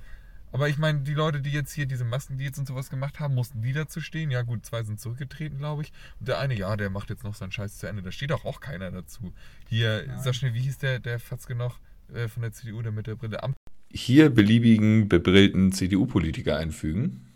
[0.55, 3.61] Aber ich meine, die Leute, die jetzt hier diese Maskendeals und sowas gemacht haben, mussten
[3.61, 4.31] die dazu stehen.
[4.31, 5.93] Ja, gut, zwei sind zurückgetreten, glaube ich.
[6.21, 8.03] Und der eine, ja, der macht jetzt noch seinen Scheiß zu Ende.
[8.03, 9.33] Da steht auch, auch keiner dazu.
[9.69, 10.21] Hier, Nein.
[10.23, 11.81] sag schnell, wie hieß der, der Fatzke noch
[12.15, 13.55] äh, von der CDU, der mit der Brille am.
[13.93, 17.27] Hier beliebigen bebrillten CDU-Politiker einfügen.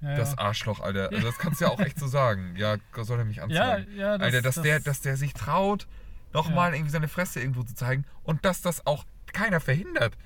[0.00, 0.38] Ja, Das ja.
[0.38, 1.10] Arschloch, Alter.
[1.12, 2.56] Also das kannst du ja auch echt so sagen.
[2.56, 3.96] Ja, soll er mich Ja, anzeigen.
[3.96, 5.86] ja, das, Alter, dass, das, der, dass der sich traut,
[6.32, 6.76] nochmal Ja.
[6.78, 10.16] irgendwie seine Fresse irgendwo zu zeigen und dass das auch keiner verhindert.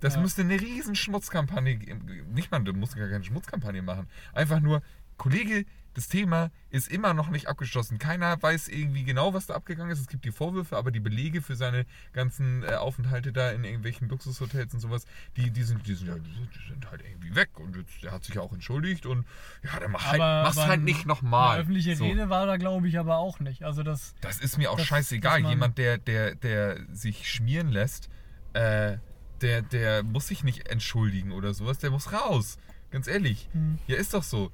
[0.00, 0.20] Das Ja.
[0.20, 2.06] müsste eine riesen Schmutzkampagne geben.
[2.32, 4.06] Nicht mal, du musst gar keine Schmutzkampagne machen.
[4.32, 4.82] Einfach nur,
[5.16, 7.98] Kollege, das Thema ist immer noch nicht abgeschlossen.
[7.98, 9.98] Keiner weiß irgendwie genau, was da abgegangen ist.
[9.98, 14.08] Es gibt die Vorwürfe, aber die Belege für seine ganzen äh, Aufenthalte da in irgendwelchen
[14.08, 17.48] Luxushotels und sowas, die, die, sind, die, sind, ja, die die sind halt irgendwie weg.
[17.58, 19.26] Und jetzt, der hat sich ja auch entschuldigt und
[19.64, 21.58] ja, dann mach halt, Aber- mach's aber halt nicht Eine nochmal.
[21.62, 22.04] öffentliche So.
[22.04, 23.64] Rede war da, glaube ich, aber auch nicht.
[23.64, 25.40] Also das, Das ist mir auch Das- scheißegal.
[25.40, 28.08] Jemand, der, der, der sich schmieren lässt,
[28.52, 28.98] äh,
[29.40, 32.58] der, der muss sich nicht entschuldigen oder sowas, der muss raus.
[32.90, 33.48] Ganz ehrlich.
[33.52, 33.78] Hm.
[33.86, 34.50] Ja, ist doch so.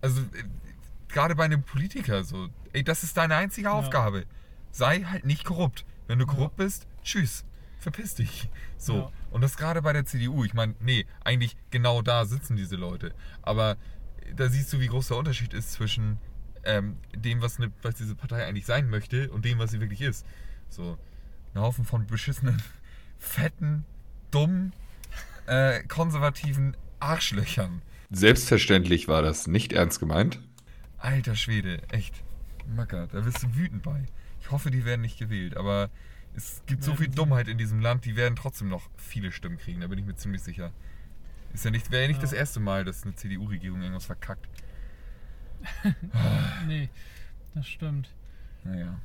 [0.00, 0.44] Also, äh,
[1.08, 2.48] gerade bei einem Politiker so.
[2.72, 4.24] Ey, das ist deine einzige Aufgabe.
[4.70, 5.84] Sei halt nicht korrupt.
[6.06, 7.44] Wenn du korrupt bist, tschüss.
[7.78, 8.48] Verpiss dich.
[8.82, 8.96] So.
[8.96, 9.12] Ja.
[9.30, 10.42] Und das gerade bei der CDU.
[10.42, 13.14] Ich meine, nee, eigentlich genau da sitzen diese Leute.
[13.42, 13.76] Aber
[14.34, 16.18] da siehst du, wie groß der Unterschied ist zwischen
[16.64, 20.00] ähm, dem, was, eine, was diese Partei eigentlich sein möchte und dem, was sie wirklich
[20.00, 20.26] ist.
[20.68, 20.98] So.
[21.54, 22.60] Ein Haufen von beschissenen,
[23.20, 23.84] fetten,
[24.32, 24.72] dummen,
[25.46, 27.82] äh, konservativen Arschlöchern.
[28.10, 30.40] Selbstverständlich war das nicht ernst gemeint.
[30.98, 32.14] Alter Schwede, echt.
[32.76, 34.04] Macker, da wirst du wütend bei.
[34.40, 35.90] Ich hoffe, die werden nicht gewählt, aber
[36.34, 37.08] es gibt so viel.
[37.08, 40.14] Dummheit in diesem Land, die werden trotzdem noch viele Stimmen kriegen, da bin ich mir
[40.16, 40.72] ziemlich sicher.
[41.52, 42.22] Ist ja nicht, wäre ja nicht Ja.
[42.22, 44.48] das erste Mal, dass eine CDU-Regierung irgendwas verkackt.
[46.66, 46.88] nee,
[47.54, 48.08] das stimmt.
[48.64, 48.98] Naja.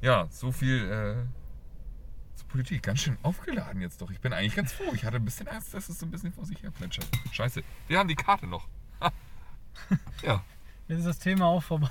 [0.00, 1.16] Ja, so viel äh,
[2.54, 2.84] Politik.
[2.84, 4.12] Ganz schön aufgeladen jetzt doch.
[4.12, 4.92] Ich bin eigentlich ganz froh.
[4.94, 7.08] Ich hatte ein bisschen Angst, dass es so ein bisschen vor sich her plätschert.
[7.32, 7.62] Scheiße.
[7.88, 8.68] Wir haben die Karte noch.
[10.22, 10.40] Ja.
[10.86, 11.88] Jetzt ist das Thema auch vorbei.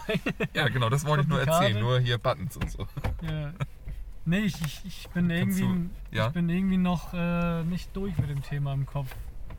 [0.53, 1.77] Ja, genau, das wollte ich nur erzählen.
[1.81, 2.87] Nur hier Buttons und so.
[3.23, 3.51] ja.
[4.25, 6.27] Nee, ich, ich, ich bin Kannst irgendwie, du- ja?
[6.27, 9.13] ich bin irgendwie noch äh, nicht durch mit dem Thema im Kopf.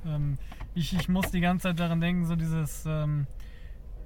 [0.07, 0.39] Ähm,
[0.75, 3.27] ich, ich muss die ganze Zeit daran denken, so dieses, ähm,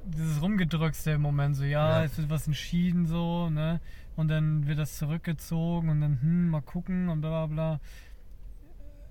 [0.08, 2.04] dieses Rumgedrückste im Moment, so ja, Ja.
[2.04, 3.80] es wird was entschieden, so, ne?
[4.16, 7.80] Und dann wird das zurückgezogen und dann, hm, mal gucken und bla bla bla.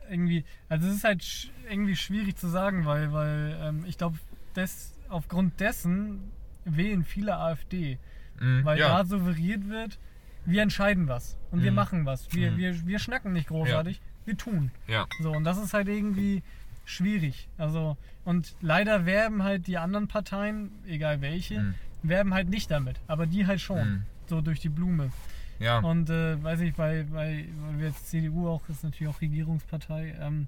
[0.10, 4.18] Irgendwie, also es ist halt sch irgendwie schwierig zu sagen, weil, weil ähm, ich glaube,
[4.56, 6.32] des, aufgrund dessen
[6.66, 8.00] wählen viele AfD.
[8.40, 8.90] Mhm, Weil ja.
[8.98, 10.00] da suggeriert wird,
[10.46, 11.76] wir entscheiden was und wir Mhm.
[11.76, 12.32] machen was.
[12.34, 12.58] Wir, Mhm.
[12.58, 14.72] wir, wir schnacken nicht großartig, wir tun.
[14.88, 15.06] ja.
[15.22, 16.42] So, und das ist halt irgendwie
[16.88, 17.50] schwierig.
[17.58, 21.74] Also, und leider werben halt die anderen Parteien, egal welche, Mhm.
[22.02, 23.00] werben halt nicht damit.
[23.08, 23.90] Aber die halt schon.
[23.90, 24.04] Mhm.
[24.28, 25.12] So durch die Blume.
[25.60, 25.80] Ja.
[25.80, 30.16] Und äh, weiß ich, weil, weil, weil wir jetzt CDU auch, ist natürlich auch Regierungspartei,
[30.20, 30.48] ähm,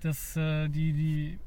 [0.00, 1.38] dass äh, die, die,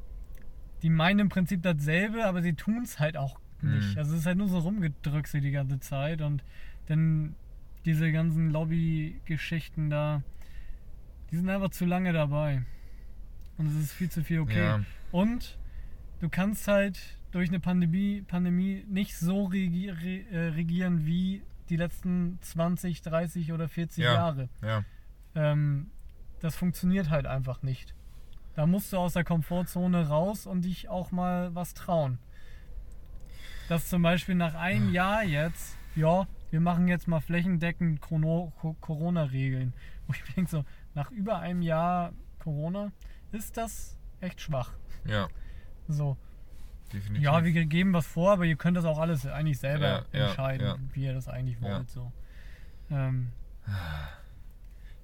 [0.82, 3.94] die meinen im Prinzip dasselbe, aber sie tun es halt auch nicht.
[3.94, 3.98] Mhm.
[3.98, 6.44] Also es ist halt nur so rumgedrückt die ganze Zeit und
[6.88, 7.36] dann
[7.86, 10.22] diese ganzen Lobby-Geschichten da,
[11.32, 12.64] die sind einfach zu lange dabei.
[13.58, 14.64] Und es ist viel zu viel okay.
[14.64, 14.80] Ja.
[15.12, 15.58] Und
[16.20, 17.00] du kannst halt
[17.32, 23.52] durch eine Pandemie, Pandemie nicht so regi re äh, regieren wie die letzten 20, 30
[23.54, 24.14] oder 40 Ja.
[24.14, 24.50] Jahre.
[24.62, 24.84] Ja.
[25.36, 25.90] Ähm,
[26.40, 27.94] das funktioniert halt einfach nicht.
[28.56, 32.20] Da musst du aus der Komfortzone raus und dich auch mal was trauen.
[33.68, 39.74] Dass zum Beispiel nach einem Jahr jetzt, ja, wir machen jetzt mal flächendeckend Corona-Regeln.
[40.08, 42.92] Wo ich denke so, nach über einem Jahr Corona
[43.36, 44.72] ist das echt schwach.
[45.06, 45.28] Ja.
[45.88, 46.18] So,
[46.92, 47.24] Definitiv.
[47.24, 50.26] ja, wir geben was vor, aber ihr könnt das auch alles eigentlich selber Ja, ja,
[50.28, 50.78] entscheiden, ja.
[50.94, 51.78] wie ihr das eigentlich Ja.
[51.78, 51.90] wollt.
[51.90, 52.12] So.
[52.90, 53.32] Ähm,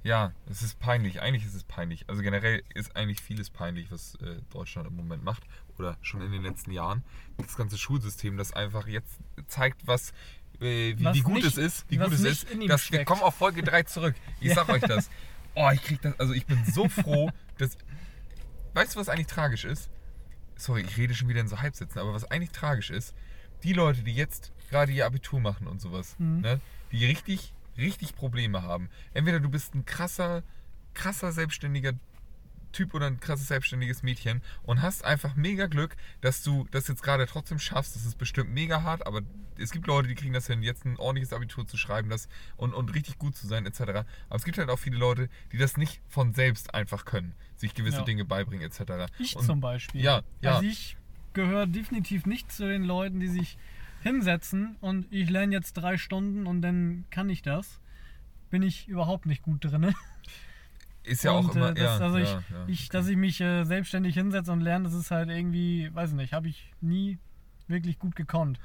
[0.03, 1.21] Ja, es ist peinlich.
[1.21, 2.05] Eigentlich ist es peinlich.
[2.09, 5.43] Also generell ist eigentlich vieles peinlich, was äh, Deutschland im Moment macht.
[5.77, 7.03] Oder schon in den letzten Jahren.
[7.37, 10.11] Das ganze Schulsystem, das einfach jetzt zeigt, was,
[10.59, 11.85] äh, wie, Was wie gut nicht- es ist.
[11.89, 12.47] Wie gut es ist.
[12.67, 14.15] Dass wir kommen auf Folge 3 zurück.
[14.39, 15.11] Ich sag euch das.
[15.53, 16.19] Oh, ich krieg das.
[16.19, 17.29] Also ich bin so froh,
[17.59, 17.77] dass.
[18.73, 19.89] Weißt du, was eigentlich tragisch ist?
[20.55, 23.13] Sorry, ich rede schon wieder in so Halbsätzen, aber was eigentlich tragisch ist,
[23.63, 26.41] die Leute, die jetzt gerade ihr Abitur machen und sowas, Mhm.
[26.41, 26.61] ne,
[26.91, 28.89] die richtig, richtig Probleme haben.
[29.13, 30.43] Entweder du bist ein krasser,
[30.93, 31.93] krasser selbstständiger
[32.71, 37.03] Typ oder ein krasses selbstständiges Mädchen und hast einfach mega Glück, dass du das jetzt
[37.03, 37.95] gerade trotzdem schaffst.
[37.95, 39.21] Das ist bestimmt mega hart, aber
[39.57, 42.73] es gibt Leute, die kriegen das hin, jetzt ein ordentliches Abitur zu schreiben das und,
[42.73, 43.81] und richtig gut zu sein, etc.
[43.81, 44.05] Aber
[44.35, 47.97] es gibt halt auch viele Leute, die das nicht von selbst einfach können, sich gewisse
[47.97, 48.03] Ja.
[48.03, 49.11] Dinge beibringen, etc.
[49.19, 50.01] Ich und, zum Beispiel.
[50.01, 50.55] Ja, ja.
[50.55, 50.97] Also ich
[51.33, 53.57] gehöre definitiv nicht zu den Leuten, die sich
[54.01, 57.79] hinsetzen und ich lerne jetzt drei Stunden und dann kann ich das.
[58.49, 59.93] Bin ich überhaupt nicht gut drin.
[61.03, 61.69] Ist ja und, auch immer.
[61.69, 64.61] äh, das, ja, also ich, ja, ja, ich, dass ich mich äh, selbstständig hinsetze und
[64.61, 67.17] lerne, das ist halt irgendwie, weiß nicht, habe ich nie
[67.67, 68.59] wirklich gut gekonnt.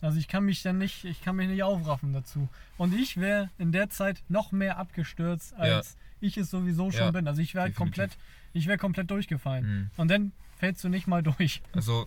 [0.00, 2.48] Also ich kann mich dann nicht, ich kann mich nicht aufraffen dazu.
[2.76, 7.26] Und ich wäre in der Zeit noch mehr abgestürzt, als ich es sowieso schon bin.
[7.26, 8.16] Also ich wäre komplett,
[8.52, 9.66] ich wäre komplett durchgefallen.
[9.66, 9.90] Mhm.
[9.96, 11.62] Und dann fällst du nicht mal durch.
[11.72, 12.06] Also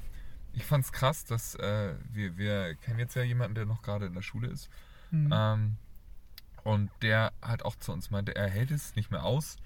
[0.53, 4.13] ich fand's krass, dass äh, wir, wir kennen jetzt ja jemanden, der noch gerade in
[4.13, 4.69] der Schule ist.
[5.11, 5.33] Mhm.
[5.33, 5.77] Ähm,
[6.63, 9.57] und der hat auch zu uns meinte, er hält es nicht mehr aus.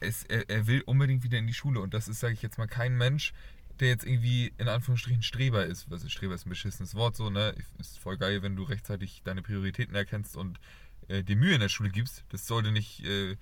[0.00, 1.80] Es, er, er will unbedingt wieder in die Schule.
[1.80, 3.32] Und das ist, sage ich jetzt mal, kein Mensch,
[3.80, 5.90] der jetzt irgendwie in Anführungsstrichen Streber ist.
[5.90, 7.54] Was ist Streber ist ein beschissenes Wort so, ne?
[7.78, 10.58] Ist voll geil, wenn du rechtzeitig deine Prioritäten erkennst und
[11.08, 12.24] äh, dir Mühe in der Schule gibst.
[12.30, 13.36] Das sollte nicht äh,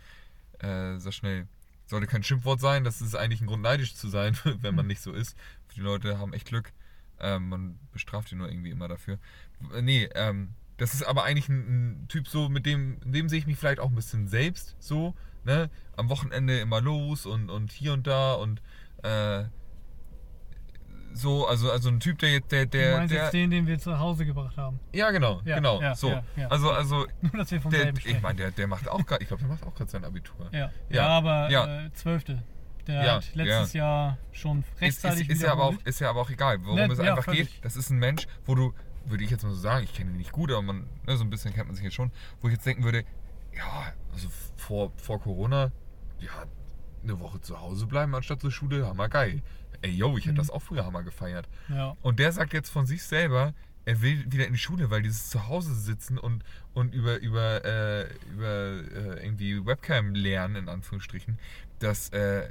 [0.59, 1.47] äh, so schnell,
[1.87, 2.85] sollte kein Schimpfwort sein.
[2.85, 5.37] Das ist eigentlich ein Grund, neidisch zu sein, wenn man nicht so ist.
[5.77, 6.73] Die Leute haben echt Glück.
[7.21, 9.19] Ähm, man bestraft die nur irgendwie immer dafür.
[9.81, 13.47] Nee, ähm, das ist aber eigentlich ein, ein Typ so, mit dem, dem sehe ich
[13.47, 15.71] mich vielleicht auch ein bisschen selbst so, ne?
[15.97, 18.61] Am Wochenende immer los und, und hier und da und
[19.03, 19.45] äh,
[21.17, 23.67] so, also, also ein Typ, der jetzt, der, du der, meinst der, jetzt den, den
[23.67, 24.81] wir zu Hause gebracht haben.
[24.93, 26.09] ja genau, Ja, genau, ja, so.
[26.11, 26.49] ja.
[26.49, 29.29] Also, also, Nur, dass wir vom der, ich meine, der, der macht auch gerade, ich
[29.29, 30.49] glaube, der macht auch gerade sein Abitur.
[30.53, 31.85] Ja, ja, aber ja.
[31.85, 32.43] Äh, zwölfte.
[32.87, 36.11] Der Ja, hat letztes Jahr schon Ist, ist, rechtzeitig ist, ja aber auch, ist ja
[36.11, 37.49] aber auch egal, worum Ne, es einfach geht.
[37.63, 38.75] Das ist ein Mensch, wo du,
[39.07, 41.25] würde ich jetzt mal so sagen, ich kenne ihn nicht gut, aber man, ne, so
[41.25, 43.05] ein bisschen kennt man sich jetzt schon, wo ich jetzt denken würde,
[43.57, 45.73] ja, also vor, vor Corona,
[46.19, 46.45] ja,
[47.03, 49.43] eine Woche zu Hause bleiben anstatt zur Schule, hammer geil.
[49.83, 50.39] Ey, yo, ich hätte Mhm.
[50.39, 51.49] das auch früher hammer gefeiert.
[51.69, 51.97] Ja.
[52.03, 53.53] Und der sagt jetzt von sich selber,
[53.85, 56.43] er will wieder in die Schule, weil dieses Zuhause sitzen und,
[56.73, 61.39] und über, über, äh, über äh, irgendwie Webcam lernen, in Anführungsstrichen,
[61.81, 62.51] das, äh,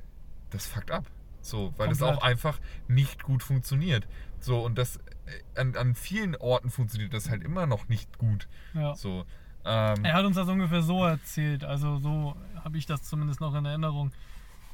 [0.52, 1.06] das fuckt ab.
[1.42, 2.20] So, weil das Komplett.
[2.20, 4.08] auch einfach nicht gut funktioniert.
[4.40, 8.48] So, und das äh, an, an vielen Orten funktioniert das halt immer noch nicht gut.
[8.76, 8.94] ja.
[8.96, 9.26] So.
[9.66, 13.54] Ähm, Er hat uns das ungefähr so erzählt, also so habe ich das zumindest noch
[13.56, 14.12] in Erinnerung.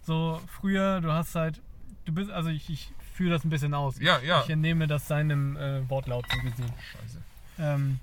[0.04, 1.62] So früher, du hast halt,
[2.06, 4.00] du bist, also ich, ich führe das ein bisschen aus.
[4.00, 4.42] Ja, ja.
[4.42, 6.74] Ich entnehme das seinem äh, Wortlaut so gesehen.
[6.94, 7.22] Scheiße.
[7.60, 8.00] Ähm,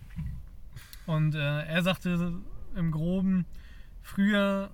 [1.06, 2.32] und äh, er sagte
[2.74, 3.46] im Groben,
[4.02, 4.70] früher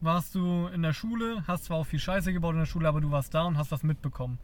[0.00, 3.00] warst du in der Schule, hast zwar auch viel Scheiße gebaut in der Schule, aber
[3.00, 4.38] du warst da und hast was mitbekommen.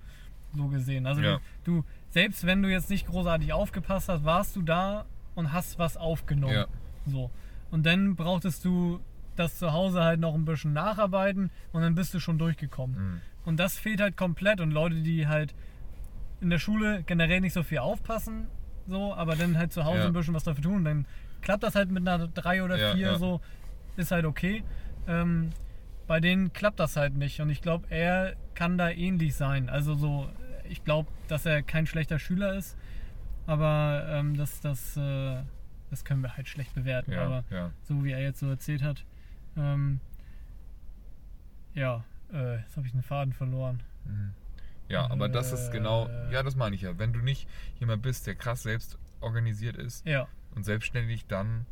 [0.56, 1.06] So gesehen.
[1.06, 1.40] Also Ja.
[1.64, 5.04] du, du, selbst wenn du jetzt nicht großartig aufgepasst hast, warst du da
[5.34, 6.54] und hast was aufgenommen.
[6.54, 6.66] Ja.
[7.06, 7.30] So.
[7.70, 9.00] Und dann brauchtest du
[9.36, 12.96] das zu Hause halt noch ein bisschen nacharbeiten und dann bist du schon durchgekommen.
[13.14, 13.20] Mhm.
[13.44, 14.60] Und das fehlt halt komplett.
[14.60, 15.54] Und Leute, die halt
[16.40, 18.46] in der Schule generell nicht so viel aufpassen,
[18.86, 20.06] so, aber dann halt zu Hause Ja.
[20.06, 21.06] ein bisschen was dafür tun, dann
[21.40, 23.18] klappt das halt mit einer 3 oder Ja, 4 ja.
[23.18, 23.40] so,
[23.96, 24.64] ist halt okay.
[25.08, 25.50] Ähm,
[26.06, 27.40] bei denen klappt das halt nicht.
[27.40, 29.68] Und ich glaube, er kann da ähnlich sein.
[29.70, 30.28] Also so,
[30.68, 32.76] ich glaube, dass er kein schlechter Schüler ist,
[33.46, 35.42] aber ähm, das, das, äh,
[35.90, 37.12] das können wir halt schlecht bewerten.
[37.12, 37.70] Ja, aber ja.
[37.82, 39.04] so wie er jetzt so erzählt hat,
[39.56, 40.00] ähm,
[41.74, 43.82] ja, äh, jetzt habe ich einen Faden verloren.
[44.88, 46.32] Ja, aber das ist genau, Äh.
[46.32, 46.98] ja, das meine ich ja.
[46.98, 51.66] Wenn du nicht jemand bist, der krass selbst organisiert ist Ja, und selbstständig, dann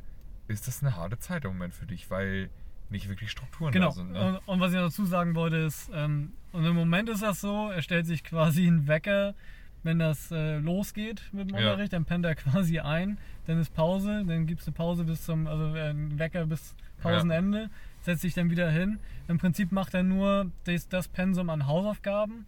[0.49, 2.51] ist das eine harte Zeit im Moment für dich, weil
[2.89, 3.87] nicht wirklich Strukturen genau.
[3.87, 4.13] da sind.
[4.13, 4.21] Ne?
[4.21, 7.41] Und, und was ich noch dazu sagen wollte ist, ähm, und im Moment ist das
[7.41, 9.35] so, er stellt sich quasi einen Wecker,
[9.83, 11.71] wenn das äh, losgeht mit dem Ja.
[11.73, 15.25] Unterricht, dann pennt er quasi ein, dann ist Pause, dann gibt es eine Pause bis
[15.25, 17.71] zum, also äh, Wecker bis Pausenende,
[18.03, 18.99] setzt sich dann wieder hin.
[19.29, 22.45] Im Prinzip macht er nur das, das Pensum an Hausaufgaben,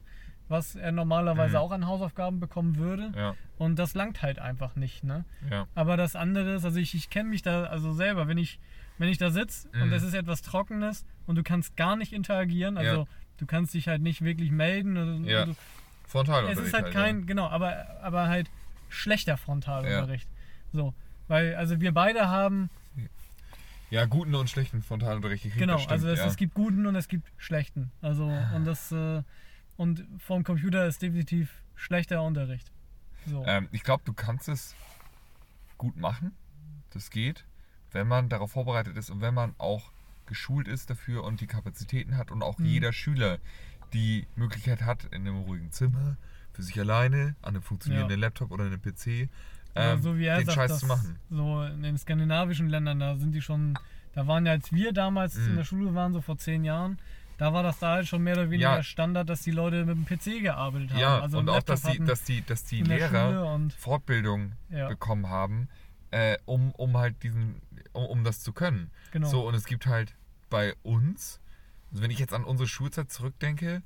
[0.48, 1.62] was er normalerweise Mhm.
[1.62, 3.12] auch an Hausaufgaben bekommen würde.
[3.16, 5.24] Ja, Und das langt halt einfach nicht, ne?
[5.50, 5.66] ja.
[5.74, 8.58] Aber das andere ist, also ich, ich kenne mich da also selber, wenn ich,
[8.98, 9.92] wenn ich da sitze und Mhm.
[9.94, 13.04] es ist etwas Trockenes und du kannst gar nicht interagieren, also Ja.
[13.38, 14.96] du kannst dich halt nicht wirklich melden.
[14.98, 15.44] Und, Ja.
[15.44, 15.54] und du,
[16.12, 16.60] Frontalunterricht.
[16.60, 17.26] es ist halt kein, ja.
[17.26, 18.50] genau, aber, aber halt
[18.88, 20.28] schlechter Frontalunterricht.
[20.72, 20.94] So,
[21.28, 22.70] weil, also wir beide haben,
[23.90, 25.42] Ja, guten und schlechten Frontalunterricht.
[25.42, 26.26] gekriegt, genau, das stimmt, also es, ja.
[26.26, 27.90] es gibt guten und es gibt schlechten.
[28.00, 29.22] Also und das, äh,
[29.76, 32.70] und vom Computer ist definitiv schlechter Unterricht.
[33.26, 33.44] So.
[33.46, 34.74] Ähm, ich glaube, du kannst es
[35.78, 36.32] gut machen.
[36.90, 37.44] Das geht,
[37.92, 39.90] wenn man darauf vorbereitet ist und wenn man auch
[40.26, 42.64] geschult ist dafür und die Kapazitäten hat und auch Mhm.
[42.66, 43.38] jeder Schüler
[43.92, 46.16] die Möglichkeit hat, in einem ruhigen Zimmer,
[46.52, 49.28] für sich alleine, an einem funktionierenden Laptop oder einem PC,
[49.74, 51.18] ähm, so wie er den sagt, Scheiß zu machen.
[51.30, 53.78] so in den skandinavischen Ländern, da sind die schon,
[54.14, 55.48] da waren ja, als wir damals Mhm.
[55.50, 56.98] in der Schule waren, so vor zehn Jahren,
[57.38, 58.82] da war das da halt schon mehr oder weniger Ja.
[58.82, 61.00] Standard, dass die Leute mit dem PC gearbeitet haben.
[61.00, 64.88] Ja, also und auch, dass die, dass die, dass die Lehrer Fortbildung Ja.
[64.88, 65.68] bekommen haben,
[66.10, 67.62] äh, um, um halt diesen,
[67.92, 68.90] um, um das zu können.
[69.10, 69.28] genau.
[69.28, 70.14] So, und es gibt halt
[70.50, 71.40] bei uns,
[71.92, 73.82] wenn ich jetzt an unsere Schulzeit zurückdenke,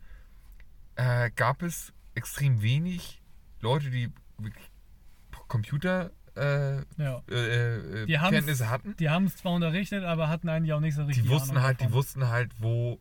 [0.97, 3.21] äh, gab es extrem wenig
[3.61, 4.71] Leute, die wirklich
[5.49, 7.23] Computer äh, ja.
[7.31, 8.95] äh, äh, Die haben's- Kenntnisse hatten.
[8.97, 11.81] Die haben es zwar unterrichtet, aber hatten eigentlich auch nicht so richtig Die wussten halt,
[11.81, 11.99] die davon.
[11.99, 12.99] wussten halt, wo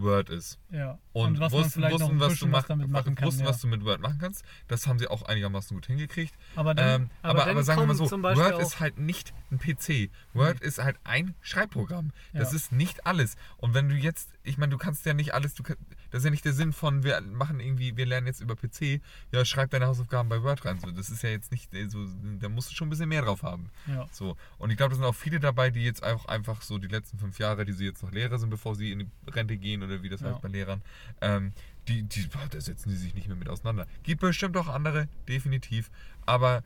[0.00, 0.58] Word ist.
[0.70, 0.98] ja.
[1.12, 3.26] Und, was man wussten, wussten, was du was mach, damit machen kann.
[3.26, 3.48] wussten, ja.
[3.48, 4.44] was du mit Word machen kannst.
[4.68, 6.34] Das haben sie auch einigermaßen gut hingekriegt.
[6.54, 9.58] aber dann, Ähm, aber, aber, dann sagen wir mal so, Word ist halt nicht ein
[9.58, 10.10] PC.
[10.32, 12.12] Word ist halt ein Schreibprogramm.
[12.32, 12.56] Das Ja.
[12.56, 13.36] ist nicht alles.
[13.56, 15.62] Und wenn du jetzt, ich meine, du kannst ja nicht alles, du,
[16.10, 19.00] das ist ja nicht der Sinn von, wir machen irgendwie, wir lernen jetzt über PC,
[19.32, 20.78] ja, schreib deine Hausaufgaben bei Word rein.
[20.80, 22.06] So, das ist ja jetzt nicht äh, so,
[22.40, 23.70] da musst du schon ein bisschen mehr drauf haben.
[23.86, 24.06] Ja.
[24.12, 24.36] So.
[24.58, 27.18] Und ich glaube, da sind auch viele dabei, die jetzt auch einfach so die letzten
[27.18, 30.02] fünf Jahre, die sie jetzt noch Lehrer sind, bevor sie in die Rente gehen oder
[30.02, 30.30] wie das Ja.
[30.30, 30.82] heißt bei Lehrern,
[31.20, 31.52] ähm,
[31.88, 33.86] die, die, boah, da setzen sie sich nicht mehr mit auseinander.
[34.02, 35.90] Gibt bestimmt auch andere, definitiv.
[36.26, 36.62] Aber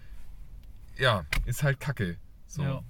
[0.99, 2.17] ja, ist halt Kacke.
[2.47, 2.63] So.
[2.63, 2.83] Ja.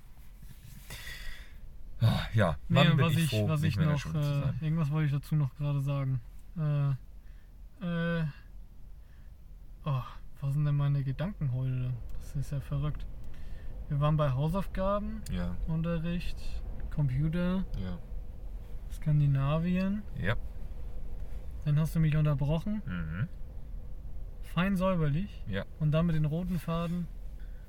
[2.00, 5.07] Ah, Ja, Nee, Mann, und bin was ich ich, froh, ich noch, äh, irgendwas wollte
[5.07, 6.20] ich dazu noch gerade sagen.
[6.59, 6.90] Äh,
[8.20, 8.24] äh,
[9.84, 10.03] oh,
[10.40, 11.92] was sind denn meine Gedanken heute?
[12.20, 13.07] Das ist ja verrückt.
[13.88, 16.36] Wir waren bei Hausaufgaben, Ja, Unterricht,
[16.94, 17.98] Computer, ja,
[18.92, 20.03] Skandinavien.
[20.20, 20.36] ja.
[21.64, 23.28] Dann hast du mich unterbrochen, Mhm.
[24.42, 27.07] fein säuberlich Ja, und dann mit den roten Faden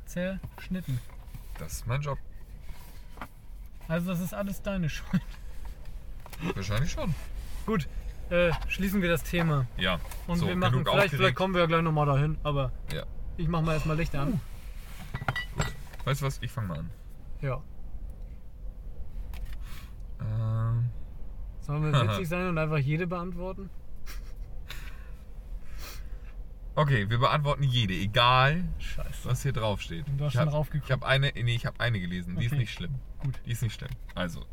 [0.05, 0.99] zerschnitten.
[1.59, 2.17] das ist mein Job.
[3.87, 5.21] Also das ist alles deine Schuld.
[6.55, 7.13] Wahrscheinlich schon.
[7.65, 7.87] Gut,
[8.33, 9.67] äh, schließen wir das Thema.
[9.77, 9.99] Ja.
[10.27, 13.03] Und so, wir machen, vielleicht, vielleicht kommen wir ja gleich nochmal dahin, aber Ja.
[13.37, 14.39] ich mach mal erstmal Licht an.
[16.05, 16.39] Weißt du was?
[16.41, 16.89] Ich fange mal an.
[17.41, 17.61] Ja.
[20.21, 20.89] Ähm,
[21.61, 23.69] Sollen wir witzig sein und einfach jede beantworten?
[26.75, 29.29] okay, wir beantworten jede, egal Scheiße.
[29.29, 30.07] was hier drauf steht.
[30.07, 30.89] Und du hast ich schon hab, raufgeguckt.
[30.89, 32.35] Ich habe eine, nee, ich habe eine gelesen.
[32.37, 32.59] Die ist Okay.
[32.61, 32.95] nicht schlimm.
[33.19, 33.39] Gut.
[33.45, 33.91] Die ist nicht schlimm.
[34.15, 34.43] Also,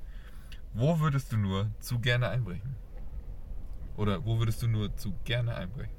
[0.75, 2.77] wo würdest du nur zu gerne einbrechen?
[4.01, 5.95] Oder wo würdest du nur zu gerne einbrechen?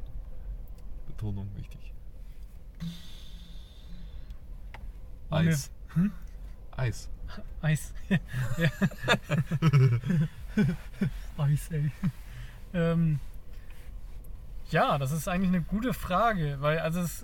[1.06, 1.94] Betonung wichtig.
[5.30, 5.72] Eis.
[5.94, 6.12] Hm?
[6.72, 7.12] Eis.
[7.62, 7.94] Eis.
[8.58, 8.72] Ja.
[11.38, 11.92] Eis, ey.
[12.74, 13.20] Ähm,
[14.72, 17.24] ja, das ist eigentlich eine gute Frage, weil also es,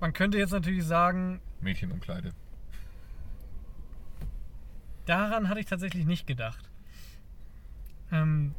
[0.00, 2.32] man könnte jetzt natürlich sagen, Mädchen und Kleide.
[5.06, 6.68] daran hatte ich tatsächlich nicht gedacht.
[8.10, 8.56] Ähm,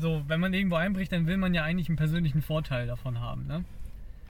[0.00, 3.46] so, wenn man irgendwo einbricht, dann will man ja eigentlich einen persönlichen Vorteil davon haben,
[3.46, 3.64] ne?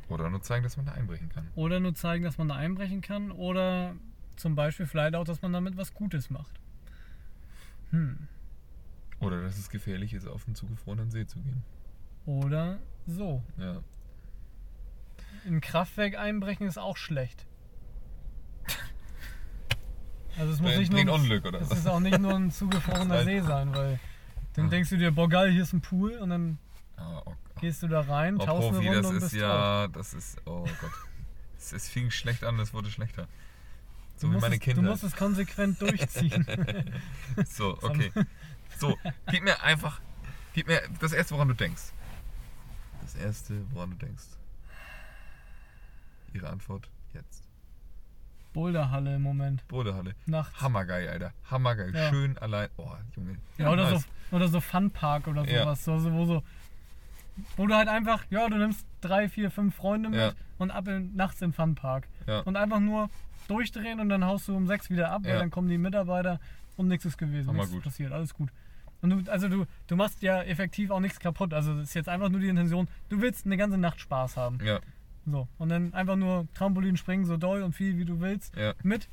[0.09, 1.49] Oder nur zeigen, dass man da einbrechen kann.
[1.57, 3.31] Oder nur zeigen, dass man da einbrechen kann.
[3.33, 3.95] Oder
[4.37, 6.61] zum Beispiel vielleicht auch, dass man damit was Gutes macht.
[7.91, 8.29] Hm.
[9.19, 11.63] Oder dass es gefährlich ist, auf einen zugefrorenen See zu gehen.
[12.27, 13.43] Oder so.
[13.59, 13.81] Ja.
[15.45, 17.47] In ein Kraftwerk einbrechen ist auch schlecht.
[20.39, 21.79] Also es muss nicht nur ein- Unglück, oder Es was?
[21.79, 23.25] ist auch nicht nur ein zugefrorener.
[23.25, 23.99] See sein, weil
[24.57, 24.71] dann Ja.
[24.71, 26.59] denkst du dir, boah geil, hier ist ein Pool und dann
[26.97, 29.89] Ah, oh, gehst du da rein, oh, tauchst eine Profi, Runde das und ist ja,
[29.89, 30.91] das ist, oh Gott.
[31.59, 33.29] Es, es fing schlecht an, es wurde schlechter.
[34.17, 34.91] So Du wie meine es, du Kinder.
[34.91, 36.47] musst es konsequent durchziehen.
[37.47, 38.11] So, okay.
[38.79, 38.97] So,
[39.31, 40.01] gib mir einfach,
[40.55, 41.93] gib mir das erste, woran du denkst.
[43.03, 44.25] Das erste, woran du denkst.
[46.33, 47.43] Ihre Antwort jetzt.
[48.55, 49.67] Boulderhalle im Moment.
[49.69, 50.15] Bodehalle.
[50.25, 50.61] Nachts.
[50.61, 51.33] Hammergeil, Alter.
[51.51, 51.95] Hammergeil.
[51.95, 52.09] Ja.
[52.09, 52.69] Schön allein.
[52.79, 53.37] Oh, Junge.
[53.59, 54.03] Ja, oder, nice.
[54.03, 55.63] so, oder so Funpark oder Ja.
[55.65, 55.85] sowas.
[55.85, 56.43] So, so, wo, so,
[57.57, 60.33] wo du halt einfach, ja, du nimmst drei, vier, fünf Freunde mit Ja.
[60.59, 62.09] und ab in, nachts in Funpark.
[62.27, 62.41] Ja.
[62.41, 63.09] Und einfach nur
[63.49, 65.39] durchdrehen und dann haust du um sechs wieder ab, weil Ja.
[65.39, 66.41] dann kommen die Mitarbeiter
[66.77, 67.55] und nichts ist gewesen.
[67.55, 67.83] Nichts gut.
[67.85, 68.51] passiert, alles gut.
[69.03, 71.53] Und du, also du, du machst ja effektiv auch nichts kaputt.
[71.55, 74.59] Also das ist jetzt einfach nur die Intention, du willst eine ganze Nacht Spaß haben.
[74.65, 74.81] Ja,
[75.27, 75.47] So.
[75.59, 78.57] Und dann einfach nur Trampolin springen, so doll und viel wie du willst.
[78.57, 79.09] ja, Mit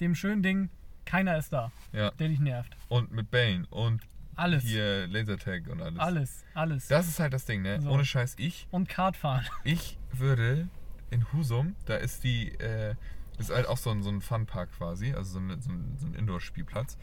[0.00, 0.70] dem schönen Ding,
[1.04, 2.10] keiner ist da, ja.
[2.12, 2.76] der dich nervt.
[2.88, 4.02] Und mit Bane und
[4.36, 4.64] Alles.
[4.64, 5.98] hier Lasertag und alles.
[5.98, 6.88] Alles, alles.
[6.88, 7.80] Das ist halt das Ding, ne?
[7.80, 7.90] So.
[7.90, 9.46] Ohne Scheiß, ich, und Kart fahren.
[9.64, 10.68] ich würde
[11.10, 12.94] in Husum, da ist die, äh,
[13.36, 15.96] das ist halt auch so ein, so ein Funpark quasi, also so, eine, so ein,
[15.98, 16.96] so ein Indoor-Spielplatz.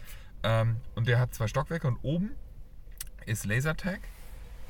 [0.44, 2.32] Ähm, und der hat zwei Stockwerke und oben
[3.26, 4.00] ist Lasertag.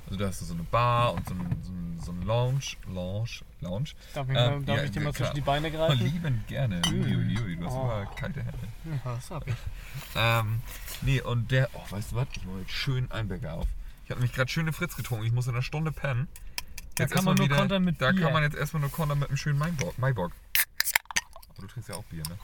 [0.09, 2.63] Also da hast du so eine Bar und so ein, so ein, so ein Lounge,
[2.87, 3.29] Lounge,
[3.61, 3.89] Lounge.
[4.15, 5.99] Darf ich, Ähm, darf ja, ich dir mal zwischen die Beine Oh, greifen?
[6.03, 6.81] lieben gerne.
[6.91, 7.81] Uiuiui, du hast Oh.
[7.83, 8.57] aber kalte Hände.
[9.05, 9.53] Ja, das hab ich.
[10.15, 10.61] Ähm,
[11.03, 12.27] nee, und der, oh, weißt du was?
[12.33, 13.67] Ich mache jetzt schön Einbäcker auf.
[14.05, 15.25] Ich habe nämlich gerade schöne Fritz getrunken.
[15.25, 16.27] Ich muss in einer Stunde pennen.
[16.95, 18.21] Da Jetzt kann man nur kontern mit Da Bier.
[18.23, 19.97] kann man jetzt erstmal nur kontern mit einem schönen Maibock.
[19.99, 20.31] Maibock.
[21.49, 22.37] Aber du trinkst ja auch Bier, ne?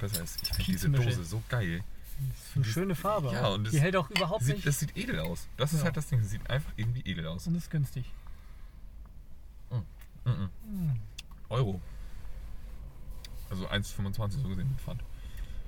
[0.00, 0.38] Besser ist.
[0.42, 0.90] Ich finde diese.
[0.90, 1.82] Dose so geil.
[2.18, 3.32] Das ist eine schöne Farbe.
[3.32, 4.66] Ja, und die hält auch überhaupt Sieht, nicht.
[4.66, 5.48] das sieht edel aus.
[5.56, 5.84] Das ist Ja.
[5.86, 6.22] halt das Ding.
[6.22, 7.46] Sieht einfach irgendwie edel aus.
[7.46, 8.10] und ist günstig.
[10.24, 10.98] Mhm.
[11.48, 11.80] Euro.
[13.48, 15.02] Also 1,25 so gesehen mit Pfand.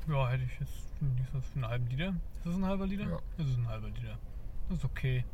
[0.09, 2.09] Ja, hätte ich jetzt nicht so für einen halben Liter.
[2.39, 3.05] Ist das ein halber Liter?
[3.09, 3.19] Ja.
[3.37, 4.19] Das ist ein halber Liter.
[4.69, 5.25] Das ist okay.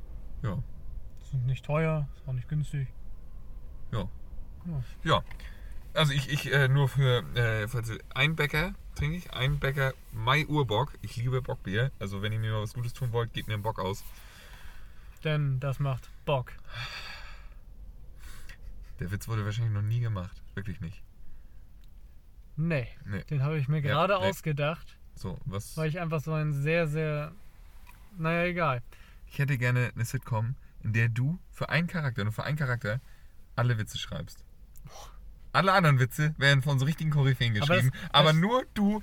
[0.42, 0.62] Ja.
[1.20, 2.88] Das ist nicht teuer, ist auch nicht günstig.
[3.92, 4.08] Ja.
[4.66, 4.82] Ja.
[5.04, 5.24] Ja.
[5.94, 9.92] Also ich, ich äh, nur für äh, falls ihr- ein Bäcker trinke ich, ein Bäcker
[10.12, 10.92] Mai Urbock.
[11.02, 11.90] Ich liebe Bockbier.
[11.98, 14.04] Also wenn ihr mir mal was Gutes tun wollt, gebt mir einen Bock aus.
[15.24, 16.52] Denn das macht Bock.
[19.00, 20.40] Der Witz wurde wahrscheinlich noch nie gemacht.
[20.54, 21.02] Wirklich nicht.
[22.56, 23.24] Nee, Nee.
[23.24, 24.28] den habe ich mir Ja, gerade nee.
[24.28, 25.76] ausgedacht, So, was?
[25.76, 27.32] weil ich einfach so ein sehr, sehr.
[28.16, 28.82] Naja, egal.
[29.26, 33.00] ich hätte gerne eine Sitcom, in der du für einen Charakter, nur für einen Charakter,
[33.56, 34.44] alle Witze schreibst.
[35.54, 39.02] Alle anderen Witze werden von so richtigen Koryphäen Aber geschrieben, das- aber das- nur du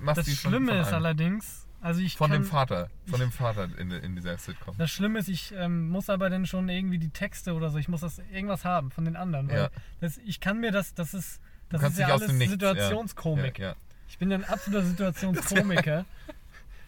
[0.00, 0.96] machst Das die von, Schlimme von ist einem.
[0.96, 4.74] allerdings, also ich Von kann, dem Vater, von dem Vater in, in dieser Sitcom.
[4.78, 7.88] Das Schlimme ist, ich ähm, muss aber dann schon irgendwie die Texte oder so, ich
[7.88, 9.48] muss das irgendwas haben von den anderen.
[9.50, 9.70] Ja.
[10.00, 11.40] das, ich kann mir das, das ist,
[11.70, 12.52] das ist ja alles dem Nichts.
[12.52, 13.58] Situationskomik.
[13.58, 13.76] Ja, ja.
[14.08, 16.04] Ich bin ein absoluter Situationskomiker.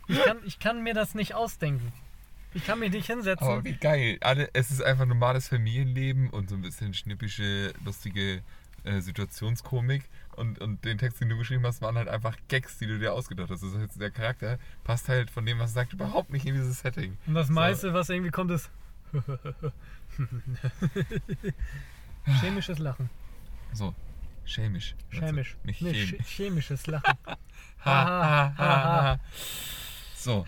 [0.08, 1.92] ich, kann, ich kann mir das nicht ausdenken.
[2.54, 3.46] Ich kann mich nicht hinsetzen.
[3.46, 4.16] Aber wie geil.
[4.22, 8.42] Alle, es ist einfach normales Familienleben und so ein bisschen schnippische, lustige
[8.86, 10.04] äh, Situationskomik.
[10.36, 13.12] Und, und den Text, den du geschrieben hast, waren halt einfach Gags, die du dir
[13.14, 13.62] ausgedacht hast.
[13.62, 16.80] Das heißt, der Charakter passt halt von dem, was er sagt, überhaupt nicht in dieses
[16.80, 17.16] Setting.
[17.26, 17.52] Und das So.
[17.54, 18.70] meiste, was irgendwie kommt, ist.
[22.40, 23.08] Chemisches Lachen.
[23.72, 23.94] So,
[24.44, 24.94] chemisch.
[25.10, 25.56] Chemisch.
[25.64, 26.12] Nicht Nee, chemisch.
[26.20, 27.14] ch- chemisches Lachen.
[27.26, 27.34] Ha,
[27.84, 29.20] ha, ha, ha.
[30.16, 30.44] So,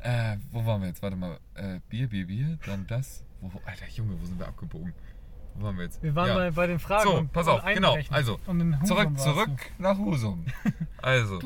[0.00, 1.02] äh, wo waren wir jetzt?
[1.02, 1.38] Warte mal.
[1.54, 3.24] Äh, Bier, Bier, Bier, dann das.
[3.40, 4.92] Wo- Alter Junge, wo sind wir abgebogen?
[5.58, 6.02] Wo waren wir jetzt?
[6.02, 6.34] Wir waren Ja.
[6.34, 7.04] bei, bei den Fragen.
[7.04, 8.38] So, pass auf, genau, also,
[8.84, 10.44] Zurück, zurück nach Husum.
[11.02, 11.38] Also,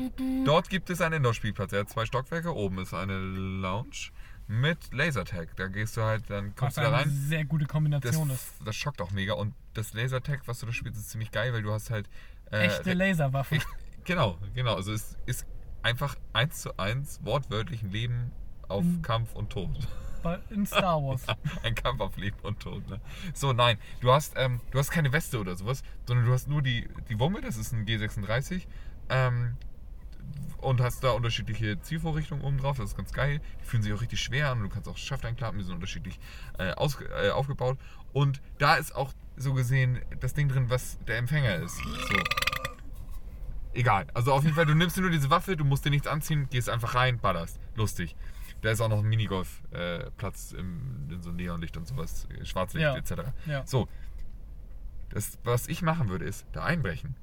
[0.43, 1.71] dort gibt es einen Indoor-Spielplatz.
[1.73, 2.55] Er hat zwei Stockwerke.
[2.55, 4.09] Oben ist eine Lounge
[4.47, 5.55] mit Lasertag.
[5.55, 6.51] Da gehst du halt, dann Du.
[6.55, 7.09] kommst Was du da eine rein.
[7.11, 8.53] sehr gute Das, Kombination ist.
[8.65, 9.33] das schockt auch mega.
[9.33, 12.09] Und das Lasertag, was du da spielst, ist ziemlich geil, weil du hast halt.
[12.51, 13.57] Äh, Echte Laserwaffen.
[13.57, 13.67] echt-
[14.05, 14.75] Genau, genau.
[14.75, 15.45] Also es ist
[15.83, 18.31] einfach eins zu eins wortwörtlich ein Leben
[18.67, 19.03] auf Mhm.
[19.03, 19.69] Kampf und Tod.
[20.23, 21.23] Bei- In Star Wars.
[21.63, 22.87] Ein Kampf auf Leben und Tod.
[22.89, 22.99] Ne?
[23.33, 26.61] So, nein, du hast, ähm, du hast keine Weste oder sowas, sondern du hast nur
[26.61, 28.63] die, die Wumme, das ist ein G36.
[29.09, 29.55] Ähm,
[30.59, 33.41] und hast da unterschiedliche Zielvorrichtungen oben drauf, das ist ganz geil.
[33.61, 35.73] Die fühlen sich auch richtig schwer an und du kannst auch Schaft einklappen, die sind
[35.73, 36.19] unterschiedlich
[36.59, 37.79] äh, aus, äh, aufgebaut.
[38.13, 41.77] Und da ist auch so gesehen das Ding drin, was der Empfänger ist.
[41.77, 42.15] So.
[43.73, 44.05] Egal.
[44.13, 46.47] Also auf jeden Fall, du nimmst dir nur diese Waffe, du musst dir nichts anziehen,
[46.49, 47.59] gehst einfach rein, ballerst.
[47.75, 48.15] Lustig.
[48.61, 52.95] Da ist auch noch ein Minigolf-Platz im in so Neonlicht und sowas, äh, Schwarzlicht Ja.
[52.95, 53.13] etc.
[53.47, 53.65] Ja.
[53.65, 53.87] So.
[55.09, 57.15] Das, was ich machen würde, ist da einbrechen,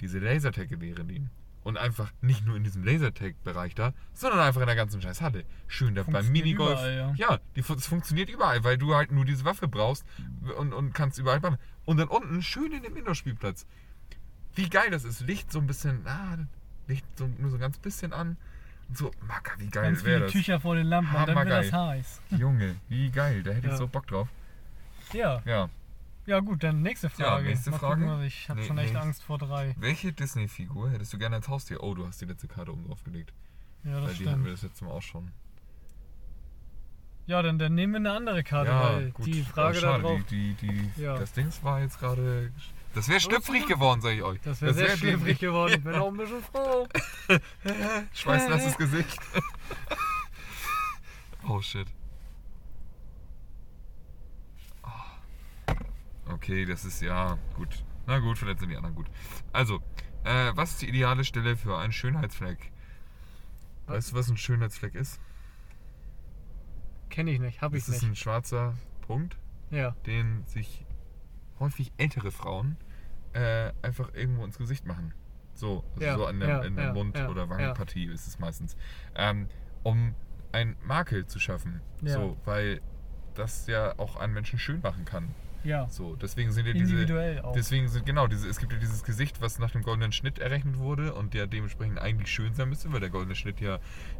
[0.00, 1.30] diese Lasertag-Gewehre nehmen
[1.62, 5.44] und einfach nicht nur in diesem Lasertag-Bereich da, sondern einfach in der ganzen scheiß Halle.
[5.68, 6.78] Schön da beim Minigolf.
[6.80, 7.38] überall, ja.
[7.54, 10.04] die, fu- es funktioniert überall, weil du halt nur diese Waffe brauchst
[10.56, 11.58] und, und kannst überall machen.
[11.84, 13.66] Und dann unten schön in dem Indoor-Spielplatz.
[14.54, 15.20] Wie geil das ist.
[15.20, 16.38] Licht so ein bisschen, ah,
[16.88, 18.36] Licht so, nur so ein ganz bisschen an.
[18.92, 20.32] So, Macker, wie geil Ganz wäre viele das.
[20.32, 22.20] Tücher vor den Lampen und dann wird das heiß.
[22.38, 23.42] Junge, wie geil.
[23.42, 23.76] Da hätte ich Ja.
[23.78, 24.28] so Bock drauf.
[25.12, 25.42] Ja.
[25.44, 25.68] Ja.
[26.26, 27.46] Ja gut, dann nächste Frage.
[27.48, 28.04] nächste Mal Frage.
[28.04, 28.98] Gucken, ich habe Nee, schon echt nee.
[28.98, 29.74] Angst vor drei.
[29.78, 31.82] Welche Disney-Figur hättest du gerne als Haustier?
[31.82, 33.32] Oh, du hast die letzte Karte oben drauf gelegt.
[33.84, 34.52] Ja, Weil das die hatten wir stimmt.
[34.54, 35.30] das letzte Mal auch schon.
[37.26, 39.26] Ja, dann, dann nehmen wir eine andere Karte, ja, weil gut.
[39.26, 40.20] die Frage Äh, da schade, drauf.
[40.30, 41.16] Die, die, die, Ja.
[41.18, 42.52] Das Dings war jetzt gerade.
[42.96, 44.40] Das wäre schlüpfrig geworden, sag ich euch.
[44.40, 45.38] Das wäre sehr wär schläfrig dämlich.
[45.40, 45.74] geworden.
[45.74, 46.88] Ich bin auch ein bisschen froh.
[48.14, 49.18] Schweißnasses Gesicht.
[51.46, 51.86] oh shit.
[54.82, 56.32] Oh.
[56.32, 57.84] Okay, das ist ja gut.
[58.06, 59.08] Na gut, vielleicht sind die anderen gut.
[59.52, 59.82] Also,
[60.24, 62.72] äh, was ist die ideale Stelle für einen Schönheitsfleck?
[63.88, 65.20] Weißt du, was ein Schönheitsfleck ist?
[67.10, 68.12] Kenne ich nicht, habe ich Das ist nicht.
[68.12, 68.74] ein schwarzer
[69.06, 69.36] Punkt,
[69.70, 69.90] Ja.
[70.06, 70.86] den sich
[71.60, 72.78] häufig ältere Frauen
[73.36, 75.12] äh, einfach irgendwo ins Gesicht machen.
[75.54, 78.38] So, also Ja, so an der, ja, in der ja, Mund- oder Wangenpartie ist es
[78.38, 78.76] meistens.
[79.14, 79.48] Ähm,
[79.82, 80.14] um
[80.52, 81.80] ein Makel zu schaffen.
[82.02, 82.80] So, weil
[83.34, 85.34] das ja auch einen Menschen schön machen kann.
[85.64, 85.88] Ja.
[85.90, 86.92] So, deswegen sind ja diese.
[86.92, 87.52] Individuell auch.
[87.52, 90.78] Deswegen sind, genau, diese, es gibt ja dieses Gesicht, was nach dem goldenen Schnitt errechnet
[90.78, 93.78] wurde und der dementsprechend eigentlich schön sein müsste, weil der goldene Schnitt ja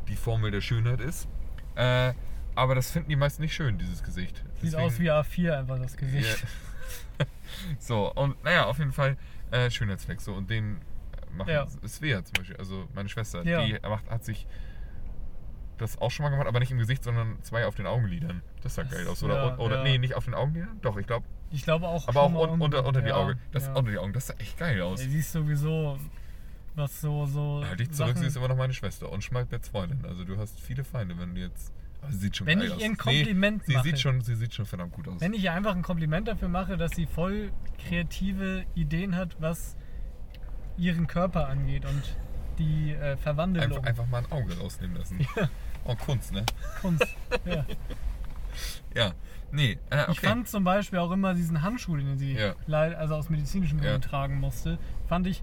[0.08, 1.28] die Formel der Schönheit ist.
[1.76, 2.12] Äh,
[2.54, 4.44] aber das finden die meisten nicht schön, dieses Gesicht.
[4.60, 6.42] Sieht aus wie A4 einfach das Gesicht.
[6.42, 6.48] Ja.
[7.78, 9.16] so, und naja, auf jeden Fall
[9.50, 10.20] äh, Schönheitsfleck.
[10.20, 10.78] So, und den
[11.32, 11.66] machen Ja.
[11.86, 13.64] Svea zum Beispiel, also meine Schwester, Ja.
[13.64, 14.46] die macht, hat sich
[15.78, 18.42] das auch schon mal gemacht, aber nicht im Gesicht, sondern zwei auf den Augenlidern.
[18.62, 19.22] Das sah Das- geil aus.
[19.22, 19.82] Oder, ja, oder ja.
[19.82, 20.78] nee, nicht auf den Augenlidern?
[20.82, 21.26] Doch, ich glaube.
[21.50, 22.08] Ich glaube auch.
[22.08, 23.38] Aber auch un, unter, unter die ja, Augen.
[23.52, 23.74] Das ja.
[23.74, 24.12] unter die Augen.
[24.12, 25.00] Das sah echt geil aus.
[25.00, 25.98] Ey, siehst sowieso,
[26.74, 27.26] was so.
[27.26, 30.04] so Halt dich zurück, sie ist immer noch meine Schwester und Schmalberts Freundin.
[30.06, 31.72] Also du hast viele Feinde, wenn du jetzt.
[32.03, 32.80] Aber sie sieht schon Wenn ich aus.
[32.80, 33.84] ihr ein Kompliment sie mache.
[33.84, 35.20] Sieht schon, sie sieht schon verdammt gut aus.
[35.20, 37.51] Wenn ich ihr einfach ein Kompliment dafür mache, dass sie voll
[37.88, 39.76] kreative Ideen hat, was
[40.78, 42.03] ihren Körper angeht und
[42.59, 43.64] die äh, Verwandlung.
[43.64, 45.26] Einfach, einfach mal ein Auge rausnehmen lassen.
[45.88, 46.44] Oh, Kunst, ne?
[46.80, 47.07] Kunst.
[47.44, 47.64] Ja.
[48.94, 49.12] Ja.
[49.53, 50.11] Nee, äh, okay.
[50.12, 52.55] Ich fand zum Beispiel auch immer diesen Handschuh, den sie Ja.
[52.66, 54.09] also aus medizinischen Gründen Ja.
[54.09, 55.42] tragen musste, fand ich,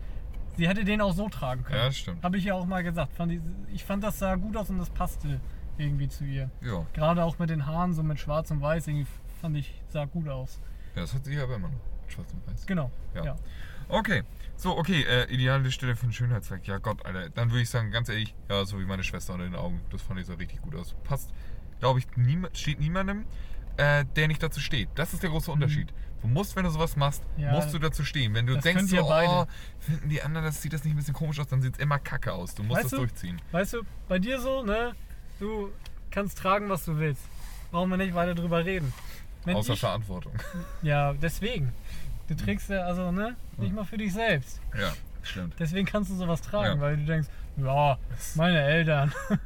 [0.57, 1.77] sie hätte den auch so tragen können.
[1.79, 2.23] Ja, stimmt.
[2.23, 3.13] Habe ich ja auch mal gesagt.
[3.13, 3.39] Fand ich,
[3.73, 5.39] ich fand, das sah gut aus und das passte
[5.77, 6.49] irgendwie zu ihr.
[6.61, 6.85] Ja.
[6.93, 9.07] Gerade auch mit den Haaren, so mit schwarz und weiß, irgendwie
[9.41, 10.59] fand ich, sah gut aus.
[10.95, 11.79] ja, das hat sie aber immer noch.
[12.07, 12.65] Schwarz und weiß.
[12.65, 12.91] Genau.
[13.15, 13.25] Ja.
[13.25, 13.35] Ja.
[13.89, 14.23] Okay.
[14.55, 16.67] So, okay, äh, ideale Stelle für einen Schönheitsfleck.
[16.67, 17.29] Ja Gott, Alter.
[17.29, 19.81] Dann würde ich sagen, ganz ehrlich, ja, so wie meine Schwester unter den Augen.
[19.89, 20.95] Das fand ich so richtig gut aus.
[21.03, 21.31] Passt
[21.79, 23.25] glaube ich, niem steht niemandem,
[23.75, 24.87] äh, der nicht dazu steht.
[24.95, 25.93] Das ist der große Unterschied.
[26.21, 27.43] Du musst, wenn du sowas machst, Mhm.
[27.43, 28.33] Ja, musst du dazu stehen.
[28.33, 29.45] Wenn du denkst, so, oh,
[29.79, 31.99] finden die anderen, das sieht das nicht ein bisschen komisch aus, dann sieht es immer
[31.99, 32.55] kacke aus.
[32.55, 32.97] Du musst Weißt das du?
[32.99, 33.41] durchziehen.
[33.51, 34.93] Weißt du, bei dir so, ne?
[35.43, 35.73] Du
[36.09, 37.21] kannst tragen, was du willst.
[37.69, 38.93] Brauchen wir nicht weiter drüber reden.
[39.43, 40.31] Wenn Außer ich, Verantwortung.
[40.81, 41.73] ja, deswegen.
[42.29, 43.35] Du trägst ja, also, ne?
[43.57, 44.61] Nicht mal für dich selbst.
[44.73, 45.55] ja, stimmt.
[45.59, 46.81] Deswegen kannst du sowas tragen, Ja.
[46.81, 47.27] weil du denkst,
[47.57, 47.97] ja,
[48.35, 49.13] meine Eltern.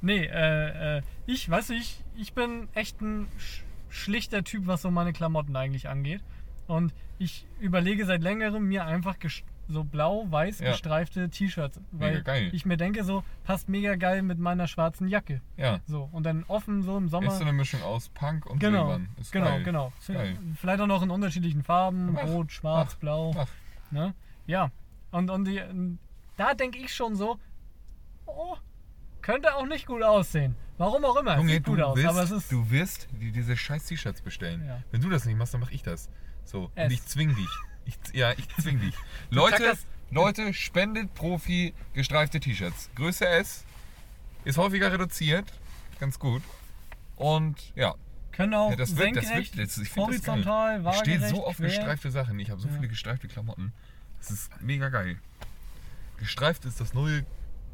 [0.00, 4.82] nee, äh, äh, ich, weißt du, ich, ich bin echt ein sch schlichter Typ, was
[4.82, 6.22] so meine Klamotten eigentlich angeht.
[6.66, 9.20] Und ich überlege seit längerem, mir einfach
[9.68, 10.70] so blau-weiß Ja.
[10.70, 11.80] gestreifte T-Shirts.
[11.92, 12.50] Weil geil.
[12.52, 15.40] ich mir denke, so passt mega geil mit meiner schwarzen Jacke.
[15.56, 15.80] Ja.
[15.86, 17.28] So, und dann offen so im Sommer.
[17.28, 19.08] Ist so eine Mischung aus Punk und Genau, Silbern.
[19.20, 19.62] Ist genau, geil.
[19.64, 19.92] genau.
[20.06, 20.38] Geil.
[20.56, 23.32] Vielleicht auch noch in unterschiedlichen Farben, Mach, rot, schwarz, mach, blau.
[23.34, 23.48] mach.
[23.90, 24.14] Ne?
[24.46, 24.70] Ja,
[25.10, 25.60] und, und die,
[26.36, 27.38] da denke ich schon so,
[28.26, 28.56] oh,
[29.22, 30.54] könnte auch nicht gut aussehen.
[30.78, 32.52] Warum auch immer, es Junge, sieht gut du, aus, wirst, aber es ist...
[32.52, 34.64] du wirst die, diese scheiß T-Shirts bestellen.
[34.66, 34.80] Ja.
[34.92, 36.08] Wenn du das nicht machst, dann mach ich das.
[36.44, 36.84] So, Es.
[36.86, 37.48] und ich zwing dich.
[37.88, 38.94] Ich, ja, ich zwing dich.
[39.30, 39.76] Leute,
[40.10, 42.90] Leute, spendet Profi gestreifte T-Shirts.
[42.94, 43.64] Größe S
[44.44, 45.52] ist häufiger reduziert.
[45.98, 46.42] Ganz gut.
[47.16, 47.94] Und ja,
[48.32, 50.44] Können auch ja das wird, das wird, das, ich find das geil.
[50.44, 52.38] horizontal, Ich stehe so auf gestreifte Sachen.
[52.38, 52.74] Ich habe so Ja.
[52.74, 53.72] viele gestreifte Klamotten.
[54.18, 55.18] Das ist mega geil.
[56.18, 57.24] Gestreift ist das neue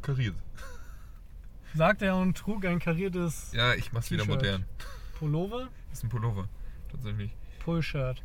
[0.03, 0.37] kariert.
[1.75, 4.65] Sagt er und trug ein kariertes Ja, ich mach's wieder modern.
[5.19, 6.49] Pullover, Das ist ein Pullover.
[6.91, 7.33] Tatsächlich.
[7.65, 8.23] Pull-Shirt.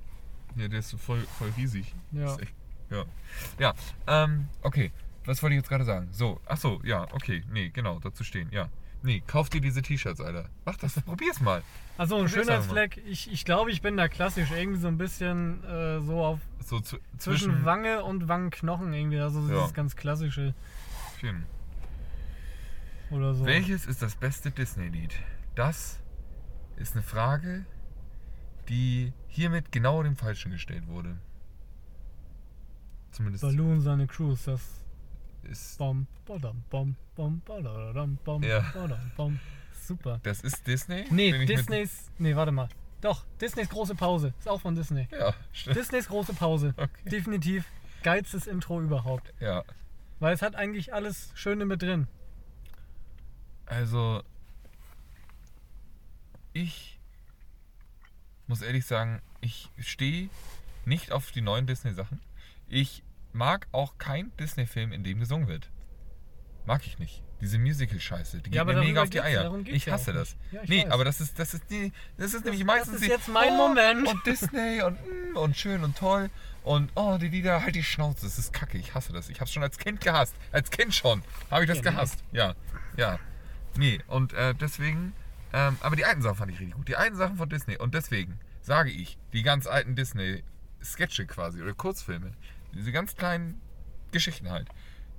[0.56, 1.94] Ja, der ist so voll, voll riesig.
[2.12, 2.36] Ja.
[2.38, 2.54] Echt,
[2.90, 3.06] ja.
[3.60, 3.74] Ja,
[4.08, 4.92] ähm, okay.
[5.26, 6.08] Was wollte ich jetzt gerade sagen?
[6.12, 7.44] So, ach so, ja, okay.
[7.52, 8.70] Nee, genau, dazu stehen, ja.
[9.02, 10.50] Nee, kauf dir diese T-Shirts, Alter.
[10.66, 11.62] Mach das, probier's mal.
[11.98, 12.28] Also ein.
[12.28, 16.40] Schönheitsfleck, ich, ich glaube, ich bin da klassisch irgendwie so ein bisschen äh, so auf
[16.66, 19.72] So zu, zwischen zwischen Wange und Wangenknochen irgendwie, also dieses Ja.
[19.72, 20.54] ganz klassische
[21.20, 21.46] Schön.
[23.12, 23.46] oder so.
[23.46, 25.14] Welches ist das beste Disney-Lied?
[25.56, 26.00] Das
[26.78, 27.66] ist eine Frage,
[28.70, 31.18] die hiermit genau dem Falschen gestellt wurde.
[33.12, 34.62] Zumindest Balloons on a Cruise, das
[35.44, 35.78] ist.
[35.78, 38.62] Bom, badam, bom, bom, badadam, bom, Ja.
[38.74, 39.40] badam, bom.
[39.74, 40.20] Super.
[40.24, 41.06] Das ist Disney?
[41.10, 42.12] Nee, Disneys.
[42.20, 42.70] Nee, warte mal.
[43.02, 44.34] Doch, Disneys große Pause.
[44.38, 45.08] Ist auch von Disney.
[45.12, 45.78] Ja, stimmt.
[45.78, 46.74] Disneys große Pause.
[46.78, 47.10] Okay.
[47.10, 47.66] Definitiv
[48.04, 49.34] geilstes Intro überhaupt.
[49.40, 49.64] Ja.
[50.20, 52.08] Weil es hat eigentlich alles Schöne mit drin.
[53.66, 54.22] Also,
[56.54, 56.99] ich
[58.50, 60.30] muss ehrlich sagen, ich stehe
[60.86, 62.20] nicht auf die neuen Disney-Sachen.
[62.68, 65.70] Ich mag auch keinen Disney-Film, in dem gesungen wird.
[66.66, 67.24] Mag ich nicht.
[67.42, 69.54] Diese Musical-Scheiße, die Ja, geht mir mega auf die Eier.
[69.66, 70.36] Ich hasse das.
[70.52, 70.92] Ja, ich nee, weiß.
[70.92, 74.06] aber das ist, das ist die, das ist nämlich meistens ist die, jetzt mein Moment.
[74.08, 76.30] Und Disney und, mm, und schön und toll.
[76.64, 79.30] Und oh, die Lieder, halt die Schnauze, das ist kacke, ich hasse das.
[79.30, 80.36] Ich hab's schon als Kind gehasst.
[80.52, 81.90] Als Kind schon habe ich das Ja, nee.
[81.92, 82.24] gehasst.
[82.34, 82.56] Ja,
[82.98, 83.20] ja.
[83.78, 85.14] Nee, und äh, deswegen,
[85.54, 86.88] ähm, aber die alten Sachen fand ich richtig gut.
[86.88, 87.78] Die alten Sachen von Disney.
[87.78, 92.32] Und deswegen sage ich, die ganz alten Disney-Sketche quasi oder Kurzfilme,
[92.74, 93.60] diese ganz kleinen
[94.12, 94.70] Geschichten halt,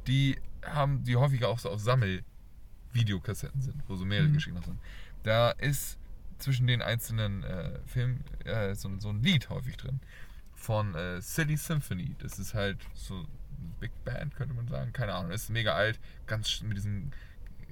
[0.07, 4.35] die haben, die häufiger auch so auf Sammel-Videokassetten sind, wo so mehrere Mhm.
[4.35, 4.79] Geschichten sind.
[5.23, 5.99] Da ist
[6.39, 10.01] zwischen den einzelnen äh, Filmen äh, so, so ein Lied häufig drin
[10.55, 12.15] von äh, Silly Symphony.
[12.19, 13.27] Das ist halt so eine
[13.81, 14.93] Big Band, könnte man sagen.
[14.93, 17.11] Keine Ahnung, ist mega alt, ganz mit diesem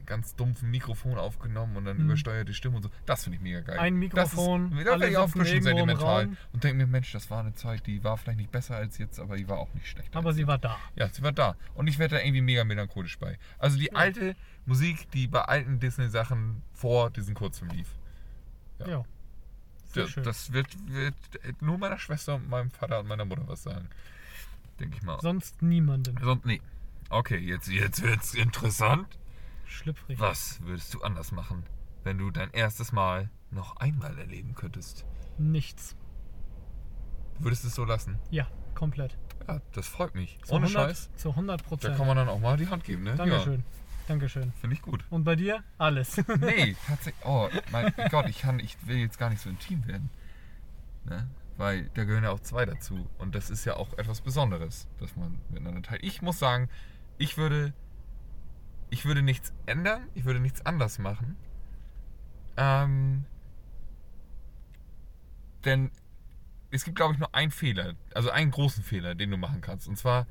[0.08, 2.06] ganz dumpfen Mikrofon aufgenommen und dann Mhm.
[2.06, 2.90] übersteuerte Stimme und so.
[3.06, 3.78] Das finde ich mega geil.
[3.78, 7.12] Ein Mikrofon, das ist, da wäre ich auch ein bisschen sentimental und denke mir, Mensch,
[7.12, 9.72] das war eine Zeit, die war vielleicht nicht besser als jetzt, aber die war auch
[9.74, 10.16] nicht schlecht.
[10.16, 10.76] Aber sie war da.
[10.96, 11.54] Ja, sie war da.
[11.74, 13.38] Und ich werde da irgendwie mega melancholisch bei.
[13.58, 14.34] Also die alte
[14.66, 17.88] Musik, die bei alten Disney-Sachen vor diesem Kurzfilm lief.
[18.80, 18.88] Ja.
[18.88, 19.04] Ja.
[19.94, 20.22] Ja, schön.
[20.22, 21.14] das wird, wird
[21.62, 23.88] nur meiner Schwester und meinem Vater und meiner Mutter was sagen.
[24.78, 25.18] Denke ich mal.
[25.20, 26.16] Sonst niemandem.
[26.22, 26.60] Sonst, nee.
[27.10, 29.06] Okay, jetzt, jetzt wird's interessant.
[29.68, 30.18] Schlüpfrig.
[30.18, 31.64] Was würdest du anders machen,
[32.04, 35.04] wenn du dein erstes Mal noch einmal erleben könntest?
[35.38, 35.96] Nichts.
[37.38, 38.18] Würdest du es so lassen?
[38.30, 39.16] Ja, komplett.
[39.46, 40.38] Ja, das freut mich.
[40.44, 41.10] Zu Ohne 100, Scheiß.
[41.16, 41.96] Zu 100 Da Prozent.
[41.96, 43.14] kann man dann auch mal die Hand geben, ne?
[43.14, 43.62] Dankeschön.
[44.08, 44.44] Dankeschön.
[44.44, 45.04] Ja, finde ich gut.
[45.10, 45.62] Und bei dir?
[45.76, 46.16] Alles.
[46.40, 47.24] Nee, tatsächlich.
[47.24, 50.10] Oh, mein Gott, ich, kann, ich will jetzt gar nicht so intim werden.
[51.04, 51.28] Ne?
[51.58, 53.06] Weil da gehören ja auch zwei dazu.
[53.18, 56.02] Und das ist ja auch etwas Besonderes, dass man miteinander teilt.
[56.02, 56.68] Ich muss sagen,
[57.18, 57.72] ich würde.
[58.90, 61.36] Ich würde nichts ändern, ich würde nichts anders machen.
[62.56, 63.24] Ähm,
[65.64, 65.90] denn
[66.70, 69.88] es gibt, glaube ich, nur einen Fehler, also einen großen Fehler, den du machen kannst.
[69.88, 70.26] Und zwar,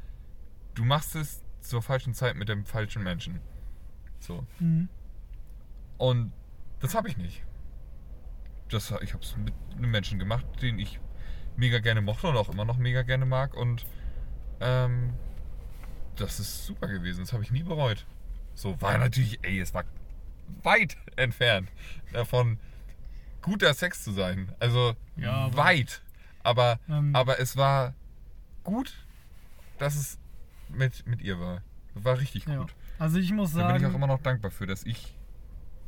[0.76, 3.39] du machst es zur falschen Zeit mit dem falschen Menschen.
[4.20, 4.45] So.
[4.60, 4.89] Mhm.
[5.97, 6.32] Und
[6.80, 7.43] das habe ich nicht.
[8.70, 10.99] Das, ich habe es mit einem Menschen gemacht, den ich
[11.55, 13.55] mega gerne mochte und auch immer noch mega gerne mag.
[13.55, 13.86] Und
[14.60, 15.14] ähm,
[16.16, 17.22] das ist super gewesen.
[17.22, 18.05] Das habe ich nie bereut.
[18.58, 19.84] So war natürlich, ey, es war
[20.64, 21.70] weit entfernt
[22.12, 22.60] davon,
[23.43, 24.51] guter Sex zu sein.
[24.60, 26.01] Also Ja, aber- weit.
[26.41, 27.16] Aber, Ähm.
[27.16, 27.93] aber es war
[28.64, 28.93] gut,
[29.78, 30.18] dass es
[30.70, 31.62] mit, mit ihr war.
[31.93, 32.58] War richtig Ja.
[32.58, 32.74] gut.
[32.97, 35.16] Also ich muss Da bin ich auch sagen, immer noch dankbar für, dass ich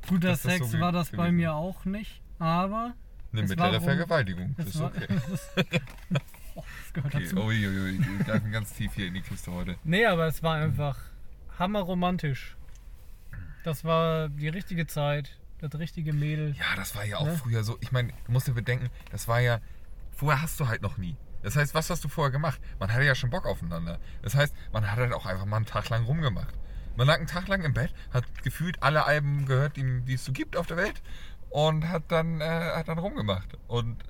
[0.08, 2.94] guter dass das so Sex war das bei mir auch nicht, aber
[3.32, 4.54] eine Es mittlere Vergewaltigung.
[4.58, 5.08] Das ist okay.
[5.10, 5.50] das,
[6.56, 7.24] oh, das gehört okay.
[7.24, 7.38] dazu.
[7.38, 9.76] Uiuiui, wir greifen ganz tief hier in die Kiste heute.
[9.84, 11.00] Nee, aber es war einfach
[11.58, 12.56] hammerromantisch.
[13.64, 16.56] Das war die richtige Zeit, das richtige Mädel.
[16.58, 17.38] Ja, das war ja auch Ne?
[17.38, 17.78] früher so.
[17.82, 19.60] Ich meine, du musst dir bedenken, das war ja.
[20.12, 21.16] Vorher hast du halt noch nie.
[21.44, 22.60] Das heißt, was hast du vorher gemacht?
[22.80, 24.00] Man hatte ja schon Bock aufeinander.
[24.22, 26.54] Das heißt, man hat halt auch einfach mal einen Tag lang rumgemacht.
[26.98, 30.26] Man lag einen Tag lang im Bett, hat gefühlt alle Alben gehört, die, die es
[30.26, 31.02] so gibt auf der Welt
[31.50, 32.44] und hat dann, äh,
[32.76, 33.58] hat dann rumgemacht.
[33.68, 34.04] Und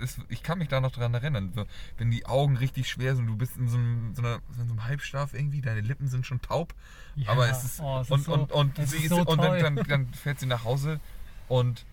[0.00, 1.64] es, ich kann mich da noch dran erinnern, so,
[1.98, 4.84] wenn die Augen richtig schwer sind, du bist in so einem, so einer, so einem
[4.84, 6.74] Halbschlaf irgendwie, deine Lippen sind schon taub,
[7.14, 9.16] Ja, aber es ist, oh, es ist und, so- und, und, es sie ist so
[9.18, 9.58] und toll.
[9.60, 11.00] dann, dann, dann fährt sie nach Hause
[11.48, 11.84] und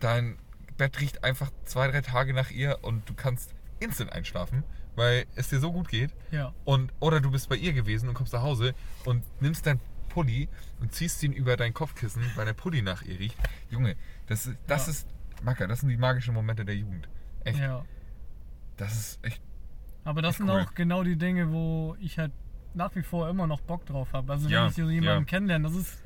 [0.00, 0.36] dein
[0.76, 4.64] Bett riecht einfach zwei, drei Tage nach ihr und du kannst instant einschlafen,
[4.96, 6.10] weil es dir so gut geht.
[6.30, 6.52] Ja.
[6.64, 8.74] Und, oder du bist bei ihr gewesen und kommst nach Hause
[9.04, 10.48] und nimmst dein Pulli
[10.80, 13.36] und ziehst ihn über dein Kopfkissen, weil der Pulli nach ihr riecht.
[13.70, 14.92] Junge, das, ist- das Ja.
[14.92, 15.06] ist,
[15.42, 17.08] Macker, das sind die magischen Momente der Jugend.
[17.44, 17.84] Echt, ja.
[18.76, 19.40] das ist echt,
[20.04, 20.60] Aber das Echt sind cool.
[20.62, 22.32] auch genau die Dinge, wo ich halt
[22.74, 24.32] nach wie vor immer noch Bock drauf habe.
[24.32, 25.28] Also wenn Ja, ich so jemanden ja.
[25.28, 26.02] kennenlerne, das ist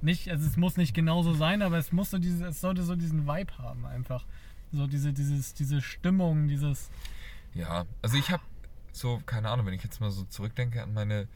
[0.00, 2.94] nicht, also es muss nicht genauso sein, aber es muss so diese, es sollte so
[2.96, 4.26] diesen Vibe haben einfach.
[4.72, 6.90] So diese, dieses, diese Stimmung, dieses,
[7.54, 7.84] ja.
[8.02, 8.42] Also ich habe
[8.92, 11.28] so, keine Ahnung, wenn ich jetzt mal so zurückdenke an meine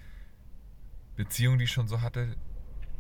[1.16, 2.36] Beziehung, die ich schon so hatte,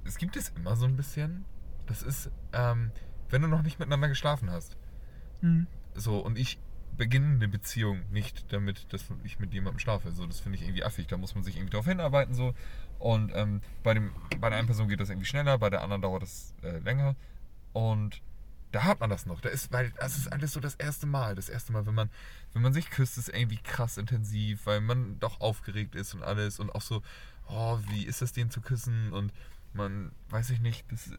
[0.04, 1.44] es gibt es immer so ein bisschen.
[1.86, 2.90] Das ist, ähm,
[3.30, 4.76] wenn du noch nicht miteinander geschlafen hast.
[5.40, 6.58] hm, So, und ich
[6.96, 10.12] beginne eine Beziehung nicht damit, dass ich mit jemandem schlafe.
[10.12, 11.06] So, das finde ich irgendwie affig.
[11.06, 12.34] Da muss man sich irgendwie drauf hinarbeiten.
[12.34, 12.54] So.
[12.98, 16.02] Und ähm, bei, dem, bei der einen Person geht das irgendwie schneller, bei der anderen
[16.02, 17.16] dauert das äh, länger.
[17.72, 18.20] Und
[18.72, 19.40] da hat man das noch.
[19.40, 21.34] Da ist, weil das ist alles so das erste Mal.
[21.34, 22.10] Das erste Mal, wenn man,
[22.52, 26.58] wenn man sich küsst, ist irgendwie krass intensiv, weil man doch aufgeregt ist und alles.
[26.58, 27.02] Und auch so,
[27.48, 29.12] oh, wie ist das, den zu küssen?
[29.12, 29.32] Und
[29.74, 31.10] man, weiß ich nicht, das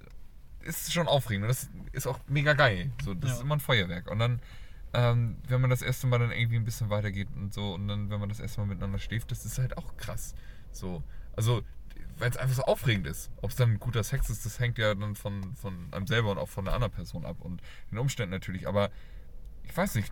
[0.61, 1.43] ist schon aufregend.
[1.43, 2.91] Und das ist auch mega geil.
[3.03, 3.35] So, das Ja.
[3.37, 4.09] ist immer ein Feuerwerk.
[4.09, 4.39] Und dann
[4.93, 8.09] ähm, wenn man das erste Mal dann irgendwie ein bisschen weitergeht und so und dann,
[8.09, 10.35] wenn man das erste Mal miteinander schläft, das ist halt auch krass.
[10.71, 11.03] So,
[11.35, 11.63] also,
[12.17, 13.31] weil es einfach so aufregend ist.
[13.41, 16.31] Ob es dann ein guter Sex ist, das hängt ja dann von, von einem selber
[16.31, 18.67] und auch von der anderen Person ab und den Umständen natürlich.
[18.67, 18.91] Aber
[19.63, 20.11] ich weiß nicht,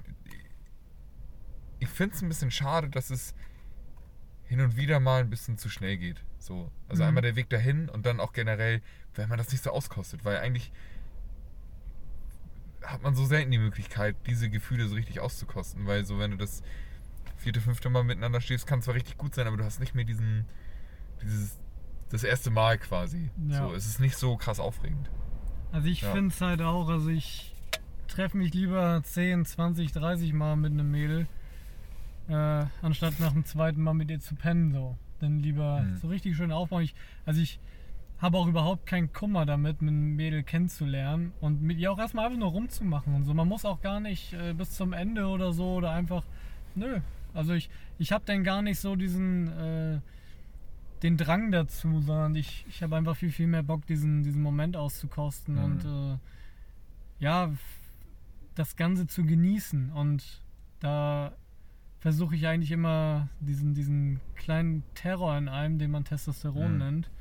[1.80, 3.34] ich finde es ein bisschen schade, dass es
[4.44, 6.24] hin und wieder mal ein bisschen zu schnell geht.
[6.38, 7.10] So, also Mhm.
[7.10, 8.82] einmal der Weg dahin und dann auch generell,
[9.16, 10.72] wenn man das nicht so auskostet, weil eigentlich
[12.84, 16.38] hat man so selten die Möglichkeit, diese Gefühle so richtig auszukosten, weil so, wenn du
[16.38, 16.64] das
[17.38, 20.06] vierte, fünfte Mal miteinander stehst, kann zwar richtig gut sein, aber du hast nicht mehr
[20.06, 20.46] diesen,
[21.22, 21.58] dieses,
[22.10, 23.30] das erste Mal quasi.
[23.48, 23.68] Ja.
[23.68, 25.10] So, es ist nicht so krass aufregend.
[25.72, 26.12] Also ich Ja.
[26.12, 27.56] finde es halt auch, also ich
[28.08, 31.28] treffe mich lieber 10, 20, 30 Mal mit einem Mädel,
[32.28, 34.72] äh, anstatt nach dem zweiten Mal mit ihr zu pennen.
[34.74, 34.98] So.
[35.20, 35.98] Dann lieber Mhm.
[35.98, 36.84] so richtig schön aufbauen.
[36.84, 36.94] Ich,
[37.26, 37.60] also ich
[38.22, 42.26] habe auch überhaupt keinen Kummer damit, mit einem Mädel kennenzulernen und mit ihr auch erstmal
[42.26, 43.34] einfach nur rumzumachen und so.
[43.34, 46.24] Man muss auch gar nicht äh, bis zum Ende oder so oder einfach,
[46.76, 47.00] nö.
[47.34, 50.00] Also ich, ich habe dann gar nicht so diesen, äh,
[51.02, 54.78] den Drang dazu, sondern ich, ich habe einfach viel, viel mehr Bock, diesen, diesen Moment
[54.78, 55.64] auszukosten Mhm.
[55.64, 56.18] und äh,
[57.20, 57.52] ja,
[58.56, 59.92] das Ganze zu genießen.
[59.92, 60.42] Und
[60.80, 61.32] da
[62.00, 66.78] versuche ich eigentlich immer diesen, diesen kleinen Terror in einem, den man Testosteron Mhm.
[66.78, 67.12] nennt,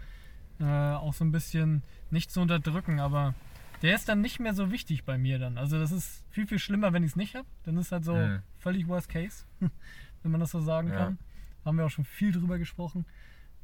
[0.60, 3.34] äh, auch so ein bisschen nicht zu unterdrücken, aber
[3.82, 5.56] der ist dann nicht mehr so wichtig bei mir dann.
[5.58, 7.46] Also das ist viel, viel schlimmer, wenn ich es nicht habe.
[7.64, 8.42] Dann ist halt so Mhm.
[8.58, 9.44] völlig worst case,
[10.22, 10.96] wenn man das so sagen Ja.
[10.96, 11.18] kann.
[11.64, 13.06] Haben wir auch schon viel drüber gesprochen.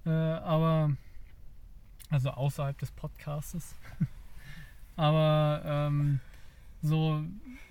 [0.07, 0.93] Äh, aber,
[2.11, 3.75] also außerhalb des Podcastes.
[4.97, 6.21] aber ähm,
[6.83, 7.23] so,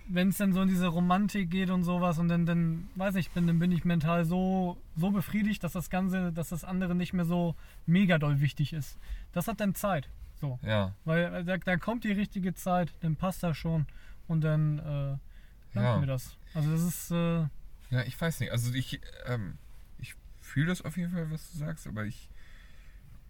[0.07, 3.31] wenn es dann so in diese Romantik geht und sowas und dann, dann weiß ich,
[3.31, 7.13] bin, dann bin ich mental so, so befriedigt, dass das Ganze, dass das andere nicht
[7.13, 8.97] mehr so mega doll wichtig ist.
[9.33, 10.09] Das hat dann Zeit.
[10.39, 10.59] So.
[10.61, 13.85] Ja, Weil äh, da, da kommt die richtige Zeit, dann passt das schon
[14.27, 15.99] und dann äh, Ja.
[15.99, 16.37] wir das.
[16.53, 17.47] Also das ist, äh,
[17.89, 18.51] ja, ich weiß nicht.
[18.51, 19.57] Also ich, ähm,
[19.97, 22.29] ich fühle das auf jeden Fall, was du sagst, aber ich,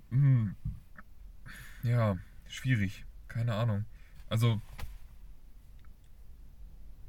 [0.09, 0.55] hm,
[1.83, 2.17] ja,
[2.47, 3.05] schwierig.
[3.27, 3.85] Keine Ahnung.
[4.29, 4.59] Also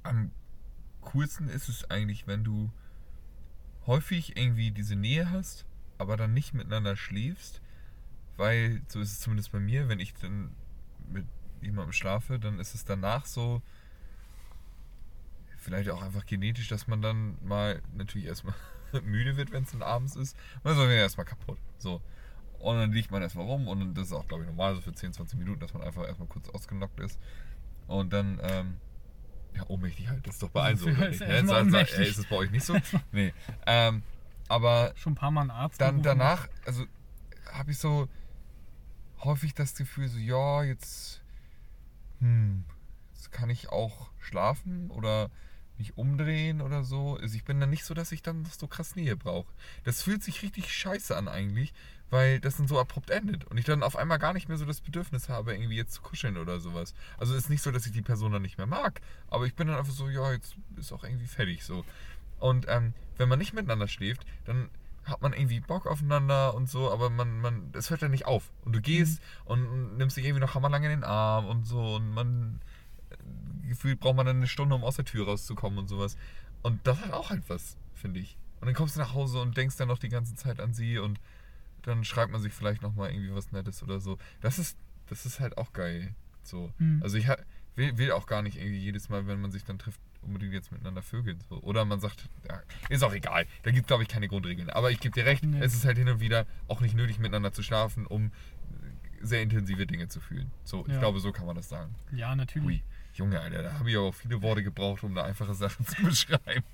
[0.06, 0.30] am
[1.02, 2.70] coolsten ist es eigentlich, wenn du
[3.86, 5.64] häufig irgendwie diese Nähe hast,
[5.98, 7.60] aber dann nicht miteinander schläfst,
[8.36, 10.50] weil so ist es zumindest bei mir, wenn ich dann
[11.10, 11.24] mit
[11.62, 13.62] jemandem schlafe, dann ist es danach so,
[15.66, 18.54] vielleicht auch einfach genetisch, dass man dann mal natürlich erstmal
[19.02, 20.36] müde wird, wenn es dann abends ist.
[20.62, 21.58] Man ist wieder erstmal kaputt.
[21.78, 22.00] So.
[22.58, 24.92] Und dann liegt man erstmal rum und das ist auch, glaube ich, normal so für
[24.92, 27.18] 10, 20 Minuten, dass man einfach erstmal kurz ausgenockt ist.
[27.86, 28.76] Und dann, ähm,
[29.56, 30.88] ja, ohnmächtig halt, das ist doch bei allen so.
[30.88, 31.28] Ja, oder ist nicht?
[31.30, 31.98] erstmal Sa- sa- ohnmächtig.
[31.98, 32.76] ey, ist es bei euch nicht so?
[33.12, 33.32] Nee.
[33.66, 34.02] Ähm,
[34.48, 35.80] aber Schon ein paar Mal einen Arzt.
[35.80, 36.18] dann gerufen.
[36.18, 36.84] danach, also
[37.52, 38.08] habe ich so
[39.24, 41.22] häufig das Gefühl, so ja, jetzt,
[42.20, 42.64] hm,
[43.14, 45.30] jetzt kann ich auch schlafen oder
[45.78, 47.16] mich umdrehen oder so.
[47.20, 49.52] Also ich bin dann nicht so, dass ich dann so krass Nähe brauche.
[49.84, 51.72] Das fühlt sich richtig scheiße an eigentlich,
[52.10, 54.64] weil das dann so abrupt endet und ich dann auf einmal gar nicht mehr so
[54.64, 56.94] das Bedürfnis habe, irgendwie jetzt zu kuscheln oder sowas.
[57.18, 59.54] Also es ist nicht so, dass ich die Person dann nicht mehr mag, aber ich
[59.54, 61.84] bin dann einfach so, ja, jetzt ist auch irgendwie fertig so.
[62.38, 64.70] Und ähm, wenn man nicht miteinander schläft, dann
[65.06, 68.50] hat man irgendwie Bock aufeinander und so, aber man, man, es hört ja nicht auf.
[68.64, 72.10] Und du gehst und nimmst dich irgendwie noch hammerlang in den Arm und so und
[72.12, 72.60] man,
[73.68, 76.16] gefühlt braucht man dann eine Stunde, um aus der Tür rauszukommen und sowas.
[76.62, 78.36] Und das hat auch halt was, finde ich.
[78.60, 80.98] Und dann kommst du nach Hause und denkst dann noch die ganze Zeit an sie
[80.98, 81.20] und
[81.82, 84.18] dann schreibt man sich vielleicht nochmal irgendwie was Nettes oder so.
[84.40, 84.76] Das ist,
[85.08, 86.14] das ist halt auch geil.
[86.42, 86.72] So.
[86.78, 87.00] Mhm.
[87.02, 87.28] Also ich
[87.76, 90.72] will, will auch gar nicht irgendwie jedes Mal, wenn man sich dann trifft, unbedingt jetzt
[90.72, 91.38] miteinander vögeln.
[91.48, 91.60] So.
[91.60, 93.46] Oder man sagt, ja, ist auch egal.
[93.62, 94.70] Da gibt es, glaube ich, keine Grundregeln.
[94.70, 95.60] Aber ich gebe dir recht, Nee.
[95.60, 98.32] es ist halt hin und wieder auch nicht nötig, miteinander zu schlafen, um
[99.20, 100.50] sehr intensive Dinge zu fühlen.
[100.64, 100.98] So, ich Ja.
[100.98, 101.94] glaube, so kann man das sagen.
[102.12, 102.66] Ja, natürlich.
[102.66, 102.82] Ui,
[103.16, 106.64] Junge, Alter, da habe ich auch viele Worte gebraucht, um da einfache Sachen zu beschreiben.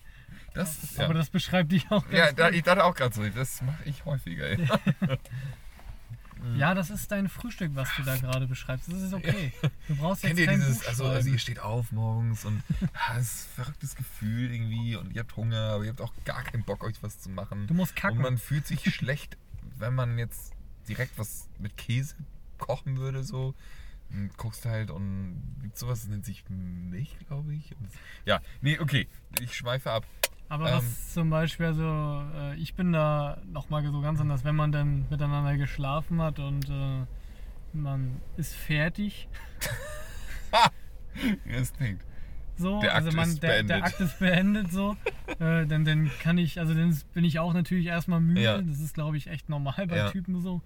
[0.55, 1.05] Das ja.
[1.05, 2.05] Aber das beschreibt dich auch.
[2.11, 4.51] ja, da, ich dachte auch gerade so, das mache ich häufiger.
[4.51, 4.69] Ey.
[6.57, 8.93] ja, das ist dein Frühstück, was du da gerade beschreibst.
[8.93, 9.53] Das ist okay.
[9.89, 12.63] Du brauchst jetzt Kennt ihr kein dieses, Buch also, also ihr steht auf morgens und
[12.93, 16.43] ah, ist ein verrücktes Gefühl irgendwie und ihr habt Hunger, aber ihr habt auch gar
[16.43, 17.67] keinen Bock, euch was zu machen.
[17.67, 18.19] Du musst kacken.
[18.19, 19.39] Und man fühlt sich schlecht,
[19.79, 20.53] wenn man jetzt
[20.87, 22.17] direkt was mit Käse
[22.59, 23.55] kochen würde, so.
[24.13, 27.75] Und guckst halt und gibt sowas, das nennt sich Milch, glaube ich.
[27.79, 27.89] Und,
[28.27, 29.09] ja, nee, okay,
[29.41, 30.05] ich schweife ab.
[30.49, 34.55] Aber Ähm, was zum Beispiel, also äh, ich bin da nochmal so ganz anders, wenn
[34.55, 37.07] man dann miteinander geschlafen hat und äh,
[37.73, 39.29] man ist fertig.
[41.45, 42.03] Es klingt.
[42.57, 43.83] So, Der Akt also man, ist der, der beendet.
[43.85, 44.97] Akt ist beendet so.
[45.39, 48.43] äh, dann, dann kann ich, also dann bin ich auch natürlich erstmal müde.
[48.43, 48.61] Ja.
[48.61, 50.11] Das ist, glaube ich, echt normal bei Ja.
[50.11, 50.63] Typen so.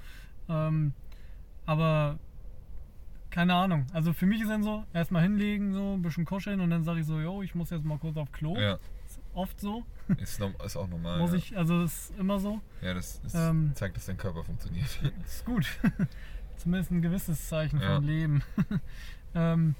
[0.49, 0.93] Ähm,
[1.65, 2.19] aber
[3.37, 3.87] keine Ahnung.
[3.93, 7.01] Also für mich ist dann so, erstmal hinlegen, so ein bisschen kuscheln und dann sage
[7.01, 8.57] ich so, yo, ich muss jetzt mal kurz auf Klo.
[8.57, 9.85] Ja, Ist oft so.
[10.17, 11.19] ist, ist auch normal.
[11.19, 11.37] Muss ja.
[11.37, 12.63] ich, also das ist immer so.
[12.81, 14.89] Ja, das, das Ähm, zeigt, dass dein Körper funktioniert.
[15.27, 15.67] Ist gut.
[16.57, 17.97] Zumindest ein gewisses Zeichen Ja.
[17.97, 18.43] vom Leben.
[19.35, 19.75] ähm,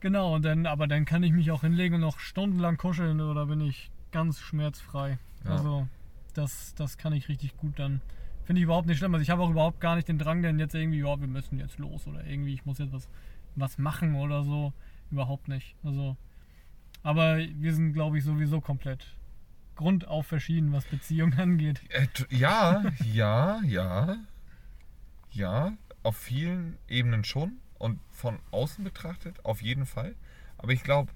[0.00, 3.46] genau, und dann, aber dann kann ich mich auch hinlegen und noch stundenlang kuscheln oder
[3.46, 5.20] bin ich ganz schmerzfrei.
[5.44, 5.52] Ja.
[5.52, 5.86] Also
[6.34, 8.00] das, das kann ich richtig gut dann.
[8.50, 9.14] Finde ich überhaupt nicht schlimm.
[9.14, 11.60] Also ich habe auch überhaupt gar nicht den Drang, denn jetzt irgendwie, ja, wir müssen
[11.60, 13.08] jetzt los oder irgendwie, ich muss jetzt was,
[13.54, 14.72] was machen oder so.
[15.12, 15.76] Überhaupt nicht.
[15.84, 16.16] Also,
[17.04, 19.06] aber wir sind, glaube ich, sowieso komplett
[19.76, 21.80] grundauf verschieden, was Beziehungen angeht.
[21.90, 24.16] Äh, ja, ja, ja.
[25.30, 27.58] Ja, auf vielen Ebenen schon.
[27.78, 30.16] Und von außen betrachtet auf jeden Fall.
[30.58, 31.12] Aber ich glaube,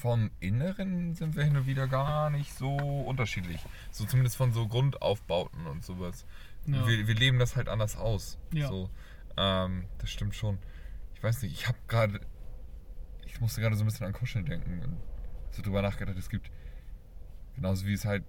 [0.00, 3.62] vom Inneren sind wir hin und wieder gar nicht so unterschiedlich.
[3.90, 6.24] So zumindest von so Grundaufbauten und sowas.
[6.66, 6.86] Ja.
[6.86, 8.38] Wir, wir leben das halt anders aus.
[8.52, 8.68] Ja.
[8.68, 8.88] So,
[9.36, 10.58] ähm, das stimmt schon.
[11.14, 12.20] Ich weiß nicht, ich habe gerade,
[13.26, 14.96] ich musste gerade so ein bisschen an Kuscheln denken und
[15.50, 16.16] so drüber nachgedacht.
[16.16, 16.50] Es gibt,
[17.54, 18.24] genauso wie es halt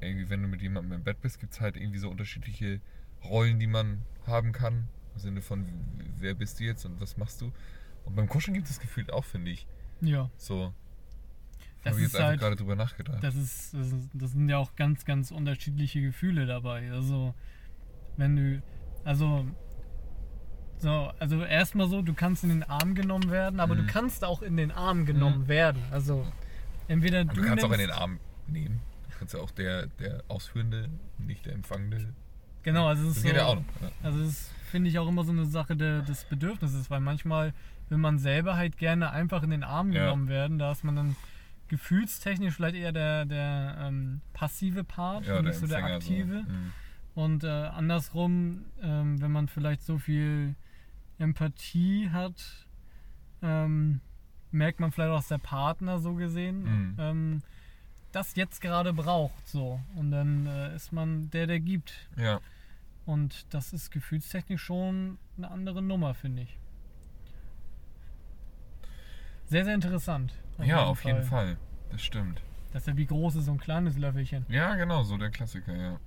[0.00, 2.80] irgendwie, wenn du mit jemandem im Bett bist, gibt es halt irgendwie so unterschiedliche
[3.22, 4.88] Rollen, die man haben kann.
[5.14, 5.66] Im Sinne von,
[6.16, 7.52] wer bist du jetzt und was machst du?
[8.06, 9.66] Und beim Kuscheln gibt es das Gefühl auch, finde ich.
[10.00, 10.30] Ja.
[10.36, 10.72] So.
[11.84, 13.22] Das Habe ich jetzt einfach halt- gerade drüber nachgedacht.
[13.22, 16.90] Das, ist, das, ist, das sind ja auch ganz, ganz unterschiedliche Gefühle dabei.
[16.90, 17.34] Also,
[18.16, 18.62] wenn du,
[19.04, 19.44] also,
[20.78, 23.78] so, also erstmal so, du kannst in den Arm genommen werden, aber Mhm.
[23.78, 25.80] du kannst auch in den Arm genommen werden.
[25.90, 26.26] Also,
[26.88, 28.80] entweder du, du kannst auch in den Arm nehmen.
[29.10, 30.88] Du kannst ja auch der, der Ausführende,
[31.18, 32.12] nicht der Empfangende.
[32.62, 33.64] Genau, also es Das ist geht so, ja auch noch.
[33.82, 33.88] Ja.
[34.02, 37.52] Also das finde ich auch immer so eine Sache de, des Bedürfnisses, weil manchmal
[37.90, 40.04] will man selber halt gerne einfach in den Arm Ja.
[40.04, 40.58] genommen werden.
[40.58, 41.16] Da ist man dann
[41.74, 45.84] gefühlstechnisch vielleicht eher der, der ähm, passive Part Ja, und der nicht so der so.
[45.86, 46.42] aktive.
[46.42, 46.72] Mhm.
[47.14, 50.54] Und äh, andersrum, ähm, wenn man vielleicht so viel
[51.18, 52.66] Empathie hat,
[53.42, 54.00] ähm,
[54.52, 56.96] merkt man vielleicht auch, dass der Partner so gesehen Mhm.
[56.98, 57.42] ähm,
[58.12, 59.46] das jetzt gerade braucht.
[59.48, 59.80] So.
[59.96, 62.08] Und dann äh, ist man der, der gibt.
[62.16, 62.40] Ja.
[63.06, 66.58] Und das ist gefühlstechnisch schon eine andere Nummer, finde ich.
[69.54, 70.34] Sehr, sehr interessant.
[70.64, 71.56] ja, auf jeden Fall.
[71.90, 72.42] Das stimmt.
[72.72, 74.44] Das ist ja wie groß ist so ein kleines Löffelchen.
[74.48, 76.00] Ja, genau, so der Klassiker, ja.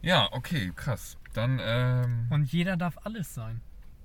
[0.00, 1.16] Ja, okay, krass.
[1.34, 2.28] Dann, ähm.
[2.30, 3.60] Und jeder darf alles sein.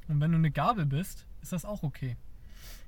[0.08, 2.18] Und wenn du eine Gabel bist, ist das auch okay.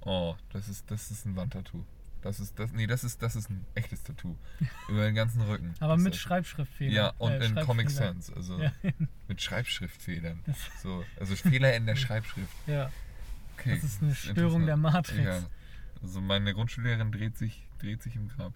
[0.01, 1.85] Oh, das ist, das ist ein Wandtattoo.
[2.23, 2.71] Das ist das.
[2.71, 4.35] Nee, das ist das ist ein echtes Tattoo.
[4.89, 5.75] Über den ganzen Rücken.
[5.81, 6.91] Aber Das mit ist- Schreibschriftfehler.
[6.91, 7.91] Ja, und Äh, in Comic.
[7.91, 8.33] Sans.
[8.33, 8.71] Also Ja.
[9.27, 10.39] mit Schreibschriftfehlern.
[10.81, 12.49] So, also Fehler in der Schreibschrift.
[12.65, 12.89] Ja,
[13.65, 13.79] Okay.
[13.81, 14.77] das ist eine Störung der.
[14.77, 15.23] Matrix.
[15.25, 15.49] Ja.
[16.01, 18.53] Also meine Grundschullehrerin dreht sich, dreht sich im Grab.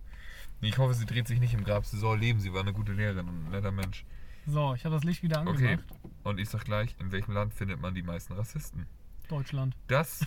[0.61, 1.85] Nee, ich hoffe, sie dreht sich nicht im Grab.
[1.85, 2.39] Sie soll leben.
[2.39, 4.05] Sie war eine gute Lehrerin und ein netter Mensch.
[4.45, 5.73] So, ich habe das Licht wieder Okay.
[5.73, 5.85] angemacht.
[6.23, 8.85] Und ich sag gleich, in welchem Land findet man die meisten Rassisten?
[9.29, 9.75] Deutschland.
[9.87, 10.25] Das.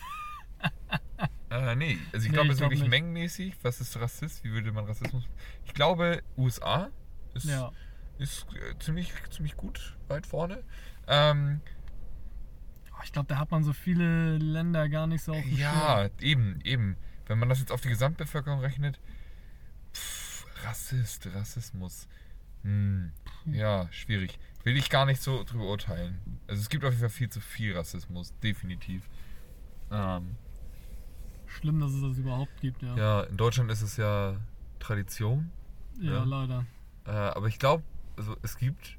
[1.49, 2.89] äh, nee, also ich Nee, glaube, es ist glaub wirklich nicht.
[2.89, 3.55] mengenmäßig.
[3.63, 4.43] Was ist Rassist?
[4.43, 5.23] Wie würde man Rassismus.
[5.65, 6.89] Ich glaube, USA
[7.33, 7.71] ist, Ja.
[8.17, 10.63] ist äh, ziemlich, ziemlich gut weit vorne.
[11.07, 11.61] Ähm,
[13.03, 16.59] Ich glaube, da hat man so viele Länder gar nicht so auf dem ja, eben,
[16.63, 16.97] eben.
[17.27, 18.99] Wenn man das jetzt auf die Gesamtbevölkerung rechnet.
[19.93, 22.07] Pff, Rassist, Rassismus.
[22.63, 23.11] Hm,
[23.45, 24.39] ja, schwierig.
[24.63, 26.39] Will ich gar nicht so drüber urteilen.
[26.47, 29.09] Also es gibt auf jeden Fall viel zu viel Rassismus, definitiv.
[29.91, 30.35] Ähm,
[31.47, 32.95] Schlimm, dass es das überhaupt gibt, ja.
[32.95, 34.37] Ja, in Deutschland ist es ja
[34.79, 35.51] Tradition.
[35.99, 36.23] Ja, Ja.
[36.23, 36.65] leider.
[37.05, 37.83] Äh, aber ich glaube,
[38.15, 38.97] also es gibt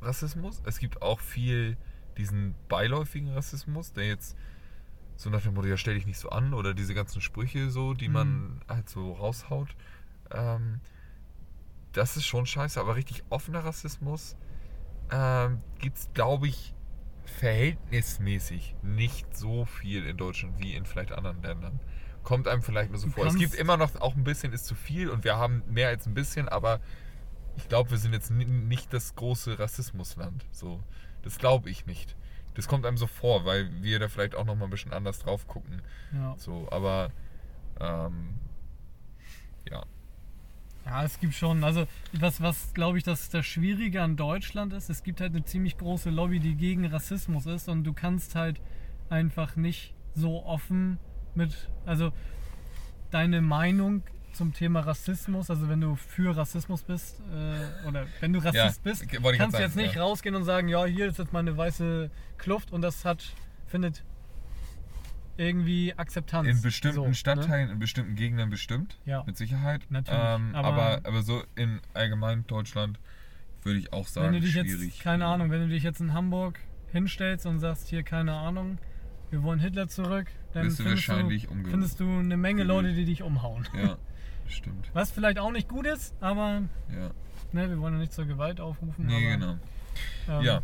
[0.00, 0.62] Rassismus.
[0.64, 1.76] Es gibt auch viel
[2.14, 4.36] diesen beiläufigen Rassismus, der jetzt
[5.16, 7.94] so nach dem Motto, ja, stell dich nicht so an oder diese ganzen Sprüche so,
[7.94, 9.68] die man halt so raushaut.
[10.32, 10.80] Ähm,
[11.92, 14.36] das ist schon scheiße, aber richtig offener Rassismus
[15.12, 16.74] ähm, gibt es, glaube ich,
[17.24, 21.80] verhältnismäßig nicht so viel in Deutschland wie in vielleicht anderen Ländern.
[22.22, 23.26] Kommt einem vielleicht nur so Du vor.
[23.26, 26.06] Es gibt immer noch auch ein bisschen ist zu viel und wir haben mehr als
[26.06, 26.80] ein bisschen, aber
[27.56, 30.44] ich glaube, wir sind jetzt ni- nicht das große Rassismusland.
[30.50, 30.82] So,
[31.24, 32.16] das glaube ich nicht.
[32.54, 35.18] Das kommt einem so vor, weil wir da vielleicht auch noch mal ein bisschen anders
[35.18, 35.82] drauf gucken.
[36.12, 36.36] Ja.
[36.38, 37.10] So, aber
[37.80, 38.34] ähm,
[39.68, 39.84] ja,
[40.84, 44.90] Ja, es gibt schon, also was, was glaube ich, das, das Schwierige an Deutschland ist,
[44.90, 48.60] es gibt halt eine ziemlich große Lobby, die gegen Rassismus ist und du kannst halt
[49.08, 50.98] einfach nicht so offen
[51.34, 52.12] mit, also
[53.10, 54.02] deine Meinung
[54.34, 58.90] zum Thema Rassismus, also wenn du für Rassismus bist äh, oder wenn du Rassist Ja,
[58.90, 59.08] bist,
[59.38, 60.02] kannst du jetzt nicht ja.
[60.02, 63.24] rausgehen und sagen, ja, hier ist jetzt mal eine weiße Kluft und das hat,
[63.66, 64.02] findet
[65.36, 66.46] irgendwie Akzeptanz.
[66.48, 67.14] in bestimmten So, ne?
[67.14, 69.24] Stadtteilen, in bestimmten Gegenden bestimmt, Ja.
[69.26, 69.82] mit Sicherheit.
[69.90, 73.00] Natürlich, Ähm, aber- aber, aber, so in allgemein Deutschland
[73.64, 74.80] würde ich auch sagen, Wenn du dich schwierig.
[74.94, 76.60] jetzt, keine Ahnung, wenn du dich jetzt in Hamburg
[76.92, 78.78] hinstellst und sagst, hier, keine Ahnung,
[79.30, 81.28] wir wollen Hitler zurück, dann findest, du,
[81.68, 83.66] findest du eine Menge Leute, die dich umhauen.
[83.76, 83.96] Ja,
[84.48, 84.90] stimmt.
[84.92, 87.10] Was vielleicht auch nicht gut ist, aber Ja.
[87.52, 89.06] ne, wir wollen ja nicht zur Gewalt aufrufen.
[89.06, 90.38] Nee, aber, genau.
[90.40, 90.62] Ähm, Ja.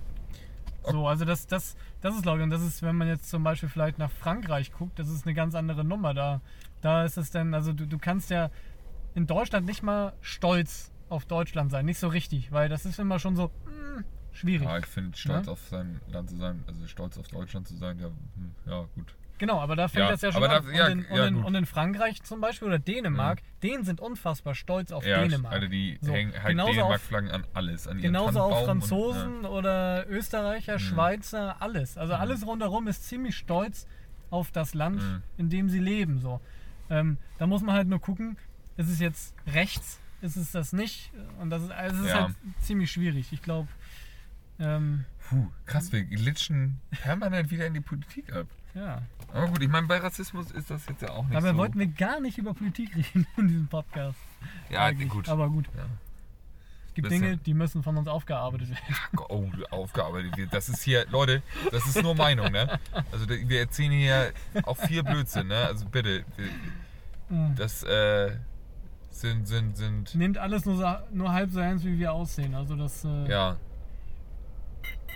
[0.91, 3.43] So, also das, das, das ist glaube ich, und das ist, wenn man jetzt zum
[3.45, 6.15] Beispiel vielleicht nach Frankreich guckt, das ist eine ganz andere Nummer.
[6.15, 6.41] Da,
[6.81, 8.51] da ist es dann, also du, du kannst ja
[9.15, 13.19] in Deutschland nicht mal stolz auf Deutschland sein, nicht so richtig, weil das ist immer
[13.19, 14.67] schon so hm, schwierig.
[14.67, 15.53] Ja, ich finde, stolz Ja?
[15.53, 19.15] auf sein Land zu sein, also stolz auf Deutschland zu sein, ja, hm, ja gut.
[19.41, 20.65] Genau, aber da fängt Ja, das ja schon an.
[20.67, 21.45] da- ja, und, in, und, ja, in, gut.
[21.47, 25.53] und in Frankreich zum Beispiel oder Dänemark, denen sind unfassbar stolz auf Dänemark.
[25.55, 30.07] alle die So, hängen halt Dänemark-Flaggen an alles, an Genauso auf Tannenbaum Franzosen Und, oder
[30.11, 31.97] Österreicher, Schweizer, alles.
[31.97, 32.21] Also Mhm.
[32.21, 33.87] alles rundherum ist ziemlich stolz
[34.29, 35.23] auf das Land, Mhm.
[35.39, 36.21] in dem sie leben.
[36.21, 36.41] So.
[36.91, 38.37] Ähm, da muss man halt nur gucken,
[38.77, 41.13] ist es jetzt rechts, ist es das nicht?
[41.41, 42.25] Und das ist, also ist Ja.
[42.25, 43.33] halt ziemlich schwierig.
[43.33, 43.69] Ich glaube,
[44.59, 48.47] ähm, puh, krass, wir glitschen permanent wieder in die Politik ab.
[48.75, 49.01] ja.
[49.33, 51.57] Aber gut, ich meine, bei Rassismus ist das jetzt ja auch nicht Dabei so.
[51.57, 54.19] wollten wir gar nicht über Politik reden in diesem Podcast.
[54.71, 55.09] ja, eigentlich.
[55.09, 55.29] gut.
[55.29, 55.67] Aber gut.
[55.77, 55.85] Ja.
[56.89, 57.11] Es gibt.
[57.11, 59.19] Dinge, die müssen von uns aufgearbeitet werden.
[59.29, 60.37] Oh, aufgearbeitet.
[60.37, 62.81] Wir- Das ist hier, Leute, das ist nur Meinung, ne?
[63.13, 64.33] Also wir erzählen hier
[64.65, 65.67] auch viel Blödsinn, ne?
[65.67, 68.33] Also bitte, wir- das äh,
[69.11, 72.55] sind, sind, sind, Nehmt alles nur, nur halb so ernst, wie wir aussehen.
[72.57, 73.05] Also das.
[73.05, 73.57] Äh, ja.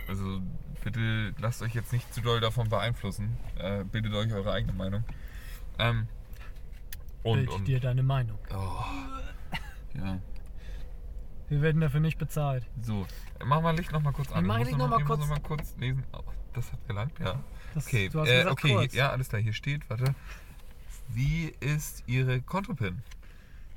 [0.09, 0.41] Also
[0.85, 3.37] bitte lasst euch jetzt nicht zu doll davon beeinflussen.
[3.59, 5.03] Äh, bildet euch eure eigene Meinung.
[5.79, 6.07] Ähm,
[7.23, 8.39] und, bild und, dir deine Meinung.
[8.53, 8.85] oh,
[9.95, 10.21] ja.
[11.49, 12.67] Wir werden dafür nicht bezahlt.
[12.81, 13.07] So,
[13.45, 14.47] mach mal Licht noch mal kurz an.
[14.47, 15.21] mach Ich Licht muss noch mal kurz.
[15.21, 16.05] noch mal kurz lesen.
[16.13, 17.43] Oh, das hat gelangt, ja.
[17.75, 18.95] Das, Okay, du hast äh, gesagt, okay, kurz.
[18.95, 20.15] ja, alles klar, hier steht, warte.
[21.09, 23.03] Wie ist Ihre Kontopin?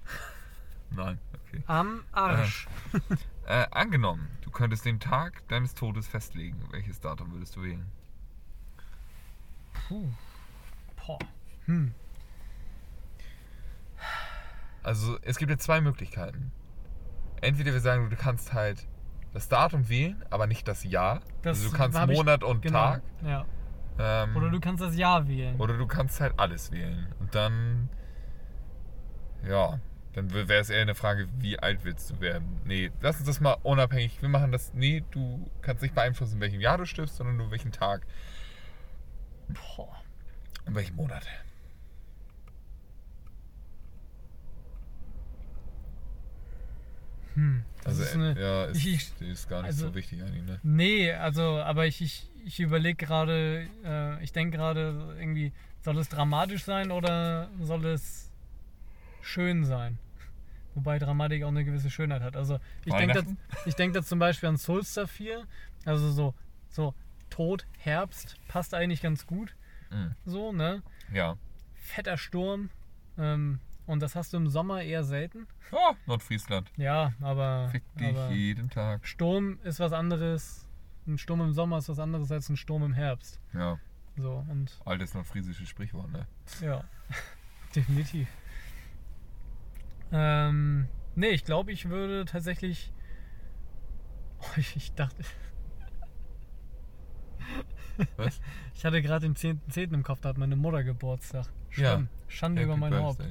[0.92, 1.64] Nein, okay.
[1.68, 2.68] Am Arsch.
[2.94, 3.00] Äh,
[3.54, 6.60] angenommen, du könntest den Tag deines Todes festlegen.
[6.72, 7.86] Welches Datum würdest du wählen?
[9.88, 10.10] Puh.
[11.06, 11.20] Boah.
[11.66, 11.94] Hm.
[14.84, 16.52] Also, es gibt ja zwei Möglichkeiten.
[17.42, 18.88] Entweder wir sagen, du kannst halt
[19.34, 21.22] das Datum wählen, aber nicht das Jahr.
[21.42, 22.80] Das also du kannst hab ich- Monat und Genau.
[22.80, 23.02] Tag.
[23.24, 23.46] Ja.
[24.00, 25.60] Ähm, Oder du kannst das Jahr wählen.
[25.60, 27.08] Oder du kannst halt alles wählen.
[27.20, 27.90] Und dann.
[29.48, 29.80] Ja.
[30.18, 32.60] Dann wäre es eher eine Frage, wie alt willst du werden?
[32.66, 34.20] Nee, lass uns das mal unabhängig.
[34.20, 34.74] Wir machen das.
[34.74, 38.02] Nee, du kannst nicht beeinflussen, in welchem Jahr du stirbst, sondern nur welchen Tag.
[39.48, 39.96] Boah.
[40.66, 41.24] In welchem Monat?
[47.36, 50.44] Hm, also, ist äh, eine, ja, ist, ich, ist gar nicht also, so wichtig eigentlich,
[50.44, 50.60] ne?
[50.64, 56.10] Nee, also, aber ich, ich, ich überlege gerade, äh, ich denke gerade irgendwie, soll es
[56.10, 58.32] dramatisch sein oder soll es
[59.22, 60.00] schön sein?
[60.78, 62.36] Wobei Dramatik auch eine gewisse Schönheit hat.
[62.36, 65.44] Also ich denke da, denk da zum Beispiel an Solstice 4,
[65.86, 66.36] also so,
[66.70, 66.94] so
[67.32, 69.56] Tod, Herbst, passt eigentlich ganz gut.
[69.90, 70.14] Mhm.
[70.26, 70.84] So, ne?
[71.12, 71.36] Ja.
[71.74, 72.70] Fetter Sturm.
[73.18, 75.48] Ähm, und das hast du im Sommer eher selten.
[75.72, 76.72] Oh, Nordfriesland.
[76.78, 79.08] Ja, aber, Fick dich aber jeden Tag.
[79.08, 80.68] Sturm ist was anderes.
[81.08, 83.40] Ein Sturm im Sommer ist was anderes als ein Sturm im Herbst.
[83.52, 83.80] Ja,
[84.16, 86.28] So, und altes nordfriesisches Sprichwort, ne?
[86.62, 86.84] ja,
[87.76, 88.28] definitiv.
[90.12, 92.92] Ähm, nee, ich glaube, ich würde tatsächlich.
[94.40, 95.24] Oh, ich, ich dachte,
[98.18, 98.40] Was?
[98.76, 99.94] ich hatte gerade den 10.10.
[99.94, 101.48] im Kopf, da hat meine Mutter Geburtstag.
[101.76, 101.94] Ja.
[101.96, 102.10] Schlimm.
[102.28, 103.22] Schande über Happy mein Haupt.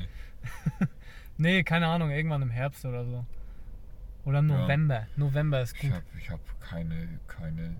[1.39, 3.27] Nee, keine Ahnung, irgendwann im Herbst oder so.
[4.25, 4.63] Oder im Ja.
[4.63, 5.07] November.
[5.17, 5.93] November ist Ich gut.
[5.93, 7.77] habe ich hab keine, keine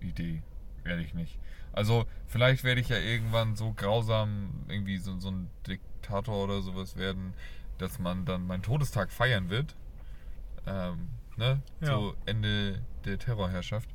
[0.00, 0.42] Idee.
[0.84, 1.38] Ehrlich nicht.
[1.72, 6.96] Also, vielleicht werde ich ja irgendwann so grausam, irgendwie so, so ein Diktator oder sowas
[6.96, 7.34] werden,
[7.78, 9.74] dass man dann meinen Todestag feiern wird.
[10.66, 11.60] Ähm, ne?
[11.80, 11.86] Ja.
[11.86, 13.88] So Ende der Terrorherrschaft.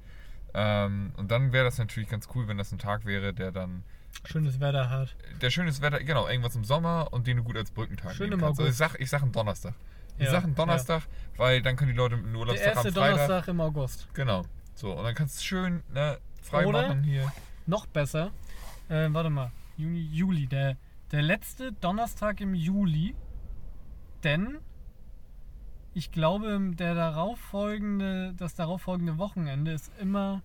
[0.53, 3.83] Ähm, und dann wäre das natürlich ganz cool, wenn das ein Tag wäre, der dann
[4.25, 5.15] Schönes Wetter hat.
[5.41, 8.41] der schönes Wetter, genau, irgendwas im Sommer und den du gut als Brückentag Schön nehmen
[8.41, 8.59] im kannst.
[8.59, 9.73] Also ich sag, ich sag einen Donnerstag.
[10.17, 11.03] Ich Ja, sag einen Donnerstag,
[11.37, 13.11] weil dann können die Leute mit dem Der Urlaubstag erste am Freitag.
[13.11, 14.07] Donnerstag im August.
[14.13, 14.43] Genau.
[14.75, 16.81] So, und dann kannst du schön ne, frei Oder?
[16.89, 17.31] machen hier.
[17.65, 18.31] Noch besser.
[18.89, 19.51] Äh, warte mal.
[19.77, 20.47] Juni, Juli.
[20.47, 20.75] Der,
[21.11, 23.15] der letzte Donnerstag im Juli.
[24.23, 24.59] Denn
[25.93, 30.41] ich glaube, der darauffolgende, das darauffolgende Wochenende ist immer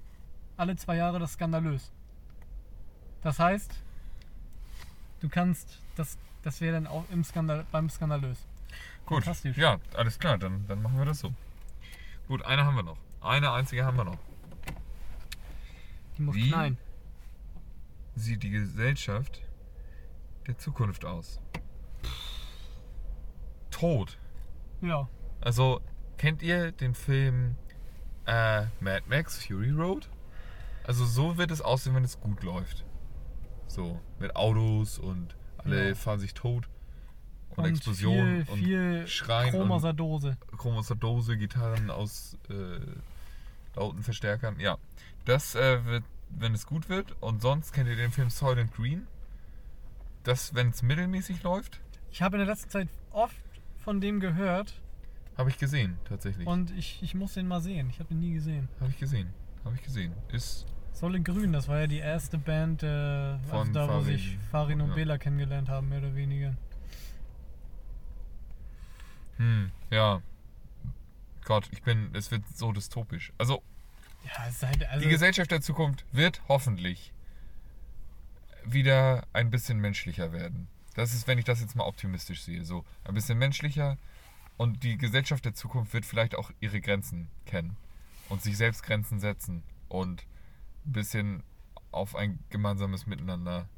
[0.57, 1.93] alle zwei Jahre das Skandalös.
[3.23, 3.83] Das heißt,
[5.21, 8.47] du kannst, das, das wäre dann auch im Skandal, beim Skandalös.
[9.05, 9.25] Gut.
[9.25, 9.57] Fantastisch.
[9.57, 11.33] Ja, alles klar, dann, dann machen wir das so.
[12.27, 12.99] Gut, eine haben wir noch.
[13.21, 14.19] Eine einzige haben wir noch.
[16.19, 16.49] Die muss Wie?
[16.49, 16.79] knallen.
[18.17, 19.43] Sieht die Gesellschaft
[20.47, 21.41] der Zukunft aus?
[23.77, 24.19] Tod.
[24.81, 25.09] Ja.
[25.41, 25.81] Also,
[26.17, 27.57] kennt ihr den Film
[28.27, 30.09] äh, Mad Max Fury Road?
[30.85, 32.85] Also, so wird es aussehen, wenn es gut läuft.
[33.69, 35.95] So, mit Autos und alle Ja.
[35.95, 36.69] fahren sich tot.
[37.51, 39.93] Und, Und Explosionen viel, viel und Schreien Chrom aus und der
[40.99, 41.37] Dose.
[41.37, 42.79] Gitarren aus äh,
[43.75, 44.59] lauten Verstärkern.
[44.61, 44.77] Ja,
[45.25, 47.15] das äh, wird, wenn es gut wird.
[47.21, 49.07] Und sonst kennt ihr den Film Soylent Green?
[50.23, 51.81] Das, wenn es mittelmäßig läuft,
[52.11, 53.37] Ich habe in der letzten Zeit oft
[53.87, 54.75] von dem gehört
[55.39, 56.45] habe ich gesehen, tatsächlich.
[56.45, 57.89] und ich, ich muss den mal sehen.
[57.89, 58.69] Ich habe ihn nie gesehen.
[58.81, 59.33] Habe ich gesehen.
[59.65, 60.13] Habe ich gesehen.
[60.33, 64.05] Ist Solle Grün, das war ja die erste Band, äh, also da wo Farin.
[64.07, 64.95] sich Farin und Ja.
[64.97, 66.57] Bela kennengelernt haben, mehr oder weniger.
[69.37, 70.21] Hm, ja.
[71.45, 73.33] Gott, ich bin, es wird so dystopisch.
[73.39, 73.63] Also,
[74.25, 77.13] Ja, es ist halt, also, die Gesellschaft der Zukunft wird hoffentlich
[78.65, 80.67] wieder ein bisschen menschlicher werden.
[80.97, 83.99] Das ist, wenn ich das jetzt mal optimistisch sehe, so ein bisschen menschlicher
[84.57, 87.77] und die Gesellschaft der Zukunft wird vielleicht auch ihre Grenzen kennen
[88.31, 90.23] und sich selbst Grenzen setzen und
[90.87, 91.43] ein bisschen
[91.93, 93.69] auf ein gemeinsames Miteinander.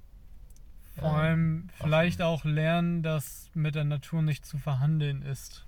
[0.96, 2.30] vor ähm, allem vielleicht achten.
[2.30, 5.66] auch lernen, dass mit der Natur nicht zu verhandeln ist.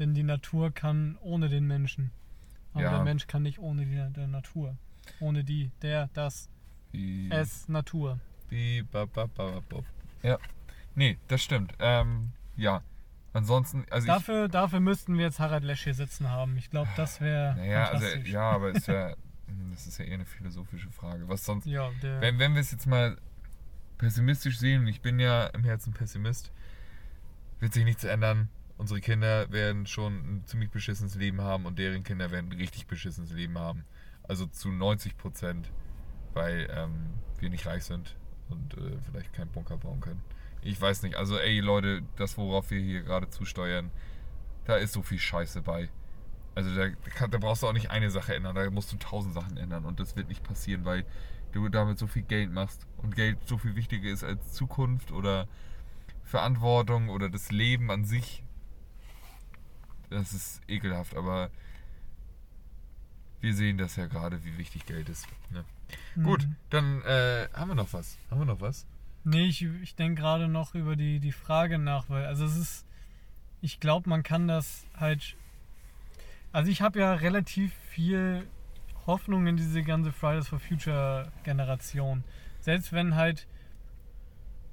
[0.00, 2.10] Denn die Natur kann ohne den Menschen.
[2.72, 2.90] Aber Ja.
[2.90, 4.76] der Mensch kann nicht ohne die der Natur.
[5.20, 6.48] Ohne die, der, das,
[6.92, 8.18] Wie, es, Natur.
[8.48, 9.82] wie, ba, ba, ba, ba, ba.
[10.22, 10.38] Ja,
[10.94, 11.74] nee, das stimmt.
[11.78, 12.82] Ähm, ja,
[13.32, 16.56] ansonsten, also ich, Dafür, dafür müssten wir jetzt Harald Lesch hier sitzen haben.
[16.56, 19.14] Ich glaube, das wäre Naja, also ja, aber ist ja,
[19.70, 21.28] das ist ja eher eine philosophische Frage.
[21.28, 23.16] Was sonst, Ja, der, wenn, wenn wir es jetzt mal
[23.98, 26.52] pessimistisch sehen, und ich bin ja im Herzen Pessimist,
[27.58, 28.48] wird sich nichts ändern.
[28.78, 32.86] Unsere Kinder werden schon ein ziemlich beschissenes Leben haben und deren Kinder werden ein richtig
[32.86, 33.84] beschissenes Leben haben.
[34.22, 35.70] Also zu 90 Prozent,
[36.32, 38.16] weil ähm, wir nicht reich sind
[38.48, 40.22] und äh, vielleicht keinen Bunker bauen können.
[40.62, 41.16] Ich weiß nicht.
[41.16, 43.90] Also ey Leute, das worauf wir hier gerade zusteuern,
[44.66, 45.88] da ist so viel Scheiße bei.
[46.54, 49.34] Also da, kann, da brauchst du auch nicht eine Sache ändern, da musst du tausend
[49.34, 51.04] Sachen ändern und das wird nicht passieren, weil
[51.52, 55.48] du damit so viel Geld machst und Geld so viel wichtiger ist als Zukunft oder
[56.24, 58.42] Verantwortung oder das Leben an sich.
[60.10, 61.50] Das ist ekelhaft, aber
[63.40, 65.26] wir sehen das ja gerade, wie wichtig Geld ist.
[65.50, 65.64] Ne?
[66.22, 66.56] Gut, Mhm.
[66.68, 68.18] dann äh, haben wir noch was.
[68.30, 68.86] Haben wir noch was?
[69.24, 72.86] Nee, ich, ich denke gerade noch über die, die Frage nach, weil, also es ist,
[73.60, 75.36] ich glaube, man kann das halt,
[76.52, 78.46] also ich habe ja relativ viel
[79.06, 82.24] Hoffnung in diese ganze Fridays for Future Generation.
[82.60, 83.46] Selbst wenn halt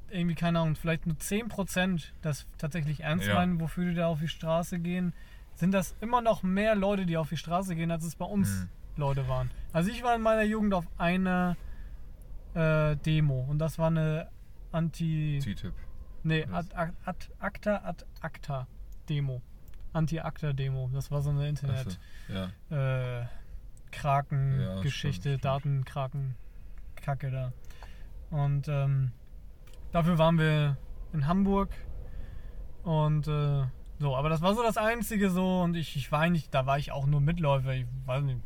[0.10, 3.36] irgendwie, keine Ahnung, vielleicht nur 10% das tatsächlich ernst Ja.
[3.36, 5.14] meinen, wofür die da auf die Straße gehen,
[5.56, 8.50] sind das immer noch mehr Leute, die auf die Straße gehen, als es bei uns
[8.50, 8.70] Mhm.
[9.02, 9.52] Leute waren.
[9.74, 11.58] Also ich war in meiner Jugend auf einer
[12.54, 14.30] äh, Demo und das war eine
[14.72, 15.40] Anti...
[15.42, 15.74] C-Tipp.
[16.24, 18.68] Nee, ad, ad, ad, Acta ad Acta
[19.08, 19.42] Demo.
[19.94, 20.90] Anti-Acta-Demo.
[20.94, 22.00] Das war so eine Internet...
[22.28, 23.22] Ja.
[23.22, 23.28] äh,
[23.92, 25.46] Kraken, Ja, Geschichte, stimmt, stimmt.
[25.46, 26.36] Datenkraken,
[26.96, 27.54] Kacke da.
[28.30, 29.12] Und ähm,
[29.92, 30.78] dafür waren wir
[31.14, 31.70] in Hamburg
[32.84, 33.64] und äh,
[34.00, 36.78] so, aber das war so das Einzige so und ich, ich war eigentlich, da war
[36.78, 38.40] ich auch nur Mitläufer, ich weiß nicht,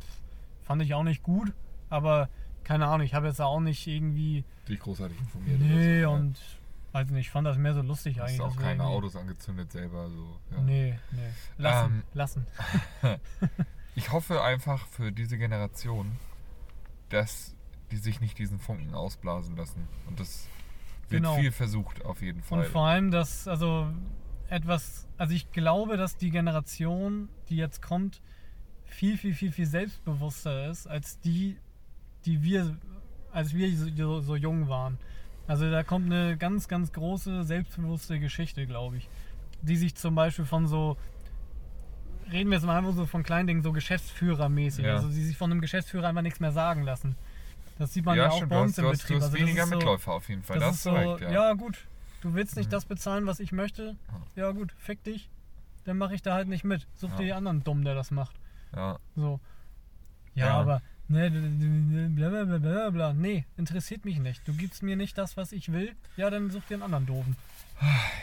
[0.61, 1.53] fand ich auch nicht gut,
[1.89, 2.29] aber
[2.63, 5.59] keine Ahnung, ich habe jetzt auch nicht irgendwie, Dich großartig informiert.
[5.59, 6.37] nee so, und
[6.93, 8.19] weiß nicht, ich fand das mehr so lustig?
[8.19, 8.37] Hast eigentlich.
[8.37, 10.09] du auch keine irgendwie- Autos angezündet selber.
[10.09, 10.61] So, ja.
[10.61, 11.19] Nee, nee,
[11.57, 12.47] lassen, Ähm, lassen.
[13.95, 16.13] Ich hoffe einfach für diese Generation,
[17.09, 17.55] dass
[17.91, 19.85] die sich nicht diesen Funken ausblasen lassen.
[20.07, 20.47] Und das
[21.09, 21.35] wird Genau.
[21.35, 22.59] viel versucht, auf jeden Fall.
[22.59, 23.87] Und vor allem, dass, also
[24.47, 28.21] etwas, also ich glaube, dass die Generation, die jetzt kommt,
[28.85, 31.57] viel, viel, viel, viel selbstbewusster ist, als die,
[32.25, 32.75] die wir,
[33.31, 34.97] als wir so, so jung waren.
[35.47, 39.09] Also da kommt eine ganz, ganz große, selbstbewusste Geschichte, glaube ich.
[39.61, 40.97] Die sich zum Beispiel von so,
[42.31, 44.85] reden wir jetzt mal einfach so von kleinen Dingen, so Geschäftsführermäßig.
[44.85, 44.93] Ja.
[44.95, 47.15] Also die sich von einem Geschäftsführer einfach nichts mehr sagen lassen.
[47.77, 49.07] Das sieht man ja, ja, auch stimmt, bei uns im Betrieb.
[49.07, 50.59] du hast Also das weniger ist so- Mitläufer auf jeden Fall.
[50.59, 51.31] das Das, ist so, du recht, ja.
[51.31, 51.53] ja.
[51.53, 51.77] gut,
[52.21, 52.71] du willst nicht Mhm.
[52.71, 53.95] das bezahlen, was ich möchte.
[54.35, 55.29] Ja gut, fick dich.
[55.85, 56.87] Dann mache ich da halt nicht mit.
[56.95, 58.35] Such dir die anderen dumm, der das macht.
[58.75, 58.97] ja.
[59.15, 59.39] So.
[60.33, 60.53] Ja.
[60.59, 60.81] aber
[61.11, 63.13] ne, bla bla bla bla bla.
[63.13, 64.47] Nee, interessiert mich nicht.
[64.47, 65.93] Du gibst mir nicht das, was ich will.
[66.17, 67.35] Ja, dann such dir einen anderen doofen.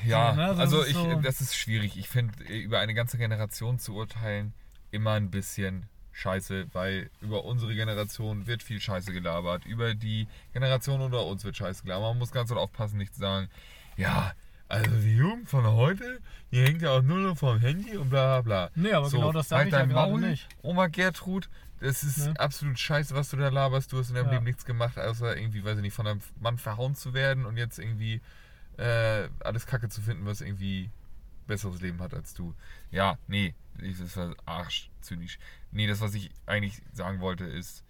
[0.06, 1.98] Ja, So, ne, also also das ist ich, so- das ist schwierig.
[1.98, 4.52] Ich finde, über eine ganze Generation zu urteilen,
[4.90, 9.66] immer ein bisschen scheiße, weil über unsere Generation wird viel Scheiße gelabert.
[9.66, 12.10] Über die Generation unter uns wird Scheiße gelabert.
[12.10, 13.48] Man muss ganz aufpassen, nicht zu sagen,
[13.96, 14.32] ja,
[14.68, 16.18] also die Jugend von heute,
[16.52, 18.70] die hängt ja auch nur noch vom Handy und bla bla bla.
[18.74, 20.46] Nee, aber genau das sag halt ich ja gerade nicht.
[20.62, 21.48] Oma Gertrud,
[21.80, 22.40] das ist Ne?
[22.40, 23.92] absolut scheiße, was du da laberst.
[23.92, 24.32] Du hast in deinem Ja.
[24.32, 27.56] Leben nichts gemacht, außer irgendwie, weiß ich nicht, von einem Mann verhauen zu werden und
[27.56, 28.20] jetzt irgendwie
[28.76, 30.90] äh, alles Kacke zu finden, was irgendwie
[31.46, 32.54] besseres Leben hat als du.
[32.90, 35.38] Ja, nee, das war arschzynisch.
[35.70, 37.84] Nee, das, was ich eigentlich sagen wollte, ist,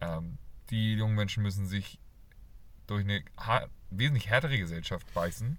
[0.00, 0.38] ähm,
[0.70, 1.98] die jungen Menschen müssen sich
[2.86, 3.22] durch eine
[3.90, 5.58] wesentlich härtere Gesellschaft beißen,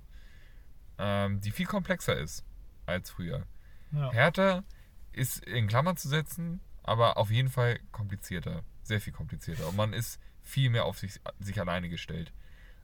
[0.98, 2.44] ähm, die viel komplexer ist
[2.86, 3.46] als früher.
[3.92, 4.12] Ja.
[4.12, 4.64] Härter
[5.12, 8.64] ist in Klammern zu setzen, aber auf jeden Fall komplizierter.
[8.84, 9.68] Sehr viel komplizierter.
[9.68, 12.34] Und man ist viel mehr auf sich, sich alleine gestellt.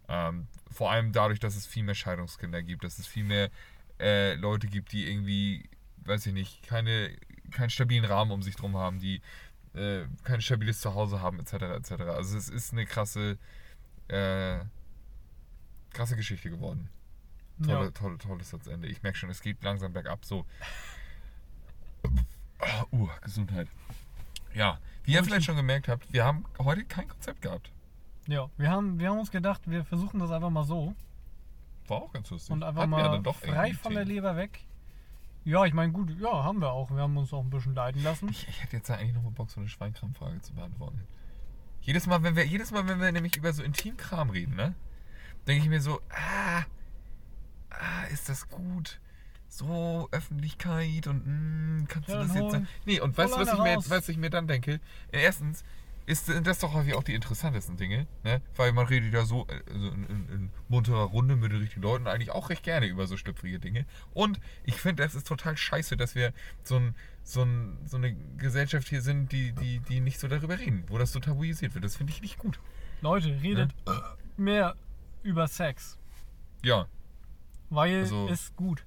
[0.08, 3.50] Ähm, vor allem dadurch, dass es viel mehr Scheidungskinder gibt, dass es viel mehr
[4.00, 5.70] äh, Leute gibt, die irgendwie,
[6.06, 7.16] weiß ich nicht, keine,
[7.52, 9.22] keinen stabilen Rahmen um sich drum haben, die
[9.76, 11.54] äh, kein stabiles Zuhause haben, etc.
[11.54, 11.92] etc.
[12.04, 13.38] Also es ist eine krasse,
[14.08, 14.60] äh,
[15.94, 16.90] krasse Geschichte geworden.
[17.64, 17.92] Tolle, Ja.
[17.92, 18.88] tolle, tolles Satzende.
[18.88, 20.24] Ich merke schon, es geht langsam bergab.
[20.26, 20.46] So.
[22.60, 23.68] Ah, Uh, Gesundheit.
[24.54, 27.72] Ja, wie ihr vielleicht schon gemerkt habt, wir haben heute kein Konzept gehabt.
[28.28, 28.50] ja.
[28.58, 30.94] Wir, haben, wir haben uns gedacht, wir versuchen das einfach mal so.
[31.88, 32.52] War auch ganz lustig.
[32.52, 34.06] Und einfach Hatten mal dann doch frei von der.
[34.06, 34.60] Leber weg.
[35.46, 36.92] Ja, ich meine, gut, ja, haben wir auch.
[36.92, 38.30] Wir haben uns auch ein bisschen leiten lassen.
[38.30, 41.02] Ich, ich hätte jetzt eigentlich noch mal Bock, so eine Schweinkram-Frage zu beantworten.
[41.82, 44.76] Jedes Mal, wenn wir, jedes Mal, wenn wir nämlich über so Intimkram reden, ne,
[45.48, 46.64] denke ich mir so, ah,
[47.70, 49.00] ah, ist das gut?
[49.50, 52.68] So, Öffentlichkeit und mm, kannst Ja, du das jetzt sagen?
[52.86, 54.80] Nee, und weißt du, was ich, mir, was ich mir dann denke?
[55.12, 55.64] Erstens,
[56.06, 58.42] ist, sind das doch häufig auch die interessantesten Dinge, ne?
[58.56, 61.82] Weil man redet ja so äh, so in, in, in munterer Runde mit den richtigen
[61.84, 63.86] Leuten eigentlich auch recht gerne über so schlüpfrige Dinge.
[64.14, 68.16] Und ich finde, es ist total scheiße, dass wir so, ein, so, ein, so eine
[68.38, 71.86] Gesellschaft hier sind, die, die, die nicht so darüber reden, wo das so tabuisiert wird.
[71.86, 72.60] Das finde ich nicht gut.
[73.02, 73.72] Leute, redet
[74.36, 74.76] mehr
[75.22, 75.98] über Sex.
[76.64, 76.88] Ja,
[77.70, 78.84] Weil Also- ist gut.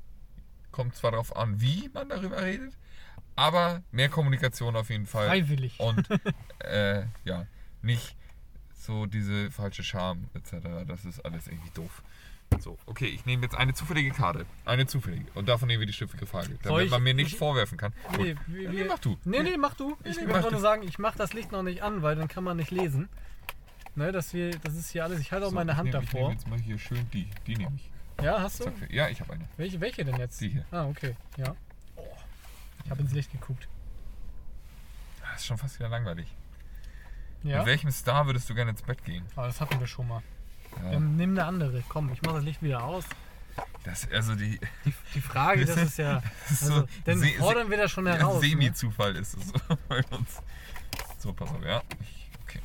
[0.72, 2.72] Kommt zwar darauf an, wie man darüber redet,
[3.36, 5.26] aber mehr Kommunikation auf jeden Fall.
[5.28, 5.78] Freiwillig.
[5.78, 6.08] Und
[6.60, 7.46] äh, ja,
[7.82, 8.16] nicht
[8.74, 10.84] so diese falsche Scham etc.
[10.86, 12.02] Das ist alles irgendwie doof.
[12.58, 14.44] So, okay, ich nehme jetzt eine zufällige Karte.
[14.66, 15.24] Eine zufällige.
[15.34, 16.58] Und davon nehmen wir die schlüpfige Frage.
[16.62, 17.94] Damit ich- man mir nicht ich- vorwerfen kann.
[18.18, 19.16] Nee, wir, Nee, mach du.
[19.24, 19.96] Nee, nee, mach du.
[20.04, 22.44] Ich will mach nur sagen, ich mach das Licht noch nicht an, weil dann kann
[22.44, 23.08] man nicht lesen.
[23.94, 25.20] Ne, dass wir, das ist hier alles.
[25.20, 26.32] Ich halte auch So, meine ich Hand nehm, Ich nehme davor.
[26.32, 27.28] jetzt mal hier schön die.
[27.46, 27.90] Die nehme ich.
[28.22, 28.64] Ja, hast du?
[28.64, 29.44] Zack, Ja, ich habe eine.
[29.56, 30.40] Welche, welche denn jetzt?
[30.40, 30.64] Die hier.
[30.70, 31.16] Ah, okay.
[31.36, 31.54] Ja.
[31.96, 32.02] Oh,
[32.84, 33.68] ich habe ins Licht geguckt.
[35.22, 36.26] Das ist schon fast wieder langweilig.
[37.42, 37.58] Ja.
[37.58, 39.24] Mit welchem Star würdest du gerne ins Bett gehen?
[39.34, 40.22] Aber das hatten wir schon mal.
[40.82, 41.82] Ja, Ähm, nimm eine andere.
[41.88, 43.04] Komm, ich mache das Licht wieder aus.
[43.84, 44.60] das, also die,
[45.14, 46.22] Die Frage, das ist ja.
[46.48, 48.40] das ist Also, so dann se- fordern wir das schon Ja, heraus.
[48.42, 48.48] ne?
[48.48, 49.52] Semi-Zufall ist es
[49.88, 50.40] bei uns.
[51.18, 51.82] So, pass auf, ja.
[52.00, 52.60] Ich, okay.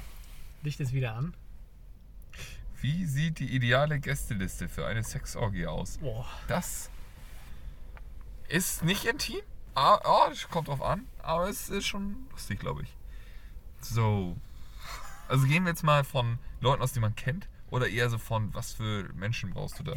[0.63, 1.33] Licht ist wieder an.
[2.87, 5.97] Wie sieht die ideale Gästeliste für eine Sexorgie aus?
[5.97, 6.25] Boah.
[6.47, 6.89] Das
[8.47, 9.41] ist nicht intim,
[9.75, 11.05] Ah, oh, das kommt drauf an.
[11.21, 12.95] Aber es ist schon lustig, glaube ich.
[13.81, 14.37] So.
[15.27, 17.49] Also gehen wir jetzt mal von Leuten aus, die man kennt.
[17.71, 19.95] Oder eher so von, was für Menschen brauchst du da?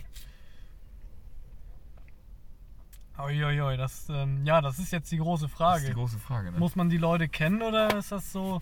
[3.22, 5.82] Uiuiui, das, ähm, ja, das ist jetzt die große Das Frage.
[5.82, 6.58] ist die große Frage, ne?
[6.58, 8.60] Muss man die Leute kennen oder ist das so,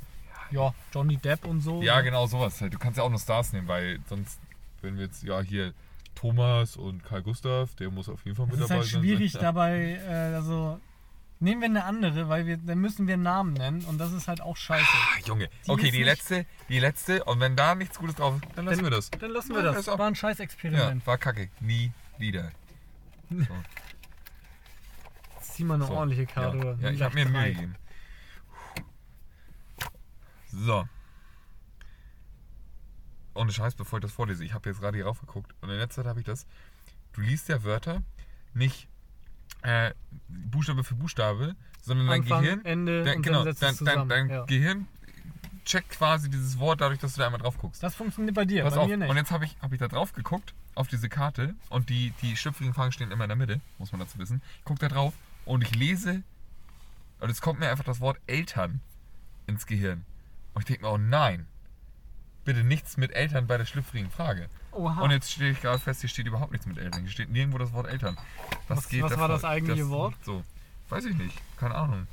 [0.51, 1.83] ja, Johnny Depp und so?
[1.83, 2.61] Ja, genau sowas.
[2.61, 2.73] halt.
[2.75, 4.39] Du kannst ja auch nur Stars nehmen, weil sonst,
[4.83, 5.73] wenn wir jetzt, ja, hier
[6.15, 9.01] Thomas und Karl Gustav, der muss auf jeden Fall mit Es ist dabei halt sein.
[9.01, 9.41] schwierig Ja.
[9.41, 10.81] dabei, äh, also
[11.41, 14.41] nehmen wir eine andere, weil wir, dann müssen wir Namen nennen und das ist halt
[14.41, 14.85] auch scheiße.
[14.85, 15.49] Ah, Junge.
[15.67, 17.23] Die okay, ist die letzte, die letzte.
[17.25, 19.11] Und wenn da nichts Gutes drauf ist, dann lassen wir das.
[19.13, 19.77] Dann lassen Ja, wir das.
[19.79, 21.07] ist auch- War ein Ja, Scheißexperiment.
[21.07, 21.51] war kacke.
[21.61, 22.51] Nie wieder.
[23.31, 23.45] So.
[25.41, 25.93] Zieh mal eine So.
[25.93, 26.57] ordentliche Karte.
[26.59, 27.75] Ja, ja ich habe mir Mühe gegeben.
[30.53, 30.89] So.
[33.35, 34.45] Ohne Scheiß, bevor ich das vorlese.
[34.45, 36.47] Ich habe jetzt gerade hier raufgeguckt und in letzter Zeit habe ich das.
[37.13, 38.03] Du liest ja Wörter
[38.55, 38.89] nicht
[39.63, 39.93] äh,
[40.29, 42.65] Buchstabe für Buchstabe, sondern dein Anfang, Gehirn.
[42.65, 44.45] Ende dein, und genau, dann dein, dein, dein ja.
[44.45, 44.89] Gehirn
[45.65, 47.83] checkt quasi dieses Wort dadurch, dass du da einmal drauf guckst.
[47.83, 49.11] Das funktioniert bei dir, Pass bei auf, mir nicht.
[49.11, 52.37] und jetzt habe ich, hab ich da drauf geguckt, auf diese Karte, und die, die
[52.37, 54.41] schlüpfrigen Fragen stehen immer in der Mitte, muss man dazu wissen.
[54.59, 55.13] Ich gucke da drauf
[55.45, 56.23] und ich lese,
[57.21, 58.81] und es kommt mir einfach das Wort Eltern
[59.47, 60.05] ins Gehirn.
[60.59, 61.47] Und ich denke mir, oh nein,
[62.45, 64.49] bitte nichts mit Eltern bei der schlüpfrigen Frage.
[64.73, 65.03] Oha.
[65.03, 67.03] Und jetzt stelle ich gerade fest, hier steht überhaupt nichts mit Eltern.
[67.03, 68.17] Hier steht nirgendwo das Wort Eltern.
[68.67, 70.17] Das Was- was war das eigentliche Wort?
[70.25, 70.43] So,
[70.89, 72.09] weiß ich nicht, keine Ahnung.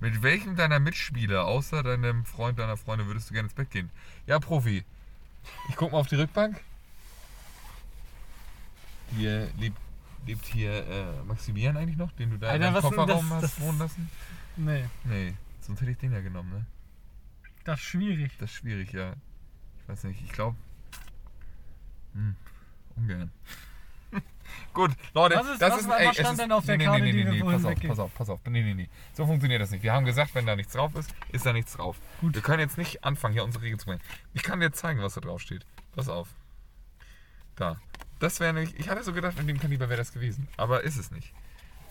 [0.00, 3.90] Mit welchem deiner Mitspieler, außer deinem Freund, deiner Freundin, würdest du gerne ins Bett gehen?
[4.26, 4.82] Ja, Profi.
[5.68, 6.58] Ich guck mal auf die Rückbank.
[9.14, 9.76] Hier lebt,
[10.26, 13.42] lebt hier äh, Maximilian eigentlich noch, den du da Alter, in deinem Kofferraum das- hast
[13.42, 14.10] das- wohnen lassen?
[14.56, 16.64] nee, Nee, sonst hätte ich den ja genommen, ne?
[17.64, 18.32] Das ist schwierig.
[18.38, 19.14] Das ist schwierig, ja.
[19.82, 20.56] Ich weiß nicht, ich glaube.
[22.14, 22.36] Hm,
[22.96, 23.30] ungern.
[24.72, 27.02] Gut, Leute, Was ist- das was ist ey, stand ist- denn auf der nee, Karte,
[27.02, 28.40] nee, nee, nee, nee, pass auf, pass auf, pass auf.
[28.46, 28.88] Nee, nee, nee.
[29.12, 29.82] So funktioniert das nicht.
[29.82, 31.96] Wir haben gesagt, wenn da nichts drauf ist, ist da nichts drauf.
[32.20, 32.34] Gut.
[32.34, 34.00] Wir können jetzt nicht anfangen, hier unsere Regeln zu machen.
[34.32, 35.66] Ich kann dir zeigen, was da drauf steht.
[35.96, 36.28] Pass auf.
[37.56, 37.80] Da.
[38.20, 38.78] Das wäre nämlich.
[38.78, 40.48] Ich hatte so gedacht, in dem Kaliber wäre das gewesen.
[40.56, 41.32] Aber ist es nicht.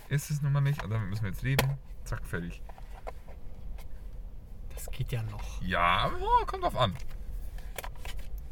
[0.09, 0.83] Ist es nun mal nicht.
[0.83, 1.77] Und damit müssen wir jetzt leben.
[2.05, 2.61] Zack, fertig.
[4.85, 5.61] Das geht ja noch.
[5.61, 6.11] Ja,
[6.45, 6.93] kommt drauf an.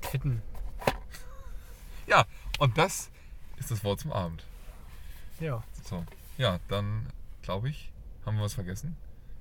[0.01, 0.41] Titten.
[2.07, 2.25] Ja,
[2.59, 3.09] und das
[3.57, 4.43] ist das Wort zum Abend.
[5.39, 5.63] Ja.
[5.83, 6.05] So.
[6.37, 7.07] Ja, dann
[7.41, 7.91] glaube ich,
[8.25, 8.95] haben wir was vergessen.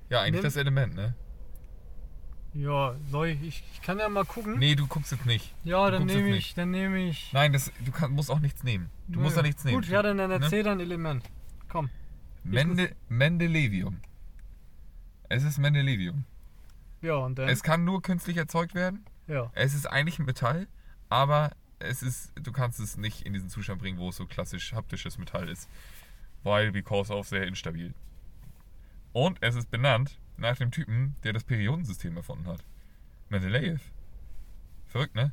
[0.09, 1.15] Ja, eigentlich Nimm- das Element, ne?
[2.53, 4.59] Ja, soll ich, ich, ich kann ja mal gucken.
[4.59, 5.55] Nee, du guckst jetzt nicht.
[5.63, 6.47] ja, du dann guckst jetzt nehme nicht.
[6.47, 7.31] ich, dann nehme ich.
[7.31, 8.89] Nein, das, du kann, musst auch nichts nehmen.
[9.07, 9.75] Du musst da nichts nehmen.
[9.81, 10.39] Gut, ja, dann, dann Ne?
[10.41, 11.23] erzähl dein Element.
[11.69, 11.89] Komm.
[12.43, 14.01] Mende, Mendelevium.
[15.29, 16.25] Es ist Mendelevium.
[17.01, 17.49] Ja, und dann.
[17.49, 19.05] Es kann nur künstlich erzeugt werden.
[19.27, 19.51] ja.
[19.53, 20.67] Es ist eigentlich ein Metall,
[21.09, 24.73] aber es ist, du kannst es nicht in diesen Zustand bringen, wo es so klassisch
[24.73, 25.67] haptisches Metall ist.
[26.43, 27.93] Weil, because of, sehr instabil.
[29.13, 32.63] Und es ist benannt nach dem Typen, der das Periodensystem erfunden hat.
[33.29, 33.81] Mendeleev.
[34.87, 35.31] Verrückt, ne?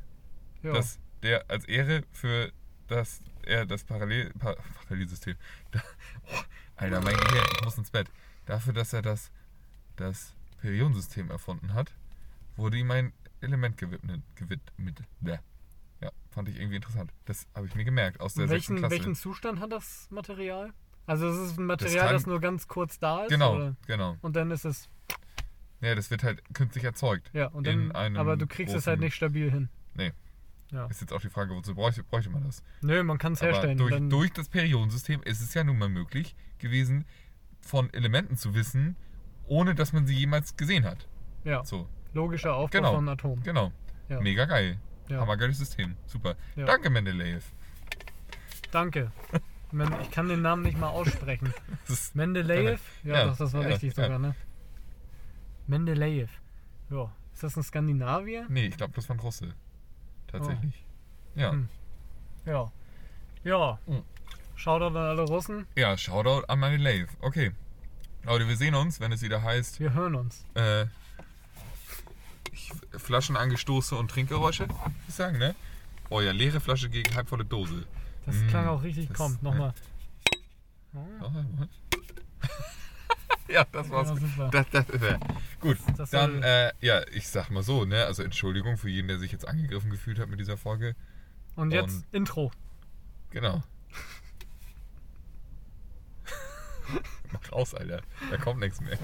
[0.63, 0.73] ja.
[0.73, 2.51] Dass der als Ehre für
[2.87, 5.35] das, er das Parallel, Pa- Parallelsystem.
[5.71, 5.81] Da,
[6.31, 6.39] oh,
[6.77, 8.09] Alter, mein Gehirn, ich muss ins Bett.
[8.45, 9.31] Dafür, dass er das,
[9.97, 11.93] das Periodensystem erfunden hat,
[12.55, 14.21] wurde ihm ein Element gewidmet.
[14.35, 15.01] gewidmet.
[15.21, 17.11] Ja, fand ich irgendwie interessant.
[17.25, 18.95] Das habe ich mir gemerkt aus der welchen, Klasse.
[18.95, 20.73] welchen Zustand hat das Material?
[21.05, 23.29] Also es ist ein Material, kann- das, nur ganz kurz da ist?
[23.29, 23.75] genau, Oder?
[23.87, 24.17] genau.
[24.21, 24.89] Und dann ist es.
[25.81, 27.29] Ja, das wird halt künstlich erzeugt.
[27.33, 27.95] Ja, und In dann.
[27.95, 29.69] einem Aber du kriegst es halt nicht stabil hin.
[29.95, 30.11] Nee.
[30.71, 30.85] Ja.
[30.87, 32.61] Ist jetzt auch die Frage, wozu bräuchte, bräuchte man das?
[32.81, 33.77] Nö, man kann es herstellen.
[33.77, 37.05] durch, durch das Periodensystem ist es ja nun mal möglich gewesen,
[37.59, 38.95] von Elementen zu wissen,
[39.49, 41.07] ohne dass man sie jemals gesehen hat.
[41.43, 42.93] ja, So, logischer Aufbau Genau.
[42.95, 43.43] von Atomen.
[43.43, 43.71] genau.
[44.07, 44.19] Ja.
[44.21, 44.79] Mega geil.
[45.09, 45.19] Ja.
[45.21, 45.95] Hammergeiles System.
[46.05, 46.35] Super.
[46.55, 46.65] Ja.
[46.65, 47.51] Danke, Mendeleev.
[48.71, 49.11] Danke.
[50.01, 51.53] Ich kann den Namen nicht mal aussprechen.
[52.15, 52.81] Mendeleev?
[53.03, 54.33] Ja, Ja, doch, das war richtig sogar, ne?
[55.67, 56.31] Mendeleev.
[56.89, 57.11] Ja.
[57.33, 58.47] Ist das ein Skandinavier?
[58.49, 59.53] Nee, ich glaube, das waren Russe.
[60.25, 60.83] Tatsächlich.
[61.35, 61.51] Ja.
[61.51, 61.69] Hm.
[62.47, 62.71] Ja.
[63.43, 63.79] Ja.
[63.85, 64.01] Mhm.
[64.55, 65.67] Shoutout an alle Russen.
[65.75, 67.09] Ja, Shoutout an Mendeleev.
[67.21, 67.51] Okay.
[68.25, 70.43] Leute, wir sehen uns, wenn es wieder heißt, Wir hören uns.
[70.55, 70.85] äh,
[72.51, 75.55] ich, Flaschenangestoße und Trinkgeräusche, würde ich sagen, ne?
[76.09, 77.85] Oh ja, leere Flasche gegen halbvolle Dose.
[78.25, 79.07] Das Mm, klang auch richtig.
[79.07, 79.73] das- Kommt, nochmal.
[80.93, 80.97] Oh,
[81.57, 81.69] what?
[83.47, 84.09] ja, das war's.
[84.37, 84.47] Ja.
[84.49, 85.17] Das, das, äh,
[85.59, 89.19] gut, Das dann, äh, ja, ich sag mal so, ne, also Entschuldigung für jeden, der
[89.19, 90.95] sich jetzt angegriffen gefühlt hat mit dieser Folge.
[91.55, 92.51] Und jetzt Und- Intro.
[93.31, 93.63] Genau.
[97.31, 98.01] Mach raus, Alter.
[98.29, 98.97] Da kommt nichts mehr.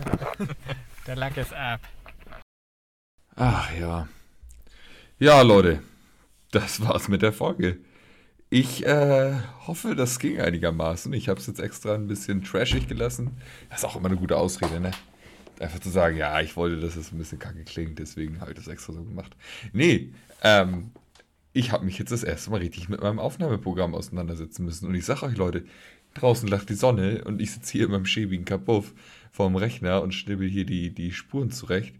[1.08, 1.82] Der Lack ist ab.
[3.36, 4.08] Ach ja.
[5.20, 5.82] Ja, Leute,
[6.52, 7.78] das war's mit der Folge.
[8.50, 9.34] Ich äh,
[9.68, 11.12] hoffe, das ging einigermaßen.
[11.14, 13.38] Ich habe es jetzt extra ein bisschen trashig gelassen.
[13.70, 14.92] Das ist auch immer eine gute Ausrede, ne?
[15.60, 18.58] Einfach zu sagen, ja, ich wollte, dass es ein bisschen kacke klingt, deswegen habe ich
[18.58, 19.36] das extra so gemacht.
[19.72, 20.14] Nee,
[20.44, 20.92] ähm,
[21.54, 24.88] ich habe mich jetzt das erste Mal richtig mit meinem Aufnahmeprogramm auseinandersetzen müssen.
[24.88, 25.64] Und ich sage euch, Leute,
[26.16, 28.94] draußen lacht die Sonne und ich sitze hier in meinem schäbigen Kapuff
[29.32, 31.96] vorm Rechner und schnibbel hier die, die Spuren zurecht.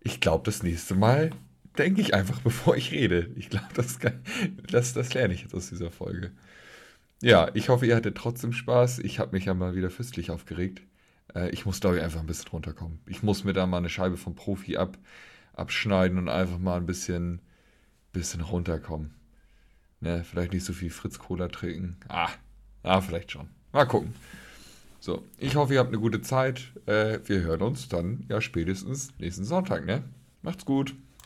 [0.00, 1.30] Ich glaube, das nächste Mal
[1.76, 3.30] denke ich einfach, bevor ich rede.
[3.34, 3.98] Ich glaube, das,
[4.70, 6.30] das, das lerne ich jetzt aus dieser Folge.
[7.22, 8.98] Ja, ich hoffe, ihr hattet trotzdem Spaß.
[9.00, 10.82] Ich habe mich ja mal wieder fürstlich aufgeregt.
[11.34, 13.00] Äh, ich muss, glaube ich, einfach ein bisschen runterkommen.
[13.06, 14.98] Ich muss mir da mal eine Scheibe vom Profi ab,
[15.54, 17.40] abschneiden und einfach mal ein bisschen,
[18.12, 19.14] bisschen runterkommen.
[20.00, 21.96] Ne, vielleicht nicht so viel Fritz Cola trinken.
[22.08, 22.28] Ah,
[22.86, 23.48] ah, vielleicht schon.
[23.72, 24.14] Mal gucken.
[25.00, 26.72] So, ich hoffe, ihr habt eine gute Zeit.
[26.86, 30.02] Äh, wir hören uns dann ja spätestens nächsten Sonntag, ne?
[30.42, 30.94] Macht's gut.